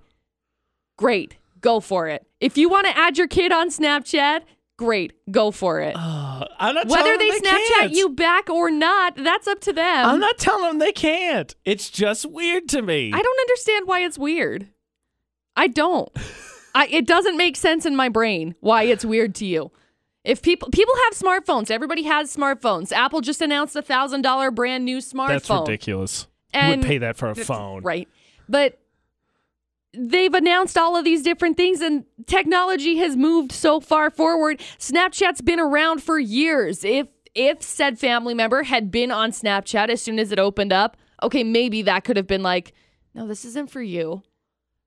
great, 0.98 1.38
go 1.62 1.80
for 1.80 2.08
it. 2.08 2.28
If 2.40 2.58
you 2.58 2.70
want 2.70 2.88
to 2.88 2.98
add 2.98 3.18
your 3.18 3.28
kid 3.28 3.52
on 3.52 3.70
Snapchat, 3.70 4.42
great, 4.78 5.14
go 5.32 5.52
for 5.52 5.80
it. 5.80 5.96
Uh, 5.98 6.46
I'm 6.60 6.76
not 6.76 6.88
Whether 6.88 7.18
they 7.18 7.30
them 7.30 7.42
Snapchat 7.42 7.80
can't. 7.80 7.92
you 7.94 8.10
back 8.10 8.50
or 8.50 8.70
not, 8.70 9.16
that's 9.16 9.48
up 9.48 9.62
to 9.62 9.74
them. 9.74 10.06
I'm 10.06 10.20
not 10.20 10.38
telling 10.38 10.70
them 10.72 10.80
they 10.80 10.92
can't. 10.92 11.56
It's 11.66 11.90
just 11.90 12.26
weird 12.26 12.68
to 12.70 12.82
me. 12.82 13.12
I 13.14 13.22
don't 13.22 13.40
understand 13.40 13.88
why 13.88 14.02
it's 14.02 14.18
weird. 14.20 14.68
I 15.56 15.68
don't. 15.68 16.10
I, 16.76 16.88
it 16.88 17.06
doesn't 17.08 17.36
make 17.38 17.58
sense 17.58 17.86
in 17.86 17.96
my 17.96 18.10
brain 18.10 18.56
why 18.60 18.84
it's 18.84 19.04
weird 19.04 19.36
to 19.36 19.46
you. 19.46 19.72
If 20.24 20.42
people 20.42 20.70
people 20.70 20.94
have 21.06 21.14
smartphones, 21.18 21.72
everybody 21.72 22.04
has 22.04 22.36
smartphones. 22.36 22.92
Apple 22.92 23.22
just 23.22 23.42
announced 23.42 23.76
a 23.76 23.82
thousand 23.82 24.22
dollar 24.22 24.52
brand 24.52 24.86
new 24.86 24.98
smartphone. 24.98 25.28
That's 25.28 25.50
ridiculous. 25.50 26.24
Who 26.54 26.60
And 26.60 26.82
would 26.82 26.88
pay 26.88 26.98
that 27.00 27.18
for 27.18 27.30
a 27.30 27.36
phone? 27.36 27.82
right? 27.82 28.08
But 28.48 28.78
they've 29.98 30.34
announced 30.34 30.78
all 30.78 30.96
of 30.96 31.04
these 31.04 31.24
different 31.24 31.58
things, 31.58 31.82
and 31.82 32.06
technology 32.28 32.98
has 32.98 33.16
moved 33.18 33.52
so 33.52 33.80
far 33.80 34.10
forward. 34.12 34.60
Snapchat's 34.78 35.42
been 35.42 35.60
around 35.60 36.04
for 36.04 36.20
years. 36.20 36.84
If 36.84 37.08
if 37.34 37.64
said 37.64 37.98
family 37.98 38.34
member 38.34 38.64
had 38.64 38.92
been 38.92 39.10
on 39.10 39.32
Snapchat 39.32 39.90
as 39.90 40.02
soon 40.02 40.20
as 40.20 40.32
it 40.32 40.38
opened 40.40 40.74
up, 40.74 40.98
okay, 41.24 41.44
maybe 41.44 41.82
that 41.84 42.04
could 42.04 42.18
have 42.18 42.28
been 42.28 42.44
like, 42.44 42.74
no, 43.16 43.26
this 43.28 43.46
isn't 43.46 43.72
for 43.72 43.82
you. 43.82 44.22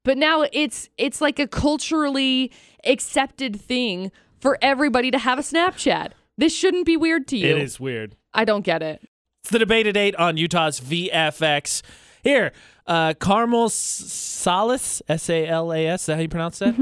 But 0.04 0.18
now 0.18 0.44
it's 0.52 0.90
it's 0.98 1.20
like 1.22 1.38
a 1.38 1.48
culturally 1.48 2.52
accepted 2.84 3.58
thing 3.58 4.12
for 4.44 4.58
everybody 4.60 5.10
to 5.10 5.16
have 5.16 5.38
a 5.38 5.42
Snapchat. 5.42 6.10
This 6.36 6.54
shouldn't 6.54 6.84
be 6.84 6.98
weird 6.98 7.26
to 7.28 7.36
you. 7.38 7.46
It 7.46 7.62
is 7.62 7.80
weird. 7.80 8.14
I 8.34 8.44
don't 8.44 8.60
get 8.60 8.82
it. 8.82 9.00
It's 9.42 9.50
the 9.50 9.58
debate 9.58 9.86
at 9.86 9.96
eight 9.96 10.14
on 10.16 10.36
Utah's 10.36 10.80
VFX. 10.80 11.80
Here, 12.22 12.52
uh, 12.86 13.14
Carmel 13.18 13.70
Salas, 13.70 15.00
S 15.08 15.30
A 15.30 15.46
L 15.46 15.72
A 15.72 15.86
S, 15.86 16.02
is 16.02 16.06
that 16.06 16.16
how 16.16 16.20
you 16.20 16.28
pronounce 16.28 16.58
that? 16.58 16.74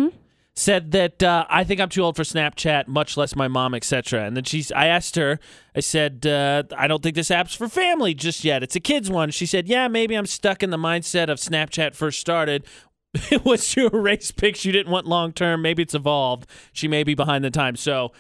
Said 0.57 0.91
that 0.91 1.23
uh, 1.23 1.47
I 1.49 1.63
think 1.63 1.81
I'm 1.81 1.89
too 1.89 2.03
old 2.03 2.17
for 2.17 2.25
Snapchat, 2.25 2.89
much 2.89 3.17
less 3.17 3.37
my 3.37 3.47
mom, 3.47 3.75
etc. 3.77 4.25
And 4.25 4.37
then 4.37 4.43
she's, 4.43 4.73
I 4.73 4.87
asked 4.87 5.15
her, 5.15 5.39
I 5.77 5.81
said, 5.81 6.27
uh, 6.27 6.65
I 6.77 6.89
don't 6.89 7.01
think 7.01 7.15
this 7.15 7.31
app's 7.31 7.55
for 7.55 7.69
family 7.69 8.13
just 8.13 8.43
yet. 8.45 8.65
It's 8.65 8.75
a 8.75 8.81
kids 8.81 9.09
one. 9.09 9.31
She 9.31 9.47
said, 9.47 9.69
Yeah, 9.69 9.87
maybe 9.87 10.17
I'm 10.17 10.27
stuck 10.27 10.65
in 10.65 10.71
the 10.71 10.77
mindset 10.77 11.31
of 11.31 11.39
Snapchat 11.39 11.95
first 11.95 12.19
started. 12.19 12.67
It 13.31 13.45
was 13.45 13.69
to 13.73 13.89
erase 13.89 14.31
pics 14.31 14.65
you 14.65 14.73
didn't 14.73 14.91
want 14.91 15.07
long 15.07 15.33
term. 15.33 15.63
Maybe 15.63 15.83
it's 15.83 15.95
evolved. 15.95 16.49
She 16.73 16.89
may 16.89 17.05
be 17.05 17.15
behind 17.15 17.45
the 17.45 17.51
times. 17.51 17.81
So 17.81 18.13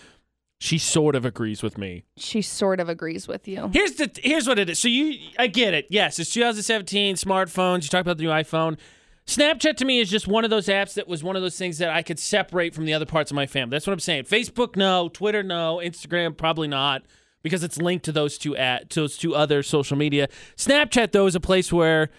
she 0.63 0.79
sort 0.79 1.17
of 1.17 1.25
agrees 1.25 1.63
with 1.63 1.77
me. 1.77 2.05
She 2.17 2.41
sort 2.41 2.79
of 2.79 2.89
agrees 2.89 3.27
with 3.27 3.49
you. 3.49 3.71
Here's 3.73 3.95
the 3.95 4.11
here's 4.23 4.47
what 4.47 4.59
it 4.59 4.71
is. 4.71 4.79
So 4.79 4.89
you 4.89 5.19
I 5.39 5.49
get 5.49 5.75
it. 5.75 5.87
Yes, 5.91 6.19
it's 6.19 6.33
2017, 6.33 7.17
smartphones, 7.17 7.83
you 7.83 7.89
talk 7.89 8.03
about 8.03 8.19
the 8.19 8.25
new 8.25 8.31
iPhone. 8.31 8.79
Snapchat 9.27 9.77
to 9.77 9.85
me 9.85 10.01
is 10.01 10.11
just 10.11 10.29
one 10.29 10.45
of 10.45 10.51
those 10.51 10.67
apps 10.67 10.95
that 10.95 11.09
was 11.09 11.25
one 11.25 11.37
of 11.37 11.43
those 11.43 11.57
things 11.57 11.79
that 11.79 11.91
I 11.91 12.03
could 12.03 12.19
separate 12.19 12.75
from 12.75 12.85
the 12.85 12.95
other 12.95 13.07
parts 13.07 13.31
of 13.31 13.35
my 13.35 13.47
family. 13.47 13.71
That's 13.71 13.87
what 13.87 13.93
I'm 13.93 14.01
saying. 14.01 14.25
Facebook 14.25 14.77
no, 14.77 15.09
Twitter 15.09 15.43
no, 15.43 15.81
Instagram 15.83 16.37
probably 16.37 16.69
not 16.69 17.03
because 17.43 17.65
it's 17.65 17.79
linked 17.79 18.05
to 18.05 18.13
those 18.13 18.39
two 18.39 18.57
at 18.57 18.91
to 18.91 19.01
those 19.01 19.17
two 19.17 19.35
other 19.35 19.63
social 19.63 19.97
media. 19.97 20.29
Snapchat 20.57 21.13
though 21.13 21.27
is 21.27 21.35
a 21.35 21.41
place 21.41 21.73
where 21.73 22.11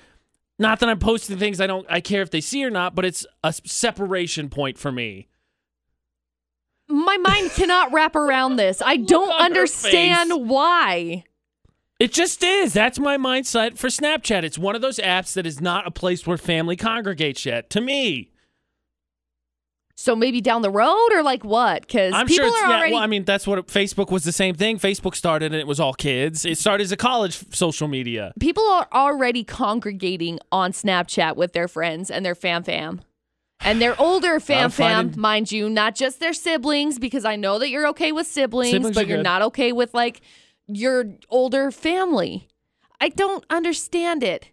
not 0.60 0.80
that 0.80 0.90
I'm 0.90 1.00
posting 1.00 1.38
things 1.38 1.60
I 1.60 1.68
don't 1.68 1.86
I 1.90 2.00
care 2.02 2.22
if 2.22 2.32
they 2.32 2.42
see 2.42 2.64
or 2.64 2.70
not, 2.70 2.96
but 2.96 3.06
it's 3.06 3.26
a 3.44 3.54
separation 3.54 4.50
point 4.50 4.78
for 4.78 4.92
me. 4.92 5.28
my 6.88 7.18
mind 7.18 7.52
cannot 7.52 7.92
wrap 7.94 8.16
around 8.16 8.58
this. 8.58 8.82
I 8.82 8.98
don't 9.14 9.32
understand 9.34 10.48
why. 10.50 11.24
It 12.00 12.12
just 12.12 12.44
is. 12.44 12.74
That's 12.74 13.00
my 13.00 13.18
mindset 13.18 13.78
for 13.78 13.88
Snapchat. 13.88 14.44
It's 14.44 14.58
one 14.58 14.76
of 14.76 14.82
those 14.82 14.98
apps 15.00 15.34
that 15.36 15.46
is 15.46 15.62
not 15.62 15.88
a 15.88 15.92
place 15.92 16.28
where 16.28 16.38
family 16.38 16.76
congregates 16.76 17.46
yet. 17.46 17.70
To 17.70 17.82
me, 17.82 18.33
So 19.96 20.16
maybe 20.16 20.42
down 20.42 20.64
the 20.64 20.72
road 20.72 21.10
or 21.14 21.22
like 21.22 21.44
what? 21.46 21.82
Because 21.82 22.14
I'm 22.14 22.26
people 22.28 22.46
sure 22.46 22.54
it's 22.54 22.64
are 22.64 22.70
yeah. 22.70 22.78
already 22.78 22.94
Well, 22.94 23.04
I 23.04 23.08
mean, 23.08 23.26
that's 23.26 23.46
what 23.46 23.68
Facebook 23.68 24.12
was 24.12 24.24
the 24.24 24.32
same 24.32 24.56
thing. 24.56 24.80
Facebook 24.80 25.16
started 25.16 25.52
and 25.54 25.56
it 25.62 25.68
was 25.68 25.80
all 25.80 25.94
kids. 25.94 26.46
It 26.46 26.58
started 26.58 26.84
as 26.86 26.92
a 26.92 26.98
college 26.98 27.36
f- 27.44 27.54
social 27.54 27.88
media. 27.88 28.34
people 28.40 28.64
are 28.68 28.88
already 28.92 29.44
congregating 29.44 30.40
on 30.52 30.72
Snapchat 30.72 31.36
with 31.36 31.54
their 31.54 31.68
friends 31.68 32.10
and 32.10 32.26
their 32.26 32.34
fam 32.36 32.64
fam. 32.64 33.02
And 33.62 33.80
their 33.82 34.00
older 34.02 34.40
fam 34.42 34.72
fam, 34.72 35.06
finding- 35.10 35.22
mind 35.22 35.52
you, 35.52 35.70
not 35.70 35.96
just 35.96 36.20
their 36.20 36.34
siblings, 36.34 36.98
because 36.98 37.24
I 37.24 37.36
know 37.36 37.60
that 37.60 37.70
you're 37.70 37.88
okay 37.90 38.12
with 38.12 38.26
siblings, 38.28 38.72
Siblings 38.72 38.96
but 38.96 39.08
you're 39.08 39.18
good. 39.20 39.24
not 39.24 39.42
okay 39.44 39.72
with 39.72 39.94
like 39.94 40.22
your 40.68 41.06
older 41.30 41.70
family. 41.72 42.48
I 43.00 43.10
don't 43.10 43.46
understand 43.50 44.24
it. 44.24 44.50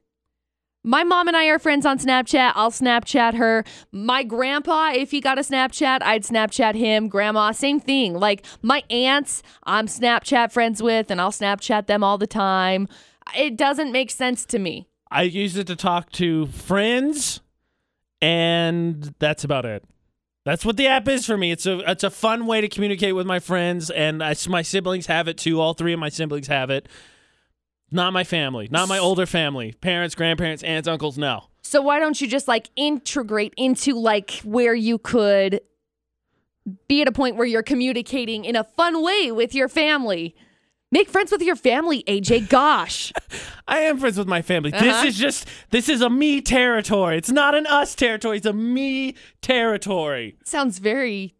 My 0.82 1.04
mom 1.04 1.28
and 1.28 1.36
I 1.36 1.46
are 1.46 1.58
friends 1.58 1.84
on 1.84 1.98
Snapchat. 1.98 2.52
I'll 2.54 2.70
Snapchat 2.70 3.34
her. 3.34 3.64
My 3.92 4.22
grandpa, 4.22 4.92
if 4.94 5.10
he 5.10 5.20
got 5.20 5.38
a 5.38 5.42
Snapchat, 5.42 6.02
I'd 6.02 6.22
Snapchat 6.22 6.74
him. 6.74 7.08
Grandma, 7.08 7.52
same 7.52 7.80
thing. 7.80 8.14
Like 8.14 8.46
my 8.62 8.82
aunts, 8.88 9.42
I'm 9.64 9.86
Snapchat 9.86 10.52
friends 10.52 10.82
with, 10.82 11.10
and 11.10 11.20
I'll 11.20 11.32
Snapchat 11.32 11.86
them 11.86 12.02
all 12.02 12.16
the 12.16 12.26
time. 12.26 12.88
It 13.36 13.58
doesn't 13.58 13.92
make 13.92 14.10
sense 14.10 14.46
to 14.46 14.58
me. 14.58 14.88
I 15.10 15.22
use 15.22 15.56
it 15.58 15.66
to 15.66 15.76
talk 15.76 16.12
to 16.12 16.46
friends, 16.46 17.42
and 18.22 19.14
that's 19.18 19.44
about 19.44 19.66
it. 19.66 19.84
That's 20.46 20.64
what 20.64 20.78
the 20.78 20.86
app 20.86 21.08
is 21.08 21.26
for 21.26 21.36
me. 21.36 21.50
It's 21.52 21.66
a 21.66 21.78
it's 21.90 22.04
a 22.04 22.10
fun 22.10 22.46
way 22.46 22.62
to 22.62 22.68
communicate 22.68 23.14
with 23.14 23.26
my 23.26 23.38
friends, 23.38 23.90
and 23.90 24.24
I, 24.24 24.34
my 24.48 24.62
siblings 24.62 25.06
have 25.06 25.28
it 25.28 25.36
too. 25.36 25.60
All 25.60 25.74
three 25.74 25.92
of 25.92 26.00
my 26.00 26.08
siblings 26.08 26.46
have 26.46 26.70
it. 26.70 26.88
Not 27.92 28.12
my 28.12 28.24
family, 28.24 28.68
not 28.70 28.88
my 28.88 28.98
older 28.98 29.26
family, 29.26 29.72
parents, 29.80 30.14
grandparents, 30.14 30.62
aunts, 30.62 30.86
uncles. 30.88 31.18
No, 31.18 31.44
So 31.62 31.82
why 31.82 31.98
don't 31.98 32.20
you 32.20 32.28
just 32.28 32.46
like 32.48 32.70
integrate 32.76 33.52
into 33.56 33.94
like 33.94 34.40
where 34.44 34.74
you 34.74 34.98
could 34.98 35.60
be 36.88 37.02
at 37.02 37.08
a 37.08 37.12
point 37.12 37.36
where 37.36 37.46
you're 37.46 37.62
communicating 37.62 38.44
in 38.44 38.54
a 38.54 38.64
fun 38.64 39.02
way 39.02 39.32
with 39.32 39.54
your 39.54 39.68
family? 39.68 40.34
Make 40.92 41.08
friends 41.08 41.30
with 41.30 41.42
your 41.42 41.56
family, 41.56 42.02
AJ. 42.08 42.48
Gosh. 42.48 43.12
I 43.68 43.78
am 43.80 43.98
friends 43.98 44.18
with 44.18 44.26
my 44.26 44.42
family. 44.42 44.72
Uh-huh. 44.72 44.84
This 44.84 45.04
is 45.04 45.18
just 45.18 45.46
this 45.70 45.88
is 45.88 46.00
a 46.00 46.10
me 46.10 46.40
territory. 46.40 47.16
It's 47.16 47.30
not 47.30 47.54
an 47.54 47.66
us 47.66 47.94
territory. 47.94 48.38
It's 48.38 48.46
a 48.46 48.52
me 48.52 49.14
territory. 49.40 50.36
Sounds 50.44 50.78
very, 50.78 51.34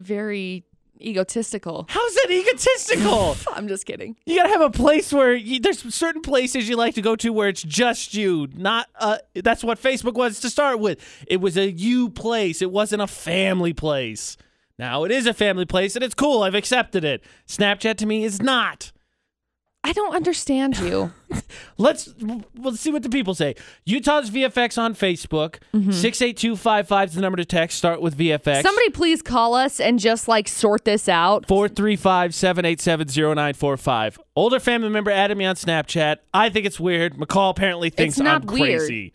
very 0.00 0.64
egotistical. 1.00 1.86
How's 1.88 2.14
that 2.14 2.30
egotistical? 2.30 3.36
I'm 3.54 3.68
just 3.68 3.86
kidding. 3.86 4.16
You 4.26 4.36
gotta 4.36 4.50
have 4.50 4.60
a 4.60 4.70
place 4.70 5.12
where 5.12 5.34
you, 5.34 5.60
there's 5.60 5.94
certain 5.94 6.22
places 6.22 6.68
you 6.68 6.76
like 6.76 6.94
to 6.94 7.02
go 7.02 7.16
to 7.16 7.32
where 7.32 7.48
it's 7.48 7.62
just 7.62 8.14
you. 8.14 8.48
Not 8.54 8.88
uh, 8.98 9.18
that's 9.34 9.64
what 9.64 9.80
Facebook 9.80 10.14
was 10.14 10.40
to 10.40 10.50
start 10.50 10.80
with. 10.80 10.98
It 11.26 11.38
was 11.38 11.56
a 11.56 11.70
you 11.70 12.10
place. 12.10 12.62
It 12.62 12.70
wasn't 12.70 13.02
a 13.02 13.06
family 13.06 13.72
place. 13.72 14.36
Now 14.78 15.04
it 15.04 15.10
is 15.10 15.26
a 15.26 15.34
family 15.34 15.64
place, 15.64 15.96
and 15.96 16.04
it's 16.04 16.14
cool. 16.14 16.42
I've 16.42 16.54
accepted 16.54 17.04
it. 17.04 17.22
Snapchat 17.46 17.96
to 17.96 18.06
me 18.06 18.24
is 18.24 18.42
not. 18.42 18.92
I 19.86 19.92
don't 19.92 20.16
understand 20.16 20.78
you. 20.78 21.12
Let's 21.78 22.12
let's 22.56 22.80
see 22.80 22.90
what 22.90 23.02
the 23.04 23.08
people 23.08 23.34
say. 23.34 23.54
Utah's 23.84 24.30
VFX 24.30 24.78
on 24.78 24.94
Facebook. 24.94 25.56
Mm-hmm. 25.74 25.92
Six 25.92 26.22
eight 26.22 26.36
two 26.36 26.56
five 26.56 26.88
five 26.88 27.10
is 27.10 27.14
the 27.14 27.20
number 27.20 27.36
to 27.36 27.44
text. 27.44 27.78
Start 27.78 28.00
with 28.00 28.16
VFX. 28.16 28.62
Somebody 28.62 28.90
please 28.90 29.22
call 29.22 29.54
us 29.54 29.78
and 29.78 29.98
just 30.00 30.26
like 30.26 30.48
sort 30.48 30.84
this 30.84 31.08
out. 31.08 31.46
435 31.46 32.34
787 32.34 33.06
0945. 33.08 34.18
Older 34.34 34.58
family 34.58 34.88
member 34.88 35.10
added 35.10 35.36
me 35.36 35.44
on 35.44 35.54
Snapchat. 35.54 36.16
I 36.34 36.48
think 36.48 36.66
it's 36.66 36.80
weird. 36.80 37.14
McCall 37.16 37.50
apparently 37.50 37.90
thinks 37.90 38.18
not 38.18 38.42
I'm 38.42 38.46
weird. 38.58 38.80
crazy. 38.80 39.12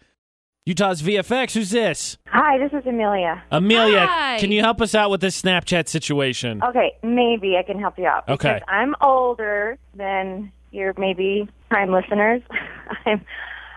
Utah's 0.66 1.02
VFX. 1.02 1.54
Who's 1.54 1.72
this? 1.72 2.18
Hi, 2.28 2.60
this 2.60 2.72
is 2.72 2.86
Amelia. 2.86 3.44
Amelia, 3.50 4.06
Hi. 4.06 4.38
can 4.40 4.52
you 4.52 4.62
help 4.62 4.80
us 4.80 4.94
out 4.94 5.10
with 5.10 5.20
this 5.20 5.42
Snapchat 5.42 5.88
situation? 5.90 6.62
Okay, 6.64 6.94
maybe 7.02 7.58
I 7.58 7.64
can 7.64 7.80
help 7.80 7.98
you 7.98 8.06
out. 8.06 8.30
Okay. 8.30 8.54
Because 8.54 8.68
I'm 8.70 8.94
older 9.02 9.80
than 9.96 10.52
your 10.72 10.94
maybe 10.98 11.48
prime 11.70 11.92
listeners. 11.92 12.42
I'm 13.06 13.24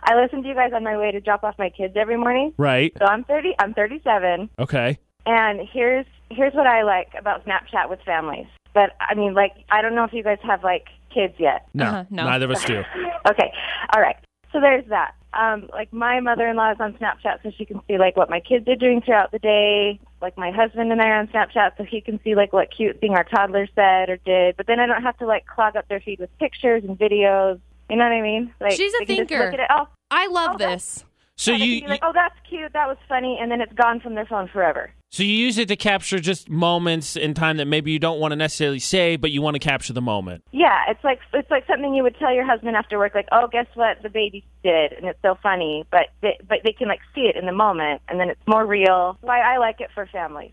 I 0.07 0.15
listen 0.21 0.43
to 0.43 0.49
you 0.49 0.55
guys 0.55 0.73
on 0.75 0.85
my 0.85 0.99
way 0.99 1.13
to 1.13 1.21
drop 1.21 1.45
off 1.45 1.55
my 1.59 1.71
kids 1.71 1.95
every 1.97 2.17
morning. 2.19 2.53
Right. 2.59 2.93
So 2.99 3.07
I'm 3.07 3.25
30 3.25 3.55
I'm 3.59 3.75
37 3.75 4.51
Okay. 4.59 4.99
and 5.27 5.61
here's 5.73 6.07
here's 6.31 6.53
what 6.55 6.67
I 6.67 6.83
like 6.83 7.09
about 7.19 7.45
Snapchat 7.47 7.89
with 7.89 8.01
families. 8.03 8.47
But 8.75 8.91
I 9.01 9.15
mean 9.15 9.35
like 9.35 9.53
I 9.71 9.81
don't 9.83 9.95
know 9.95 10.05
if 10.05 10.13
you 10.13 10.23
guys 10.23 10.39
have 10.43 10.63
like 10.63 10.87
kids 11.13 11.35
yet. 11.39 11.67
No, 11.75 11.85
Uh-huh, 11.87 12.05
no. 12.11 12.25
neither 12.25 12.45
of 12.47 12.51
us 12.53 12.65
do. 12.65 12.83
Okay. 13.31 13.53
All 13.95 14.03
right. 14.03 14.17
So 14.53 14.61
there's 14.61 14.85
that. 14.91 15.15
Um, 15.37 15.69
like 15.73 15.93
my 15.93 16.21
mother-in-law 16.21 16.73
is 16.73 16.81
on 16.81 16.95
Snapchat, 16.95 17.43
so 17.43 17.51
she 17.57 17.65
can 17.65 17.81
see 17.87 17.99
like 17.99 18.17
what 18.17 18.31
my 18.31 18.41
kids 18.41 18.69
are 18.69 18.77
doing 18.77 19.01
throughout 19.03 19.33
the 19.33 19.39
day. 19.39 20.01
Like 20.23 20.39
my 20.39 20.51
husband 20.51 20.93
and 20.93 21.01
I 21.01 21.09
are 21.09 21.19
on 21.21 21.29
Snapchat, 21.29 21.77
so 21.77 21.85
he 21.85 22.01
can 22.01 22.21
see 22.23 22.35
like 22.35 22.53
what 22.53 22.71
cute 22.75 23.01
thing 23.01 23.13
our 23.15 23.25
toddler 23.25 23.69
said 23.75 24.11
or 24.11 24.17
did. 24.19 24.57
But 24.57 24.67
then 24.67 24.81
I 24.81 24.87
don't 24.87 25.03
have 25.03 25.17
to 25.19 25.27
like 25.27 25.47
clog 25.47 25.77
up 25.77 25.89
their 25.89 26.01
feed 26.01 26.21
with 26.21 26.37
pictures 26.39 26.85
and 26.85 26.99
videos. 26.99 27.61
You 27.91 27.97
know 27.97 28.05
what 28.05 28.13
I 28.13 28.23
mean? 28.23 28.55
Like 28.61 28.73
She's 28.73 28.93
a 28.95 28.99
they 29.01 29.05
can 29.07 29.17
just 29.17 29.29
thinker. 29.29 29.45
Look 29.45 29.55
at 29.55 29.61
it. 29.61 29.67
Oh, 29.71 29.87
I 30.11 30.27
love 30.29 30.55
Okay. 30.55 30.67
this. 30.75 31.05
So 31.37 31.53
and 31.53 31.61
they 31.61 31.67
you, 31.67 31.81
can 31.81 31.87
be 31.89 31.91
like, 31.91 32.01
oh, 32.03 32.13
that's 32.15 32.37
cute. 32.49 32.73
That 32.73 32.87
was 32.87 32.97
funny, 33.09 33.39
and 33.41 33.51
then 33.51 33.61
it's 33.61 33.73
gone 33.73 34.01
from 34.01 34.15
their 34.15 34.27
phone 34.27 34.49
forever. 34.49 34.93
So 35.15 35.23
you 35.23 35.33
use 35.33 35.59
it 35.59 35.69
to 35.69 35.77
capture 35.77 36.19
just 36.19 36.51
moments 36.51 37.15
in 37.15 37.35
time 37.35 37.59
that 37.59 37.67
maybe 37.67 37.93
you 37.93 38.01
don't 38.01 38.19
want 38.19 38.33
to 38.33 38.37
necessarily 38.37 38.81
say, 38.81 39.15
but 39.15 39.31
you 39.31 39.43
want 39.43 39.55
to 39.55 39.61
capture 39.61 39.93
the 39.93 40.03
moment. 40.03 40.43
Yeah, 40.51 40.77
it's 40.89 41.05
like 41.05 41.21
it's 41.33 41.49
like 41.53 41.65
something 41.69 41.95
you 41.95 42.03
would 42.03 42.17
tell 42.19 42.35
your 42.35 42.45
husband 42.45 42.75
after 42.75 42.99
work, 42.99 43.15
like, 43.15 43.29
"Oh, 43.31 43.47
guess 43.47 43.69
what? 43.75 44.03
The 44.03 44.09
baby 44.09 44.45
did," 44.65 44.93
and 44.93 45.07
it's 45.07 45.23
so 45.23 45.39
funny. 45.41 45.85
But 45.89 46.09
they, 46.21 46.37
but 46.49 46.59
they 46.65 46.73
can 46.73 46.89
like 46.89 46.99
see 47.15 47.31
it 47.33 47.37
in 47.37 47.47
the 47.47 47.53
moment, 47.53 48.03
and 48.09 48.19
then 48.19 48.29
it's 48.29 48.41
more 48.49 48.67
real. 48.67 49.17
Why 49.21 49.39
I 49.39 49.59
like 49.59 49.81
it 49.81 49.91
for 49.95 50.05
families. 50.07 50.51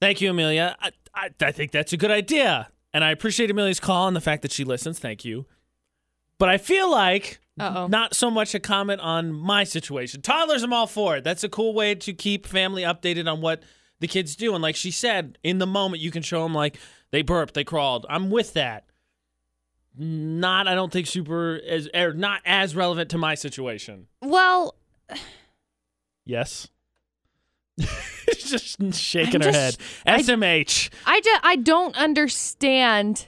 Thank 0.00 0.20
you, 0.20 0.30
Amelia. 0.30 0.74
I, 0.80 0.90
I, 1.14 1.30
I 1.40 1.52
think 1.52 1.70
that's 1.70 1.92
a 1.92 1.96
good 1.96 2.10
idea. 2.10 2.70
And 2.92 3.04
I 3.04 3.12
appreciate 3.12 3.52
Amelia's 3.52 3.78
call 3.78 4.08
and 4.08 4.16
the 4.16 4.20
fact 4.20 4.42
that 4.42 4.50
she 4.50 4.64
listens. 4.64 4.98
Thank 4.98 5.24
you. 5.24 5.46
But 6.38 6.48
I 6.48 6.58
feel 6.58 6.90
like 6.90 7.38
Uh-oh. 7.60 7.86
not 7.88 8.14
so 8.14 8.30
much 8.30 8.54
a 8.54 8.60
comment 8.60 9.00
on 9.00 9.32
my 9.32 9.64
situation. 9.64 10.22
Toddlers, 10.22 10.62
I'm 10.62 10.72
all 10.72 10.86
for 10.86 11.16
it. 11.16 11.24
That's 11.24 11.44
a 11.44 11.48
cool 11.48 11.74
way 11.74 11.94
to 11.94 12.12
keep 12.12 12.46
family 12.46 12.82
updated 12.82 13.30
on 13.30 13.40
what 13.40 13.62
the 14.00 14.06
kids 14.08 14.34
do. 14.36 14.54
And 14.54 14.62
like 14.62 14.76
she 14.76 14.90
said, 14.90 15.38
in 15.42 15.58
the 15.58 15.66
moment, 15.66 16.02
you 16.02 16.10
can 16.10 16.22
show 16.22 16.42
them 16.42 16.54
like 16.54 16.78
they 17.10 17.22
burped, 17.22 17.54
they 17.54 17.64
crawled. 17.64 18.06
I'm 18.08 18.30
with 18.30 18.54
that. 18.54 18.84
Not, 19.98 20.68
I 20.68 20.74
don't 20.74 20.92
think 20.92 21.06
super 21.08 21.60
as 21.68 21.88
or 21.94 22.12
not 22.12 22.40
as 22.46 22.76
relevant 22.76 23.10
to 23.10 23.18
my 23.18 23.34
situation. 23.34 24.06
Well, 24.22 24.76
Yes. 26.24 26.68
just 28.28 28.94
shaking 28.94 29.36
I'm 29.36 29.40
her 29.48 29.52
just- 29.52 29.80
head. 30.06 30.20
SMH. 30.20 30.90
I 31.06 31.20
just 31.20 31.40
I 31.44 31.56
don't 31.56 31.96
understand 31.96 33.26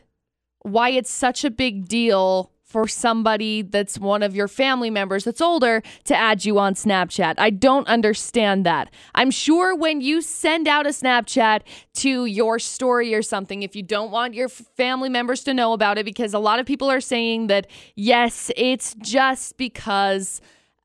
why 0.60 0.90
it's 0.90 1.10
such 1.10 1.44
a 1.44 1.50
big 1.50 1.88
deal 1.88 2.51
for 2.72 2.88
somebody 2.88 3.60
that's 3.60 3.98
one 3.98 4.22
of 4.22 4.34
your 4.34 4.48
family 4.48 4.88
members 4.88 5.24
that's 5.24 5.42
older 5.42 5.82
to 6.04 6.16
add 6.16 6.42
you 6.46 6.58
on 6.58 6.72
Snapchat. 6.72 7.34
I 7.36 7.50
don't 7.50 7.86
understand 7.86 8.64
that. 8.64 8.88
I'm 9.14 9.30
sure 9.30 9.76
when 9.76 10.00
you 10.00 10.22
send 10.22 10.66
out 10.66 10.86
a 10.86 10.88
Snapchat 10.88 11.60
to 11.96 12.24
your 12.24 12.58
story 12.58 13.14
or 13.14 13.20
something, 13.20 13.62
if 13.62 13.76
you 13.76 13.82
don't 13.82 14.10
want 14.10 14.32
your 14.32 14.48
family 14.48 15.10
members 15.10 15.44
to 15.44 15.52
know 15.52 15.74
about 15.74 15.98
it, 15.98 16.06
because 16.06 16.32
a 16.32 16.38
lot 16.38 16.58
of 16.58 16.64
people 16.64 16.90
are 16.90 17.02
saying 17.02 17.48
that, 17.48 17.66
yes, 17.94 18.50
it's 18.56 18.94
just 19.02 19.58
because 19.58 20.40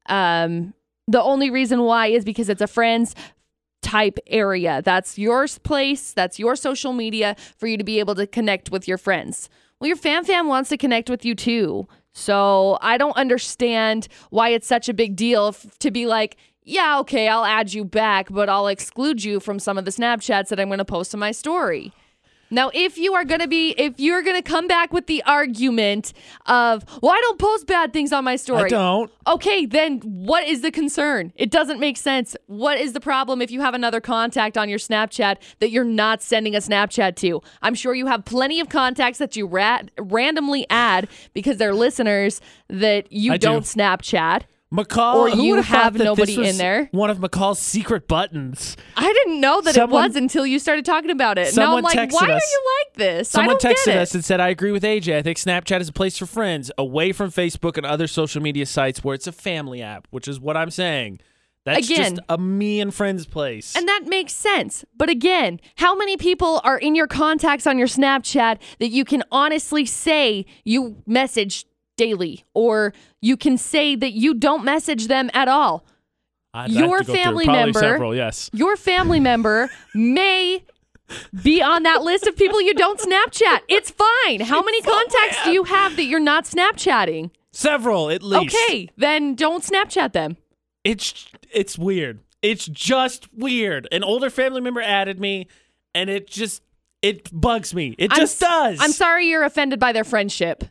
um, 0.08 0.74
the 1.08 1.24
only 1.24 1.50
reason 1.50 1.84
why 1.84 2.08
is 2.08 2.26
because 2.26 2.50
it's 2.50 2.62
a 2.62 2.68
friend's 2.68 3.16
type 3.82 4.20
area. 4.28 4.82
That's 4.84 5.18
your 5.18 5.48
place, 5.64 6.12
that's 6.12 6.38
your 6.38 6.58
social 6.58 6.92
media 6.92 7.38
for 7.56 7.68
you 7.68 7.78
to 7.78 7.86
be 7.86 8.00
able 8.00 8.16
to 8.16 8.28
connect 8.28 8.72
with 8.72 8.90
your 8.90 8.98
friends. 8.98 9.48
Well, 9.80 9.88
your 9.88 9.98
fam 9.98 10.24
fam 10.24 10.48
wants 10.48 10.70
to 10.70 10.78
connect 10.78 11.10
with 11.10 11.24
you 11.24 11.36
too. 11.36 11.88
So 12.14 12.80
I 12.82 12.98
don't 12.98 13.16
understand 13.16 14.08
why 14.32 14.50
it's 14.50 14.66
such 14.68 14.90
a 14.90 14.94
big 14.94 15.16
deal 15.16 15.50
f- 15.50 15.78
to 15.80 15.92
be 15.92 16.08
like, 16.08 16.38
yeah, 16.64 17.00
okay, 17.00 17.28
I'll 17.28 17.46
add 17.46 17.74
you 17.74 17.86
back, 17.86 18.28
but 18.30 18.50
I'll 18.50 18.68
exclude 18.68 19.24
you 19.24 19.40
from 19.40 19.60
some 19.60 19.78
of 19.78 19.86
the 19.86 19.92
Snapchats 19.92 20.50
that 20.50 20.60
I'm 20.60 20.68
going 20.68 20.80
to 20.80 20.86
post 20.86 21.14
in 21.14 21.20
my 21.20 21.32
story. 21.32 21.94
Now, 22.50 22.72
if 22.74 22.98
you 22.98 23.14
are 23.14 23.26
going 23.26 23.42
to 23.42 23.48
be, 23.48 23.72
if 23.72 24.00
you're 24.00 24.22
going 24.24 24.36
to 24.36 24.42
come 24.42 24.68
back 24.68 24.94
with 24.94 25.08
the 25.08 25.22
argument 25.24 26.14
of, 26.46 26.84
well, 27.02 27.12
I 27.12 27.20
don't 27.22 27.40
post 27.40 27.68
bad 27.68 27.94
things 27.94 28.14
on 28.14 28.24
my 28.24 28.36
story. 28.36 28.66
I 28.66 28.70
don't. 28.70 29.12
Okay, 29.26 29.66
then 29.66 30.00
what 30.00 30.48
is 30.48 30.62
the 30.62 30.72
concern? 30.72 31.34
It 31.36 31.52
doesn't 31.52 31.80
make 31.80 31.98
sense. 31.98 32.36
What 32.48 32.78
is 32.78 32.94
the 32.94 33.02
problem 33.02 33.42
if 33.42 33.52
you 33.52 33.62
have 33.62 33.74
another 33.74 34.00
contact 34.00 34.58
on 34.58 34.70
your 34.70 34.80
Snapchat 34.80 35.38
that 35.60 35.72
you're 35.72 35.84
not 35.84 36.22
sending 36.22 36.56
a 36.56 36.60
Snapchat 36.60 37.16
to? 37.18 37.42
I'm 37.62 37.76
sure 37.76 37.94
you 37.94 38.08
have 38.08 38.24
plenty 38.26 38.60
of 38.60 38.70
contacts 38.70 39.18
that 39.20 39.36
you 39.36 39.46
ra- 39.46 39.82
randomly 40.00 40.66
add 40.70 41.10
because 41.34 41.58
they're 41.58 41.74
listeners 41.74 42.40
that 42.70 43.12
you 43.12 43.34
I 43.34 43.38
do. 43.38 43.48
don't 43.48 43.64
Snapchat. 43.64 44.44
McCall, 44.74 45.16
Or 45.16 45.30
you 45.30 45.62
have 45.62 45.96
nobody 45.96 46.46
in 46.46 46.58
there. 46.58 46.90
One 46.92 47.10
of 47.10 47.20
McCall's 47.20 47.60
secret 47.60 48.06
buttons. 48.08 48.76
I 48.98 49.14
didn't 49.14 49.40
know 49.40 49.62
that 49.62 49.76
Someone- 49.76 50.04
it 50.04 50.08
was 50.10 50.16
until 50.18 50.46
you 50.46 50.60
started 50.60 50.84
talking 50.84 51.10
about 51.10 51.38
it. 51.38 51.46
now 51.56 51.64
Someone 51.78 51.78
I'm 51.86 51.98
like, 51.98 52.12
why 52.14 52.28
are 52.28 52.32
us. 52.34 52.52
you 52.52 52.64
like 52.82 52.94
this? 52.98 53.30
Someone 53.30 53.56
texted 53.58 53.96
us 53.96 54.14
and 54.14 54.26
said, 54.26 54.42
I 54.42 54.50
agree 54.50 54.72
with 54.74 54.84
AJ. 54.84 55.16
I 55.16 55.22
think 55.22 55.38
Snapchat 55.38 55.80
is 55.80 55.88
a 55.88 55.94
place 55.94 56.18
for 56.18 56.26
friends, 56.26 56.70
away 56.78 57.14
from 57.14 57.32
Facebook 57.32 57.78
and 57.78 57.86
other 57.86 58.08
social 58.08 58.42
media 58.42 58.66
sites 58.66 59.04
where 59.06 59.16
it's 59.16 59.28
a 59.28 59.32
family 59.32 59.82
app, 59.82 60.06
which 60.12 60.28
is 60.28 60.38
what 60.38 60.58
I'm 60.58 60.72
saying. 60.72 61.20
That's 61.64 61.90
Again. 61.90 62.16
just 62.16 62.22
a 62.30 62.38
me 62.38 62.80
and 62.82 62.94
friends 62.94 63.26
place. 63.26 63.74
And 63.76 63.88
that 63.88 64.02
makes 64.06 64.34
sense. 64.34 64.84
But 64.98 65.10
again, 65.10 65.60
how 65.78 65.96
many 65.98 66.16
people 66.18 66.60
are 66.66 66.78
in 66.78 66.94
your 66.96 67.08
contacts 67.08 67.68
on 67.68 67.78
your 67.78 67.88
Snapchat 67.88 68.58
that 68.80 68.90
you 68.90 69.04
can 69.06 69.24
honestly 69.32 69.86
say 69.86 70.46
you 70.64 70.98
message 71.06 71.66
daily 71.98 72.46
or 72.54 72.94
you 73.22 73.36
can 73.36 73.58
say 73.58 73.96
that 73.96 74.14
you 74.14 74.34
don't 74.34 74.64
message 74.64 75.08
them 75.08 75.30
at 75.34 75.48
all? 75.48 75.86
I'd 76.54 76.72
your 76.72 77.00
to 77.00 77.04
go 77.04 77.14
through 77.14 77.24
family 77.24 77.46
member- 77.46 77.80
Several, 77.80 78.16
yes. 78.16 78.50
Your 78.54 78.78
family 78.78 79.20
member 79.20 79.70
may 79.94 80.64
be 81.44 81.62
on 81.62 81.84
that 81.84 82.02
list 82.04 82.26
of 82.28 82.36
people 82.36 82.62
you 82.62 82.74
don't 82.74 83.00
Snapchat. 83.00 83.60
It's 83.68 83.92
fine. 83.92 84.40
How 84.42 84.62
many 84.62 84.82
contacts 84.82 85.44
do 85.44 85.52
you 85.52 85.64
have 85.66 85.96
that 85.98 86.06
you're 86.06 86.20
not 86.20 86.46
Snapchatting? 86.46 87.32
Several, 87.52 88.10
at 88.10 88.24
least. 88.24 88.56
Okay, 88.56 88.90
then 88.98 89.36
don't 89.36 89.64
Snapchat 89.64 90.14
them. 90.14 90.38
It's 90.84 91.28
it's 91.52 91.78
weird. 91.78 92.20
It's 92.42 92.66
just 92.66 93.34
weird. 93.34 93.88
An 93.92 94.04
older 94.04 94.30
family 94.30 94.62
member 94.62 94.82
added 94.82 95.20
me, 95.20 95.48
and 95.96 96.10
it 96.10 96.28
just 96.28 96.62
it 97.02 97.30
bugs 97.32 97.74
me. 97.74 97.96
It 97.98 98.12
I'm 98.12 98.18
just 98.20 98.40
does. 98.40 98.80
I'm 98.82 98.92
sorry 98.92 99.28
you're 99.28 99.44
offended 99.44 99.80
by 99.80 99.92
their 99.92 100.04
friendship. 100.04 100.64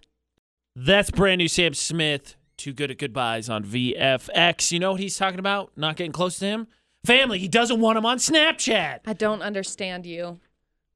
That's 0.78 1.10
brand 1.10 1.38
new 1.38 1.48
Sam 1.48 1.72
Smith. 1.72 2.36
Too 2.58 2.74
good 2.74 2.90
at 2.90 2.98
goodbyes 2.98 3.48
on 3.48 3.64
VFX. 3.64 4.72
You 4.72 4.78
know 4.78 4.92
what 4.92 5.00
he's 5.00 5.16
talking 5.16 5.38
about? 5.38 5.72
Not 5.74 5.96
getting 5.96 6.12
close 6.12 6.38
to 6.40 6.44
him. 6.44 6.66
Family. 7.06 7.38
He 7.38 7.48
doesn't 7.48 7.80
want 7.80 7.96
him 7.96 8.04
on 8.04 8.18
Snapchat. 8.18 9.00
I 9.06 9.12
don't 9.14 9.40
understand 9.40 10.04
you. 10.04 10.38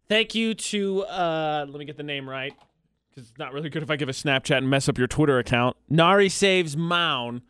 Thank 0.06 0.34
you 0.34 0.52
to 0.54 1.02
uh 1.04 1.66
let 1.66 1.78
me 1.78 1.86
get 1.86 1.96
the 1.96 2.02
name 2.02 2.28
right. 2.28 2.52
Because 3.08 3.30
it's 3.30 3.38
not 3.38 3.54
really 3.54 3.70
good 3.70 3.82
if 3.82 3.90
I 3.90 3.96
give 3.96 4.10
a 4.10 4.12
Snapchat 4.12 4.58
and 4.58 4.68
mess 4.68 4.86
up 4.88 4.98
your 4.98 5.06
Twitter 5.06 5.38
account. 5.38 5.76
Nari 5.88 6.28
saves 6.28 6.76
Mound 6.76 7.40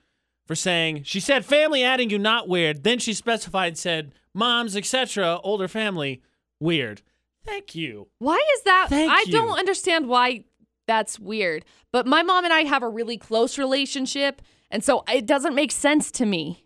for 0.47 0.55
saying 0.55 1.03
she 1.03 1.19
said 1.19 1.45
family 1.45 1.83
adding 1.83 2.11
you 2.11 2.19
not 2.19 2.49
weird. 2.49 2.85
Then 2.85 3.01
she 3.01 3.13
specified 3.13 3.77
said 3.77 4.13
moms, 4.35 4.77
etc., 4.77 5.41
older 5.43 5.67
family, 5.67 6.23
weird. 6.61 7.03
Thank 7.45 7.75
you. 7.75 8.09
Why 8.19 8.41
is 8.57 8.63
that? 8.63 8.87
Thank 8.89 9.11
I 9.11 9.25
you. 9.27 9.33
don't 9.33 9.59
understand 9.59 10.09
why 10.09 10.45
that's 10.91 11.21
weird. 11.21 11.65
But 11.93 12.05
my 12.05 12.25
mom 12.25 12.43
and 12.43 12.53
I 12.53 12.63
have 12.63 12.83
a 12.83 12.89
really 12.89 13.17
close 13.17 13.59
relationship, 13.59 14.43
and 14.73 14.83
so 14.83 15.05
it 15.09 15.25
doesn't 15.25 15.55
make 15.55 15.71
sense 15.71 16.11
to 16.13 16.27
me. 16.27 16.65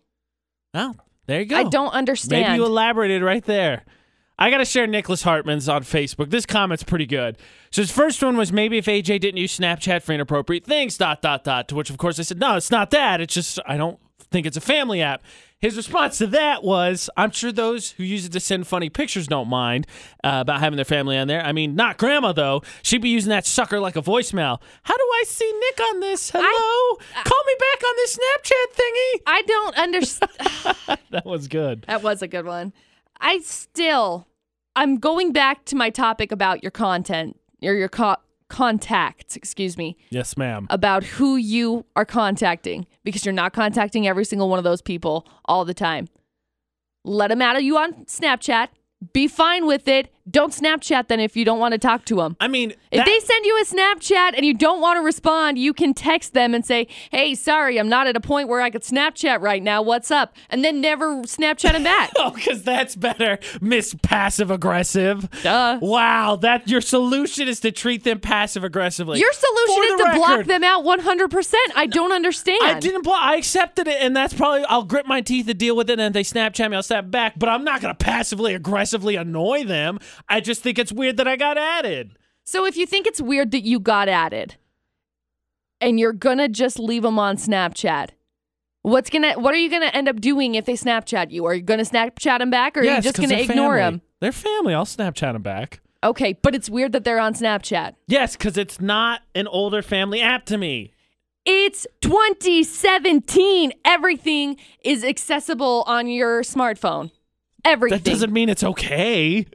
Well, 0.73 0.95
there 1.27 1.41
you 1.41 1.45
go. 1.45 1.57
I 1.57 1.63
don't 1.65 1.91
understand. 1.93 2.41
Maybe 2.41 2.55
you 2.55 2.65
elaborated 2.65 3.21
right 3.21 3.45
there. 3.45 3.85
I 4.37 4.49
got 4.49 4.57
to 4.57 4.65
share 4.65 4.87
Nicholas 4.87 5.21
Hartman's 5.21 5.69
on 5.69 5.83
Facebook. 5.83 6.31
This 6.31 6.45
comment's 6.45 6.83
pretty 6.83 7.05
good. 7.05 7.37
So 7.71 7.81
his 7.81 7.91
first 7.91 8.21
one 8.21 8.35
was 8.35 8.51
maybe 8.51 8.77
if 8.77 8.85
AJ 8.85 9.21
didn't 9.21 9.37
use 9.37 9.57
Snapchat 9.57 10.01
for 10.01 10.11
inappropriate 10.11 10.65
things, 10.65 10.97
dot, 10.97 11.21
dot, 11.21 11.43
dot. 11.43 11.69
To 11.69 11.75
which, 11.75 11.89
of 11.89 11.97
course, 11.97 12.19
I 12.19 12.23
said, 12.23 12.39
no, 12.39 12.57
it's 12.57 12.71
not 12.71 12.89
that. 12.91 13.21
It's 13.21 13.33
just, 13.33 13.59
I 13.65 13.77
don't 13.77 13.97
think 14.31 14.45
it's 14.45 14.57
a 14.57 14.61
family 14.61 15.01
app. 15.01 15.23
His 15.61 15.77
response 15.77 16.17
to 16.19 16.27
that 16.27 16.63
was, 16.63 17.09
I'm 17.17 17.31
sure 17.31 17.51
those 17.51 17.91
who 17.91 18.03
use 18.03 18.25
it 18.25 18.31
to 18.33 18.39
send 18.39 18.67
funny 18.67 18.89
pictures 18.89 19.25
don't 19.27 19.47
mind 19.47 19.87
uh, 20.23 20.37
about 20.41 20.59
having 20.59 20.75
their 20.75 20.85
family 20.85 21.17
on 21.17 21.27
there. 21.27 21.41
I 21.43 21.53
mean, 21.53 21.75
not 21.75 21.97
grandma, 21.97 22.33
though. 22.33 22.61
She'd 22.83 23.01
be 23.01 23.09
using 23.09 23.29
that 23.29 23.45
sucker 23.45 23.79
like 23.79 23.95
a 23.95 24.01
voicemail. 24.01 24.59
How 24.83 24.95
do 24.95 25.03
I 25.03 25.23
see 25.25 25.51
Nick 25.51 25.79
on 25.93 25.99
this? 26.01 26.29
Hello? 26.33 26.97
Call 27.23 27.43
me 27.47 27.53
back 27.59 27.83
on 27.83 27.95
this 27.95 28.17
Snapchat 28.17 28.75
thingy. 28.75 29.21
I 29.25 29.41
don't 29.43 29.77
understand. 29.77 30.31
That 31.11 31.25
was 31.25 31.47
good. 31.47 31.85
that 31.87 32.03
was 32.03 32.21
a 32.21 32.27
good 32.27 32.45
one. 32.45 32.73
I 33.21 33.39
still, 33.39 34.27
I'm 34.75 34.97
going 34.97 35.31
back 35.31 35.63
to 35.65 35.75
my 35.75 35.89
topic 35.89 36.31
about 36.33 36.61
your 36.61 36.71
content 36.71 37.39
or 37.63 37.73
your 37.73 37.87
co- 37.87 38.17
contacts. 38.49 39.35
Excuse 39.35 39.77
me. 39.77 39.97
Yes, 40.09 40.37
ma'am. 40.37 40.67
about 40.69 41.03
who 41.03 41.35
you 41.35 41.85
are 41.95 42.05
contacting 42.05 42.85
because 43.03 43.25
you're 43.25 43.33
not 43.33 43.53
contacting 43.53 44.07
every 44.07 44.25
single 44.25 44.49
one 44.49 44.57
of 44.57 44.63
those 44.63 44.81
people 44.81 45.27
all 45.45 45.65
the 45.65 45.73
time. 45.73 46.07
Let 47.03 47.27
them 47.27 47.41
add 47.41 47.61
you 47.63 47.77
on 47.77 48.05
Snapchat. 48.05 48.69
Be 49.13 49.27
fine 49.27 49.67
with 49.67 49.87
it. 49.87 50.11
Don't 50.29 50.51
Snapchat 50.51 51.07
them 51.07 51.19
if 51.19 51.37
you 51.37 51.45
don't 51.45 51.59
want 51.59 51.73
to 51.73 51.77
talk 51.77 52.03
to 52.05 52.15
them. 52.15 52.35
I 52.39 52.47
mean, 52.47 52.71
If 52.91 52.97
that- 52.97 53.05
they 53.05 53.19
send 53.19 53.45
you 53.45 53.59
a 53.61 53.65
Snapchat 53.65 54.33
and 54.35 54.43
you 54.43 54.55
don't 54.55 54.81
want 54.81 54.97
to 54.97 55.01
respond, 55.01 55.59
you 55.59 55.71
can 55.71 55.93
text 55.93 56.33
them 56.33 56.55
and 56.55 56.65
say, 56.65 56.87
"Hey, 57.11 57.35
sorry, 57.35 57.79
I'm 57.79 57.89
not 57.89 58.07
at 58.07 58.15
a 58.17 58.19
point 58.19 58.49
where 58.49 58.59
I 58.61 58.71
could 58.71 58.81
Snapchat 58.81 59.39
right 59.41 59.61
now. 59.61 59.83
What's 59.83 60.09
up?" 60.09 60.35
And 60.49 60.65
then 60.65 60.81
never 60.81 61.17
Snapchat 61.23 61.73
them 61.73 61.83
back. 61.83 62.11
Oh, 62.25 62.31
because 62.31 62.63
that's 62.63 62.95
better, 62.95 63.37
Miss 63.61 63.93
Passive 64.01 64.49
Aggressive. 64.49 65.29
Duh. 65.43 65.77
Wow, 65.81 66.37
that 66.37 66.67
your 66.67 66.81
solution 66.81 67.47
is 67.47 67.59
to 67.59 67.71
treat 67.71 68.03
them 68.03 68.19
passive 68.19 68.63
aggressively. 68.63 69.19
Your 69.19 69.31
solution 69.33 69.75
For 69.75 69.83
is 70.07 70.13
to 70.13 70.17
block 70.17 70.45
them 70.45 70.63
out 70.63 70.83
100%. 70.83 71.53
I 71.75 71.85
don't 71.85 72.11
understand. 72.11 72.59
I 72.63 72.79
didn't 72.79 73.03
block. 73.03 73.21
I 73.21 73.35
accepted 73.35 73.87
it, 73.87 73.97
and 74.01 74.15
that's 74.15 74.33
probably 74.33 74.63
I'll 74.65 74.83
grit 74.83 75.05
my 75.05 75.21
teeth 75.21 75.45
to 75.47 75.53
deal 75.53 75.75
with 75.75 75.89
it. 75.89 75.99
And 75.99 76.01
if 76.01 76.13
they 76.13 76.23
Snapchat 76.23 76.69
me, 76.71 76.75
I'll 76.77 76.83
snap 76.83 77.11
back. 77.11 77.33
But 77.37 77.49
I'm 77.49 77.63
not 77.63 77.81
gonna 77.81 77.93
passively 77.93 78.53
aggressively 78.55 79.15
annoy 79.15 79.63
them. 79.65 79.99
I 80.29 80.39
just 80.41 80.61
think 80.61 80.77
it's 80.79 80.91
weird 80.91 81.17
that 81.17 81.27
I 81.27 81.35
got 81.35 81.57
added. 81.57 82.17
So 82.43 82.65
if 82.65 82.77
you 82.77 82.85
think 82.85 83.07
it's 83.07 83.21
weird 83.21 83.51
that 83.51 83.63
you 83.63 83.79
got 83.79 84.07
added 84.07 84.55
and 85.81 85.99
you're 85.99 86.13
gonna 86.13 86.47
just 86.49 86.79
leave 86.79 87.01
them 87.03 87.17
on 87.19 87.37
Snapchat, 87.37 88.09
what's 88.83 89.09
gonna 89.09 89.33
what 89.39 89.53
are 89.53 89.57
you 89.57 89.69
gonna 89.69 89.85
end 89.87 90.07
up 90.07 90.21
doing 90.21 90.55
if 90.55 90.65
they 90.65 90.73
Snapchat 90.73 91.31
you? 91.31 91.45
Are 91.45 91.53
you 91.55 91.61
gonna 91.63 91.83
Snapchat 91.83 92.39
them 92.39 92.49
back 92.49 92.77
or 92.77 92.81
are 92.81 92.83
you 92.83 92.89
Yes, 92.91 93.03
just 93.03 93.17
'cause 93.17 93.29
gonna 93.29 93.41
ignore 93.41 93.77
family. 93.77 93.79
them? 93.79 94.01
They're 94.21 94.31
family. 94.31 94.73
I'll 94.73 94.85
Snapchat 94.85 95.33
them 95.33 95.41
back. 95.41 95.81
Okay, 96.03 96.33
but 96.33 96.53
it's 96.53 96.69
weird 96.69 96.91
that 96.91 97.03
they're 97.03 97.19
on 97.19 97.33
Snapchat. 97.33 97.95
Yes, 98.07 98.35
because 98.35 98.57
it's 98.57 98.79
not 98.79 99.21
an 99.33 99.47
older 99.47 99.81
family 99.81 100.21
app 100.21 100.45
to 100.45 100.57
me. 100.57 100.91
It's 101.47 101.85
2017. 102.01 103.73
Everything 103.83 104.57
is 104.83 105.03
accessible 105.03 105.83
on 105.87 106.07
your 106.07 106.41
smartphone. 106.41 107.11
Everything. 107.63 107.99
That 107.99 108.09
doesn't 108.09 108.31
mean 108.33 108.49
it's 108.49 108.63
okay. 108.63 109.45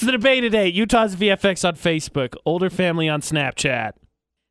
It's 0.00 0.06
the 0.06 0.12
debate 0.12 0.40
today. 0.40 0.68
Utah's 0.68 1.14
VFX 1.14 1.62
on 1.68 1.76
Facebook, 1.76 2.34
older 2.46 2.70
family 2.70 3.06
on 3.06 3.20
Snapchat. 3.20 3.92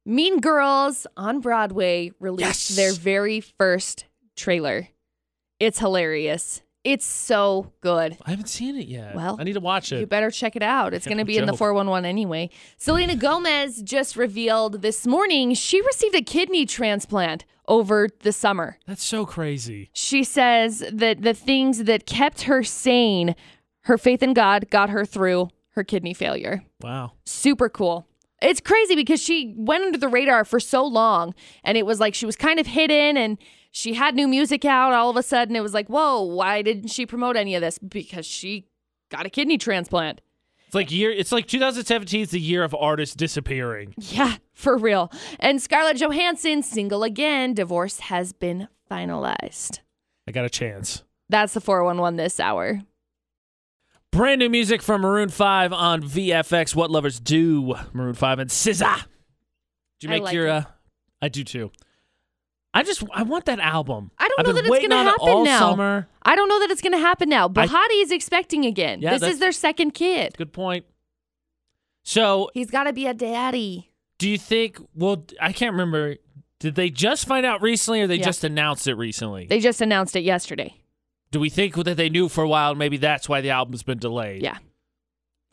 Mean 0.05 0.39
Girls 0.41 1.07
on 1.17 1.39
Broadway 1.39 2.11
released 2.19 2.69
Yes. 2.69 2.75
their 2.75 2.93
very 2.93 3.39
first 3.39 4.05
trailer. 4.35 4.89
It's 5.59 5.79
hilarious. 5.79 6.61
It's 6.83 7.03
so 7.07 7.73
good. 7.81 8.15
I 8.27 8.29
haven't 8.29 8.45
seen 8.45 8.77
it 8.77 8.85
yet. 8.87 9.15
Well, 9.15 9.37
I 9.39 9.43
need 9.43 9.53
to 9.53 9.59
watch 9.59 9.91
it. 9.91 10.01
You 10.01 10.05
better 10.05 10.29
check 10.29 10.55
it 10.55 10.61
out. 10.61 10.93
It's 10.93 11.07
going 11.07 11.17
to 11.17 11.25
be 11.25 11.37
in 11.37 11.47
the 11.47 11.57
411 11.57 12.07
anyway. 12.07 12.51
Selena 12.77 13.15
Gomez 13.15 13.81
just 13.81 14.15
revealed 14.15 14.83
this 14.83 15.07
morning 15.07 15.55
she 15.55 15.81
received 15.81 16.13
a 16.13 16.21
kidney 16.21 16.67
transplant 16.67 17.45
over 17.67 18.07
the 18.19 18.31
summer. 18.31 18.77
That's 18.85 19.03
so 19.03 19.25
crazy. 19.25 19.89
She 19.93 20.23
says 20.23 20.83
that 20.91 21.23
the 21.23 21.33
things 21.33 21.85
that 21.85 22.05
kept 22.05 22.43
her 22.43 22.61
sane, 22.61 23.35
her 23.89 23.97
faith 23.97 24.23
in 24.23 24.33
God, 24.33 24.69
got 24.69 24.89
her 24.89 25.03
through 25.03 25.49
her 25.71 25.83
kidney 25.83 26.13
failure. 26.13 26.63
Wow. 26.81 27.13
Super 27.25 27.67
cool. 27.67 28.07
It's 28.41 28.61
crazy 28.61 28.95
because 28.95 29.21
she 29.21 29.53
went 29.57 29.83
under 29.83 29.97
the 29.97 30.07
radar 30.07 30.45
for 30.45 30.59
so 30.59 30.85
long 30.85 31.35
and 31.63 31.77
it 31.77 31.85
was 31.85 31.99
like 31.99 32.13
she 32.13 32.25
was 32.25 32.37
kind 32.37 32.59
of 32.59 32.67
hidden 32.67 33.17
and 33.17 33.37
she 33.71 33.95
had 33.95 34.15
new 34.15 34.27
music 34.27 34.63
out. 34.63 34.93
All 34.93 35.09
of 35.09 35.17
a 35.17 35.23
sudden, 35.23 35.55
it 35.55 35.61
was 35.61 35.73
like, 35.73 35.87
whoa, 35.87 36.21
why 36.21 36.61
didn't 36.61 36.87
she 36.89 37.05
promote 37.05 37.35
any 37.35 37.55
of 37.55 37.61
this? 37.61 37.77
Because 37.77 38.25
she 38.25 38.67
got 39.09 39.25
a 39.25 39.29
kidney 39.29 39.57
transplant. 39.57 40.21
It's 40.67 40.75
like 40.75 40.91
year. 40.91 41.11
It's 41.11 41.31
like 41.31 41.47
2017 41.47 42.21
is 42.21 42.29
the 42.29 42.39
year 42.39 42.63
of 42.63 42.75
artists 42.75 43.15
disappearing. 43.15 43.95
Yeah, 43.97 44.35
for 44.53 44.77
real. 44.77 45.11
And 45.39 45.59
Scarlett 45.59 45.97
Johansson, 45.97 46.61
single 46.61 47.03
again, 47.03 47.55
divorce 47.55 47.99
has 48.01 48.33
been 48.33 48.67
finalized. 48.89 49.79
I 50.27 50.31
got 50.31 50.45
a 50.45 50.49
chance. 50.49 51.03
That's 51.27 51.53
the 51.53 51.61
411 51.61 52.17
this 52.17 52.39
hour. 52.39 52.81
Brand 54.11 54.39
new 54.39 54.49
music 54.49 54.81
from 54.81 55.01
Maroon 55.01 55.29
5 55.29 55.71
on 55.71 56.01
VFX. 56.01 56.75
What 56.75 56.89
lovers 56.89 57.19
do. 57.19 57.75
Maroon 57.93 58.15
5 58.15 58.39
and 58.39 58.49
SZA. 58.49 59.03
Do 59.99 60.07
you 60.07 60.09
I 60.09 60.15
make 60.15 60.23
like 60.23 60.33
your? 60.33 60.47
it. 60.47 60.51
uh 60.51 60.61
I 61.21 61.27
do 61.29 61.43
too. 61.43 61.71
I 62.73 62.83
just 62.83 63.03
I 63.13 63.23
want 63.23 63.45
that 63.45 63.59
album. 63.59 64.11
I 64.17 64.27
don't 64.27 64.39
I've 64.39 64.45
know 64.45 64.49
been 64.53 64.55
that 64.55 64.65
it's 64.65 64.71
waiting 64.71 64.91
on 64.91 65.05
it 65.07 65.09
happen 65.11 65.27
all 65.29 65.43
now. 65.45 65.59
Summer. 65.71 66.07
I 66.23 66.35
don't 66.35 66.47
know 66.49 66.59
that 66.61 66.71
it's 66.71 66.81
going 66.81 66.93
to 66.93 66.99
happen 66.99 67.27
now. 67.29 67.47
Behati 67.49 68.01
is 68.03 68.11
expecting 68.11 68.65
again. 68.65 69.01
Yeah, 69.01 69.11
this 69.11 69.21
that's- 69.21 69.33
is 69.35 69.39
their 69.39 69.51
second 69.51 69.91
kid. 69.91 70.35
Good 70.37 70.53
point. 70.53 70.85
So, 72.05 72.49
He's 72.53 72.71
got 72.71 72.85
to 72.85 72.93
be 72.93 73.05
a 73.05 73.13
daddy. 73.13 73.91
do 74.17 74.29
you 74.29 74.37
think? 74.37 74.79
Well, 74.95 75.25
I 75.41 75.51
can't 75.51 75.73
remember. 75.73 76.15
Did 76.59 76.75
they 76.75 76.89
just 76.89 77.27
find 77.27 77.45
out 77.45 77.61
recently, 77.61 78.01
or 78.01 78.07
they 78.07 78.15
Yeah. 78.17 78.25
just 78.25 78.43
announced 78.43 78.87
it 78.87 78.95
recently? 78.95 79.45
They 79.47 79.59
just 79.59 79.81
announced 79.81 80.15
it 80.15 80.21
yesterday. 80.23 80.75
Do 81.31 81.39
we 81.39 81.49
think 81.49 81.75
that 81.75 81.97
they 81.97 82.09
knew 82.09 82.29
for 82.29 82.43
a 82.43 82.47
while? 82.47 82.75
Maybe 82.75 82.97
that's 82.97 83.29
why 83.29 83.41
the 83.41 83.49
album's 83.51 83.83
been 83.83 83.99
delayed. 83.99 84.41
Yeah. 84.41 84.57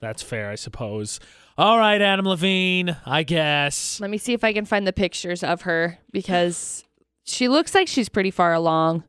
That's 0.01 0.23
fair, 0.23 0.51
I 0.51 0.55
suppose. 0.57 1.21
All 1.59 1.79
right, 1.79 2.01
Adam 2.01 2.27
Levine, 2.27 2.97
I 3.07 3.23
guess. 3.23 3.99
Let 4.01 4.11
me 4.11 4.19
see 4.19 4.35
if 4.35 4.45
I 4.45 4.53
can 4.53 4.67
find 4.67 4.87
the 4.87 4.93
pictures 4.93 5.43
of 5.43 5.63
her 5.63 5.99
because 6.13 6.85
She 7.27 7.49
looks 7.49 7.75
like 7.75 7.89
she's 7.89 8.09
pretty 8.09 8.31
far 8.31 8.55
along. 8.55 9.03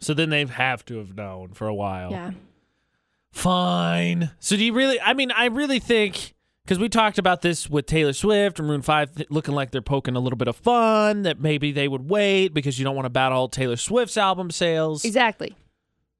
So 0.00 0.14
then 0.14 0.30
they 0.30 0.44
have 0.44 0.84
to 0.86 0.98
have 0.98 1.16
known 1.16 1.52
for 1.52 1.68
a 1.68 1.74
while. 1.74 2.10
Yeah. 2.10 2.32
Fine. 3.30 4.32
So 4.40 4.56
do 4.56 4.64
you 4.64 4.72
really? 4.72 5.00
I 5.00 5.14
mean, 5.14 5.30
I 5.30 5.46
really 5.46 5.78
think 5.78 6.34
because 6.68 6.78
we 6.78 6.90
talked 6.90 7.16
about 7.16 7.40
this 7.40 7.70
with 7.70 7.86
Taylor 7.86 8.12
Swift 8.12 8.58
and 8.58 8.68
Maroon 8.68 8.82
Five 8.82 9.24
looking 9.30 9.54
like 9.54 9.70
they're 9.70 9.80
poking 9.80 10.16
a 10.16 10.20
little 10.20 10.36
bit 10.36 10.48
of 10.48 10.56
fun 10.56 11.22
that 11.22 11.40
maybe 11.40 11.72
they 11.72 11.88
would 11.88 12.10
wait 12.10 12.52
because 12.52 12.78
you 12.78 12.84
don't 12.84 12.94
want 12.94 13.06
to 13.06 13.10
battle 13.10 13.48
Taylor 13.48 13.76
Swift's 13.76 14.18
album 14.18 14.50
sales. 14.50 15.02
Exactly. 15.02 15.56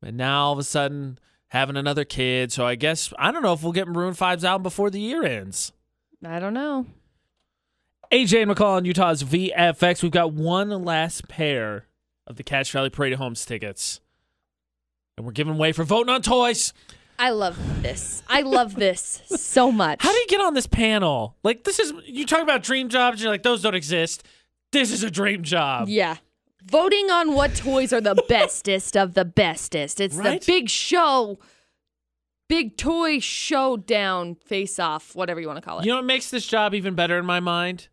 And 0.02 0.16
now 0.16 0.44
all 0.46 0.52
of 0.54 0.58
a 0.58 0.62
sudden 0.62 1.18
having 1.48 1.76
another 1.76 2.06
kid. 2.06 2.50
So 2.50 2.66
I 2.66 2.76
guess 2.76 3.12
I 3.18 3.30
don't 3.30 3.42
know 3.42 3.52
if 3.52 3.62
we'll 3.62 3.72
get 3.72 3.88
Maroon 3.88 4.14
5's 4.14 4.42
album 4.42 4.62
before 4.62 4.88
the 4.88 4.98
year 4.98 5.22
ends. 5.22 5.72
I 6.24 6.38
don't 6.38 6.54
know. 6.54 6.86
AJ 8.10 8.40
and 8.40 8.50
McCall 8.50 8.76
on 8.78 8.86
Utah's 8.86 9.22
VFX. 9.22 10.02
We've 10.02 10.10
got 10.10 10.32
one 10.32 10.70
last 10.82 11.28
pair 11.28 11.84
of 12.26 12.36
the 12.36 12.42
Cache 12.42 12.70
Valley 12.70 12.88
Parade 12.88 13.12
of 13.12 13.18
Homes 13.18 13.44
tickets. 13.44 14.00
And 15.18 15.26
we're 15.26 15.32
giving 15.32 15.56
away 15.56 15.72
for 15.72 15.84
voting 15.84 16.14
on 16.14 16.22
toys. 16.22 16.72
I 17.18 17.30
love 17.30 17.82
this. 17.82 18.22
I 18.28 18.42
love 18.42 18.74
this 18.76 19.22
so 19.26 19.72
much. 19.72 20.02
How 20.02 20.12
do 20.12 20.18
you 20.18 20.26
get 20.28 20.40
on 20.40 20.54
this 20.54 20.66
panel? 20.66 21.36
Like 21.42 21.64
this 21.64 21.78
is 21.78 21.92
you 22.06 22.24
talk 22.26 22.42
about 22.42 22.62
dream 22.62 22.88
jobs, 22.88 23.20
you're 23.22 23.30
like, 23.30 23.42
those 23.42 23.62
don't 23.62 23.74
exist. 23.74 24.24
This 24.72 24.92
is 24.92 25.02
a 25.02 25.10
dream 25.10 25.42
job. 25.42 25.88
Yeah. 25.88 26.16
Voting 26.64 27.10
on 27.10 27.32
what 27.32 27.54
toys 27.54 27.92
are 27.92 28.00
the 28.00 28.14
bestest 28.28 28.96
of 28.96 29.14
the 29.14 29.24
bestest. 29.24 30.00
It's 30.00 30.14
Right? 30.16 30.40
the 30.40 30.46
big 30.46 30.68
show, 30.68 31.38
big 32.48 32.76
toy 32.76 33.18
showdown 33.18 34.36
face 34.36 34.78
off, 34.78 35.14
whatever 35.16 35.40
you 35.40 35.46
want 35.46 35.56
to 35.56 35.62
call 35.62 35.78
it. 35.80 35.86
You 35.86 35.92
know 35.92 35.96
what 35.96 36.04
makes 36.04 36.30
this 36.30 36.46
job 36.46 36.74
even 36.74 36.94
better 36.94 37.18
in 37.18 37.24
my 37.24 37.40
mind? 37.40 37.88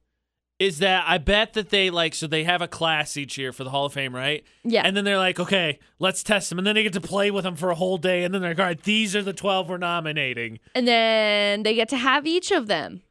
Is 0.57 0.79
that 0.79 1.03
I 1.05 1.17
bet 1.17 1.53
that 1.53 1.69
they 1.69 1.89
like 1.89 2.15
so 2.15 2.27
they 2.27 2.45
have 2.45 2.61
a 2.61 2.67
class 2.67 3.17
each 3.17 3.37
year 3.37 3.51
for 3.51 3.65
the 3.65 3.69
Hall 3.69 3.85
of 3.85 3.93
Fame, 3.93 4.15
right? 4.15 4.41
Yeah. 4.63 4.83
And 4.85 4.95
then 4.95 5.03
they're 5.03 5.17
like, 5.17 5.37
okay, 5.37 5.79
let's 5.99 6.23
test 6.23 6.49
them. 6.49 6.57
And 6.59 6.65
then 6.65 6.75
they 6.75 6.83
get 6.83 6.93
to 6.93 7.01
play 7.01 7.29
with 7.29 7.43
them 7.43 7.57
for 7.57 7.71
a 7.71 7.75
whole 7.75 7.97
day. 7.97 8.23
And 8.23 8.33
then 8.33 8.41
they're 8.41 8.51
like, 8.51 8.59
all 8.59 8.65
right, 8.65 8.81
these 8.81 9.17
are 9.17 9.21
the 9.21 9.33
12 9.33 9.67
we're 9.69 9.77
nominating. 9.77 10.59
and 10.73 10.87
then 10.87 11.63
they 11.63 11.75
get 11.75 11.89
to 11.89 11.97
have 11.97 12.25
each 12.25 12.51
of 12.51 12.67
them. 12.67 13.01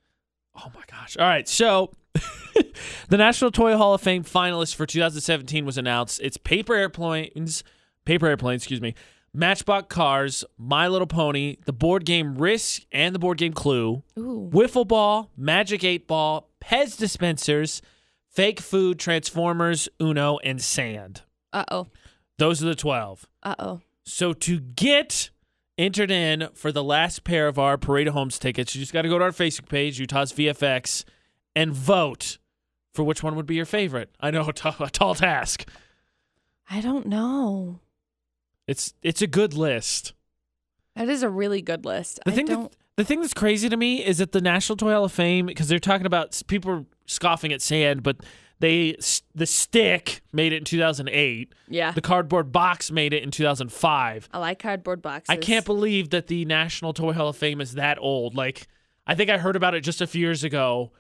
Oh 0.57 0.71
my 0.75 0.83
gosh. 0.91 1.19
All 1.19 1.27
right. 1.27 1.47
So 1.47 1.93
the 3.09 3.19
National 3.19 3.51
Toy 3.51 3.77
Hall 3.77 3.93
of 3.93 4.01
Fame 4.01 4.25
finalist 4.25 4.75
for 4.75 4.87
2017 4.87 5.67
was 5.67 5.77
announced. 5.77 6.21
It's 6.23 6.39
Paper 6.39 6.75
Airplanes, 6.75 7.63
Paper 8.07 8.27
Airplanes, 8.27 8.63
excuse 8.63 8.81
me, 8.81 8.95
Matchbox 9.37 9.93
Cars, 9.93 10.45
My 10.57 10.87
Little 10.87 11.09
Pony, 11.09 11.57
the 11.65 11.73
board 11.73 12.05
game 12.05 12.37
Risk, 12.37 12.83
and 12.93 13.13
the 13.13 13.19
board 13.19 13.37
game 13.39 13.53
Clue, 13.53 14.05
Ooh. 14.17 14.49
Wiffle 14.53 14.87
Ball, 14.87 15.29
Magic 15.37 15.83
8 15.83 16.07
Ball, 16.07 16.49
Pez 16.63 16.97
dispensers, 16.97 17.83
Fake 18.31 18.61
Food, 18.61 18.99
Transformers, 19.01 19.89
Uno, 20.01 20.39
and 20.45 20.63
Sand. 20.63 21.23
Uh 21.53 21.65
oh. 21.71 21.89
Those 22.39 22.63
are 22.63 22.67
the 22.67 22.75
12. 22.77 23.27
Uh 23.43 23.55
oh. 23.59 23.81
So 24.05 24.33
to 24.33 24.61
get 24.61 25.31
entered 25.77 26.11
in 26.13 26.49
for 26.55 26.71
the 26.71 26.85
last 26.85 27.25
pair 27.25 27.49
of 27.49 27.59
our 27.59 27.77
Parade 27.77 28.07
of 28.07 28.15
Homes 28.15 28.39
tickets, 28.39 28.75
you 28.75 28.81
just 28.81 28.93
got 28.93 29.03
to 29.03 29.09
go 29.09 29.19
to 29.19 29.25
our 29.25 29.33
Facebook 29.33 29.69
page, 29.69 29.99
Utah's 29.99 30.33
VFX, 30.33 31.05
and 31.57 31.73
vote 31.73 32.39
for 32.93 33.03
which 33.03 33.23
one 33.23 33.35
would 33.35 33.47
be 33.47 33.57
your 33.57 33.65
favorite. 33.65 34.11
I 34.21 34.31
know 34.31 34.47
a 34.47 34.53
t- 34.53 34.71
a 34.79 34.91
tall 34.91 35.17
task. 35.17 35.69
I 36.71 36.81
don't 36.81 37.07
know. 37.07 37.81
It's 38.67 38.95
it's 39.03 39.23
a 39.23 39.27
good 39.27 39.55
list. 39.55 40.13
That 40.97 41.09
is 41.09 41.23
a 41.23 41.29
really 41.29 41.61
good 41.61 41.85
list. 41.85 42.21
The 42.25 42.33
I 42.33 42.35
thing 42.35 42.47
don't. 42.47 42.71
that, 42.71 42.79
the 42.97 43.05
thing 43.05 43.21
that's 43.21 43.35
crazy 43.35 43.69
to 43.69 43.77
me 43.77 44.05
is 44.05 44.19
that 44.19 44.33
the 44.33 44.41
National 44.41 44.77
Toy 44.77 44.93
Hall 44.93 45.05
of 45.05 45.13
Fame 45.13 45.47
because 45.47 45.69
they're 45.69 45.79
talking 45.79 46.07
about 46.07 46.41
people 46.47 46.87
scoffing 47.07 47.53
at 47.53 47.61
sand, 47.61 48.03
but 48.03 48.19
they 48.61 48.97
the 49.35 49.47
stick 49.47 50.23
made 50.33 50.53
it 50.53 50.59
in 50.59 50.65
2008. 50.65 51.53
yeah. 51.69 51.91
The 51.91 52.01
cardboard 52.01 52.53
box 52.53 52.91
made 52.91 53.13
it 53.13 53.23
in 53.23 53.31
2005. 53.31 54.29
I 54.33 54.39
like 54.39 54.59
cardboard 54.61 55.03
boxes. 55.03 55.27
I 55.29 55.37
can't 55.37 55.67
believe 55.67 56.11
that 56.11 56.29
the 56.29 56.45
National 56.45 56.93
Toy 56.93 57.13
Hall 57.13 57.29
of 57.29 57.37
Fame 57.37 57.61
is 57.61 57.75
that 57.75 57.99
old. 58.01 58.37
Like, 58.37 58.69
I 59.07 59.15
think 59.15 59.29
I 59.29 59.39
heard 59.39 59.57
about 59.57 59.75
it 59.75 59.81
just 59.81 60.01
a 60.01 60.07
few 60.07 60.21
years 60.21 60.45
ago. 60.45 60.93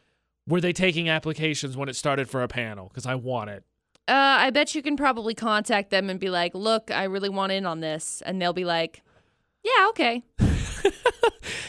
Were 0.46 0.60
they 0.60 0.72
taking 0.74 1.08
applications 1.08 1.76
when 1.76 1.88
it 1.88 1.96
started 1.96 2.28
for 2.28 2.42
a 2.42 2.48
panel? 2.48 2.88
Because 2.88 3.06
I 3.06 3.14
want 3.14 3.50
it. 3.50 3.64
Uh, 4.06 4.12
I 4.12 4.50
bet 4.50 4.74
you 4.74 4.82
can 4.82 4.96
probably 4.96 5.34
contact 5.34 5.90
them 5.90 6.10
and 6.10 6.20
be 6.20 6.30
like, 6.30 6.54
"Look, 6.54 6.90
I 6.90 7.04
really 7.04 7.30
want 7.30 7.52
in 7.52 7.64
on 7.64 7.80
this," 7.80 8.22
and 8.26 8.40
they'll 8.40 8.52
be 8.52 8.64
like, 8.64 9.02
"Yeah, 9.62 9.88
okay." 9.90 10.22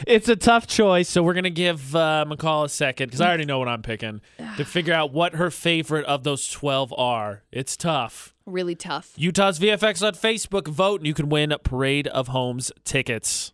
It's 0.08 0.30
a 0.30 0.36
tough 0.36 0.68
choice, 0.68 1.10
so 1.10 1.24
we're 1.24 1.34
gonna 1.34 1.50
give 1.50 1.96
uh, 1.96 2.26
McCall 2.28 2.66
a 2.66 2.70
second 2.70 3.08
because 3.08 3.22
I 3.22 3.28
already 3.28 3.46
know 3.46 3.60
what 3.60 3.68
I'm 3.68 3.82
picking 3.82 4.22
to 4.58 4.66
figure 4.66 4.94
out 4.94 5.12
what 5.12 5.36
her 5.36 5.50
favorite 5.50 6.06
of 6.06 6.24
those 6.24 6.50
twelve 6.50 6.94
are. 6.98 7.44
It's 7.52 7.76
tough. 7.76 8.36
Really 8.46 8.76
tough. 8.76 9.14
Utah's 9.16 9.60
VFX 9.60 10.06
on 10.06 10.14
Facebook. 10.14 10.68
Vote, 10.68 11.00
and 11.00 11.08
you 11.08 11.14
can 11.14 11.30
win 11.30 11.54
Parade 11.64 12.08
of 12.08 12.30
Homes 12.30 12.72
tickets. 12.84 13.54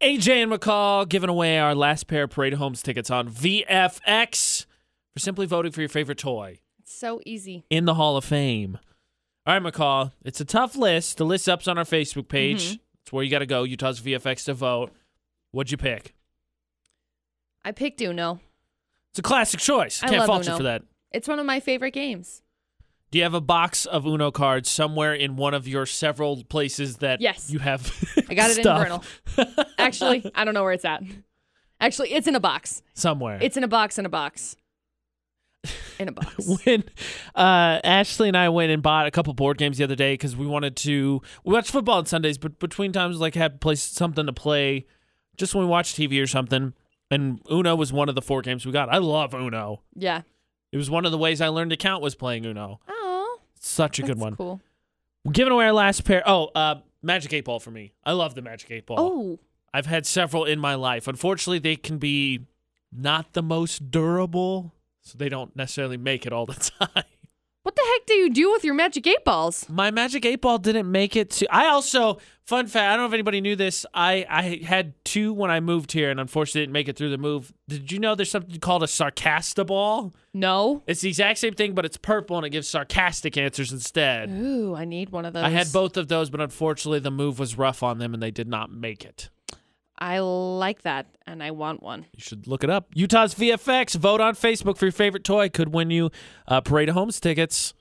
AJ 0.00 0.44
and 0.44 0.52
McCall 0.52 1.08
giving 1.08 1.30
away 1.30 1.58
our 1.58 1.74
last 1.74 2.06
pair 2.06 2.24
of 2.24 2.30
Parade 2.30 2.52
of 2.52 2.58
Homes 2.58 2.82
tickets 2.82 3.10
on 3.10 3.28
VFX 3.28 4.66
for 5.12 5.18
simply 5.18 5.46
voting 5.46 5.72
for 5.72 5.80
your 5.80 5.88
favorite 5.88 6.18
toy 6.18 6.60
so 6.92 7.20
easy. 7.24 7.64
in 7.70 7.84
the 7.84 7.94
Hall 7.94 8.16
of 8.16 8.24
Fame. 8.24 8.78
All 9.46 9.58
right, 9.58 9.72
McCall. 9.72 10.12
It's 10.24 10.40
a 10.40 10.44
tough 10.44 10.74
list. 10.76 11.18
The 11.18 11.24
list 11.26 11.48
up's 11.48 11.68
on 11.68 11.76
our 11.78 11.84
Facebook 11.84 12.28
page. 12.28 12.64
Mm-hmm. 12.64 12.76
It's 13.02 13.12
where 13.12 13.22
you 13.22 13.30
got 13.30 13.40
to 13.40 13.46
go. 13.46 13.64
Utah's 13.64 14.00
VFX 14.00 14.44
to 14.46 14.54
vote. 14.54 14.90
What'd 15.50 15.70
you 15.70 15.76
pick? 15.76 16.14
I 17.64 17.72
picked 17.72 18.00
Uno. 18.00 18.40
It's 19.10 19.18
a 19.18 19.22
classic 19.22 19.60
choice. 19.60 20.02
I 20.02 20.08
Can't 20.08 20.18
love 20.20 20.26
fault 20.26 20.44
you 20.44 20.50
Uno. 20.50 20.56
for 20.56 20.62
that. 20.64 20.82
It's 21.12 21.28
one 21.28 21.38
of 21.38 21.46
my 21.46 21.60
favorite 21.60 21.92
games. 21.92 22.42
Do 23.10 23.18
you 23.18 23.24
have 23.24 23.34
a 23.34 23.40
box 23.40 23.86
of 23.86 24.06
Uno 24.06 24.30
cards 24.32 24.68
somewhere 24.68 25.14
in 25.14 25.36
one 25.36 25.54
of 25.54 25.68
your 25.68 25.86
several 25.86 26.42
places 26.44 26.96
that 26.96 27.20
Yes. 27.20 27.50
you 27.50 27.60
have? 27.60 27.92
I 28.28 28.34
got 28.34 28.50
it 28.50 28.56
in 28.58 28.62
stuff? 28.64 28.82
Vernal. 29.36 29.64
Actually, 29.78 30.30
I 30.34 30.44
don't 30.44 30.54
know 30.54 30.64
where 30.64 30.72
it's 30.72 30.84
at. 30.84 31.02
Actually, 31.80 32.12
it's 32.12 32.26
in 32.26 32.34
a 32.34 32.40
box. 32.40 32.82
somewhere. 32.94 33.38
It's 33.40 33.56
in 33.56 33.62
a 33.62 33.68
box 33.68 33.98
in 33.98 34.06
a 34.06 34.08
box. 34.08 34.56
In 35.98 36.08
a 36.08 36.12
box. 36.20 36.48
when 36.64 36.84
uh, 37.34 37.80
Ashley 37.84 38.28
and 38.28 38.36
I 38.36 38.48
went 38.48 38.70
and 38.70 38.82
bought 38.82 39.06
a 39.06 39.10
couple 39.10 39.32
board 39.34 39.58
games 39.58 39.78
the 39.78 39.84
other 39.84 39.94
day 39.96 40.14
because 40.14 40.36
we 40.36 40.46
wanted 40.46 40.76
to 40.76 41.22
we 41.44 41.52
watch 41.54 41.70
football 41.70 41.98
on 41.98 42.06
Sundays, 42.06 42.38
but 42.38 42.58
between 42.58 42.92
times 42.92 43.18
like 43.18 43.34
had 43.34 43.60
place 43.60 43.82
something 43.82 44.26
to 44.26 44.32
play, 44.32 44.86
just 45.36 45.54
when 45.54 45.64
we 45.64 45.70
watch 45.70 45.94
TV 45.94 46.22
or 46.22 46.26
something. 46.26 46.74
And 47.10 47.40
Uno 47.50 47.76
was 47.76 47.92
one 47.92 48.08
of 48.08 48.14
the 48.14 48.22
four 48.22 48.42
games 48.42 48.64
we 48.66 48.72
got. 48.72 48.88
I 48.92 48.98
love 48.98 49.34
Uno. 49.34 49.82
yeah. 49.94 50.22
It 50.72 50.76
was 50.76 50.90
one 50.90 51.04
of 51.06 51.12
the 51.12 51.18
ways 51.18 51.40
I 51.40 51.48
learned 51.48 51.70
to 51.70 51.76
count 51.76 52.02
was 52.02 52.16
playing 52.16 52.44
Uno. 52.44 52.80
Oh, 52.88 53.38
Such 53.60 54.00
a 54.00 54.02
good 54.02 54.18
one. 54.18 54.34
Cool. 54.34 54.60
We're 55.24 55.30
giving 55.30 55.52
away 55.52 55.66
our 55.66 55.72
last 55.72 56.02
pair. 56.04 56.22
Oh, 56.26 56.46
uh, 56.54 56.76
Magic 57.00 57.32
Eight 57.32 57.44
Ball 57.44 57.60
for 57.60 57.70
me. 57.70 57.92
I 58.04 58.10
love 58.12 58.34
the 58.34 58.42
Magic 58.42 58.72
Eight 58.72 58.86
Ball. 58.86 58.96
Oh, 58.98 59.38
I've 59.72 59.86
had 59.86 60.04
several 60.04 60.44
in 60.44 60.58
my 60.58 60.74
life. 60.74 61.06
Unfortunately, 61.06 61.60
they 61.60 61.76
can 61.76 61.98
be 61.98 62.40
not 62.92 63.34
the 63.34 63.42
most 63.42 63.92
durable, 63.92 64.72
so 65.04 65.18
they 65.18 65.28
don't 65.28 65.54
necessarily 65.56 65.96
make 65.96 66.26
it 66.26 66.32
all 66.32 66.46
the 66.46 66.54
time. 66.80 67.04
what 67.62 67.76
the 67.76 67.82
heck 67.92 68.06
do 68.06 68.14
you 68.14 68.30
do 68.30 68.50
with 68.52 68.64
your 68.64 68.74
magic 68.74 69.06
eight 69.06 69.24
balls? 69.24 69.66
My 69.68 69.90
Magic 69.90 70.24
8 70.24 70.40
Ball 70.40 70.58
didn't 70.58 70.90
make 70.90 71.16
it 71.16 71.30
to. 71.32 71.54
I 71.54 71.66
also, 71.68 72.18
fun 72.44 72.66
fact, 72.66 72.84
I 72.84 72.96
don't 72.96 73.04
know 73.04 73.06
if 73.06 73.12
anybody 73.14 73.40
knew 73.40 73.56
this. 73.56 73.86
I, 73.94 74.26
I 74.28 74.64
had 74.64 74.92
two 75.04 75.32
when 75.32 75.50
I 75.50 75.60
moved 75.60 75.92
here 75.92 76.10
and 76.10 76.20
unfortunately 76.20 76.62
didn't 76.62 76.72
make 76.72 76.88
it 76.88 76.96
through 76.96 77.10
the 77.10 77.18
move. 77.18 77.52
Did 77.68 77.90
you 77.92 77.98
know 77.98 78.14
there's 78.14 78.30
something 78.30 78.58
called 78.60 78.82
a 78.82 78.86
Sarcasta 78.86 79.66
Ball? 79.66 80.12
No. 80.34 80.82
It's 80.86 81.00
the 81.00 81.08
exact 81.08 81.38
same 81.38 81.54
thing, 81.54 81.74
but 81.74 81.84
it's 81.84 81.96
purple 81.96 82.36
and 82.36 82.44
it 82.46 82.50
gives 82.50 82.68
sarcastic 82.68 83.36
answers 83.38 83.72
instead. 83.72 84.30
Ooh, 84.30 84.74
I 84.74 84.84
need 84.84 85.10
one 85.10 85.24
of 85.24 85.32
those. 85.32 85.44
I 85.44 85.50
had 85.50 85.72
both 85.72 85.96
of 85.96 86.08
those, 86.08 86.28
but 86.30 86.40
unfortunately 86.40 86.98
the 87.00 87.10
move 87.10 87.38
was 87.38 87.56
rough 87.56 87.82
on 87.82 87.98
them 87.98 88.12
and 88.14 88.22
they 88.22 88.30
did 88.30 88.48
not 88.48 88.70
make 88.70 89.04
it. 89.04 89.30
I 89.98 90.18
like 90.18 90.82
that, 90.82 91.06
and 91.26 91.42
I 91.42 91.52
want 91.52 91.82
one. 91.82 92.06
You 92.12 92.20
should 92.20 92.46
look 92.46 92.64
it 92.64 92.70
up. 92.70 92.88
Utah's 92.94 93.34
VFX. 93.34 93.94
Vote 93.96 94.20
on 94.20 94.34
Facebook 94.34 94.76
for 94.76 94.86
your 94.86 94.92
favorite 94.92 95.24
toy. 95.24 95.48
Could 95.48 95.72
win 95.72 95.90
you 95.90 96.10
uh, 96.48 96.60
Parade 96.60 96.88
of 96.88 96.94
Homes 96.94 97.20
tickets. 97.20 97.74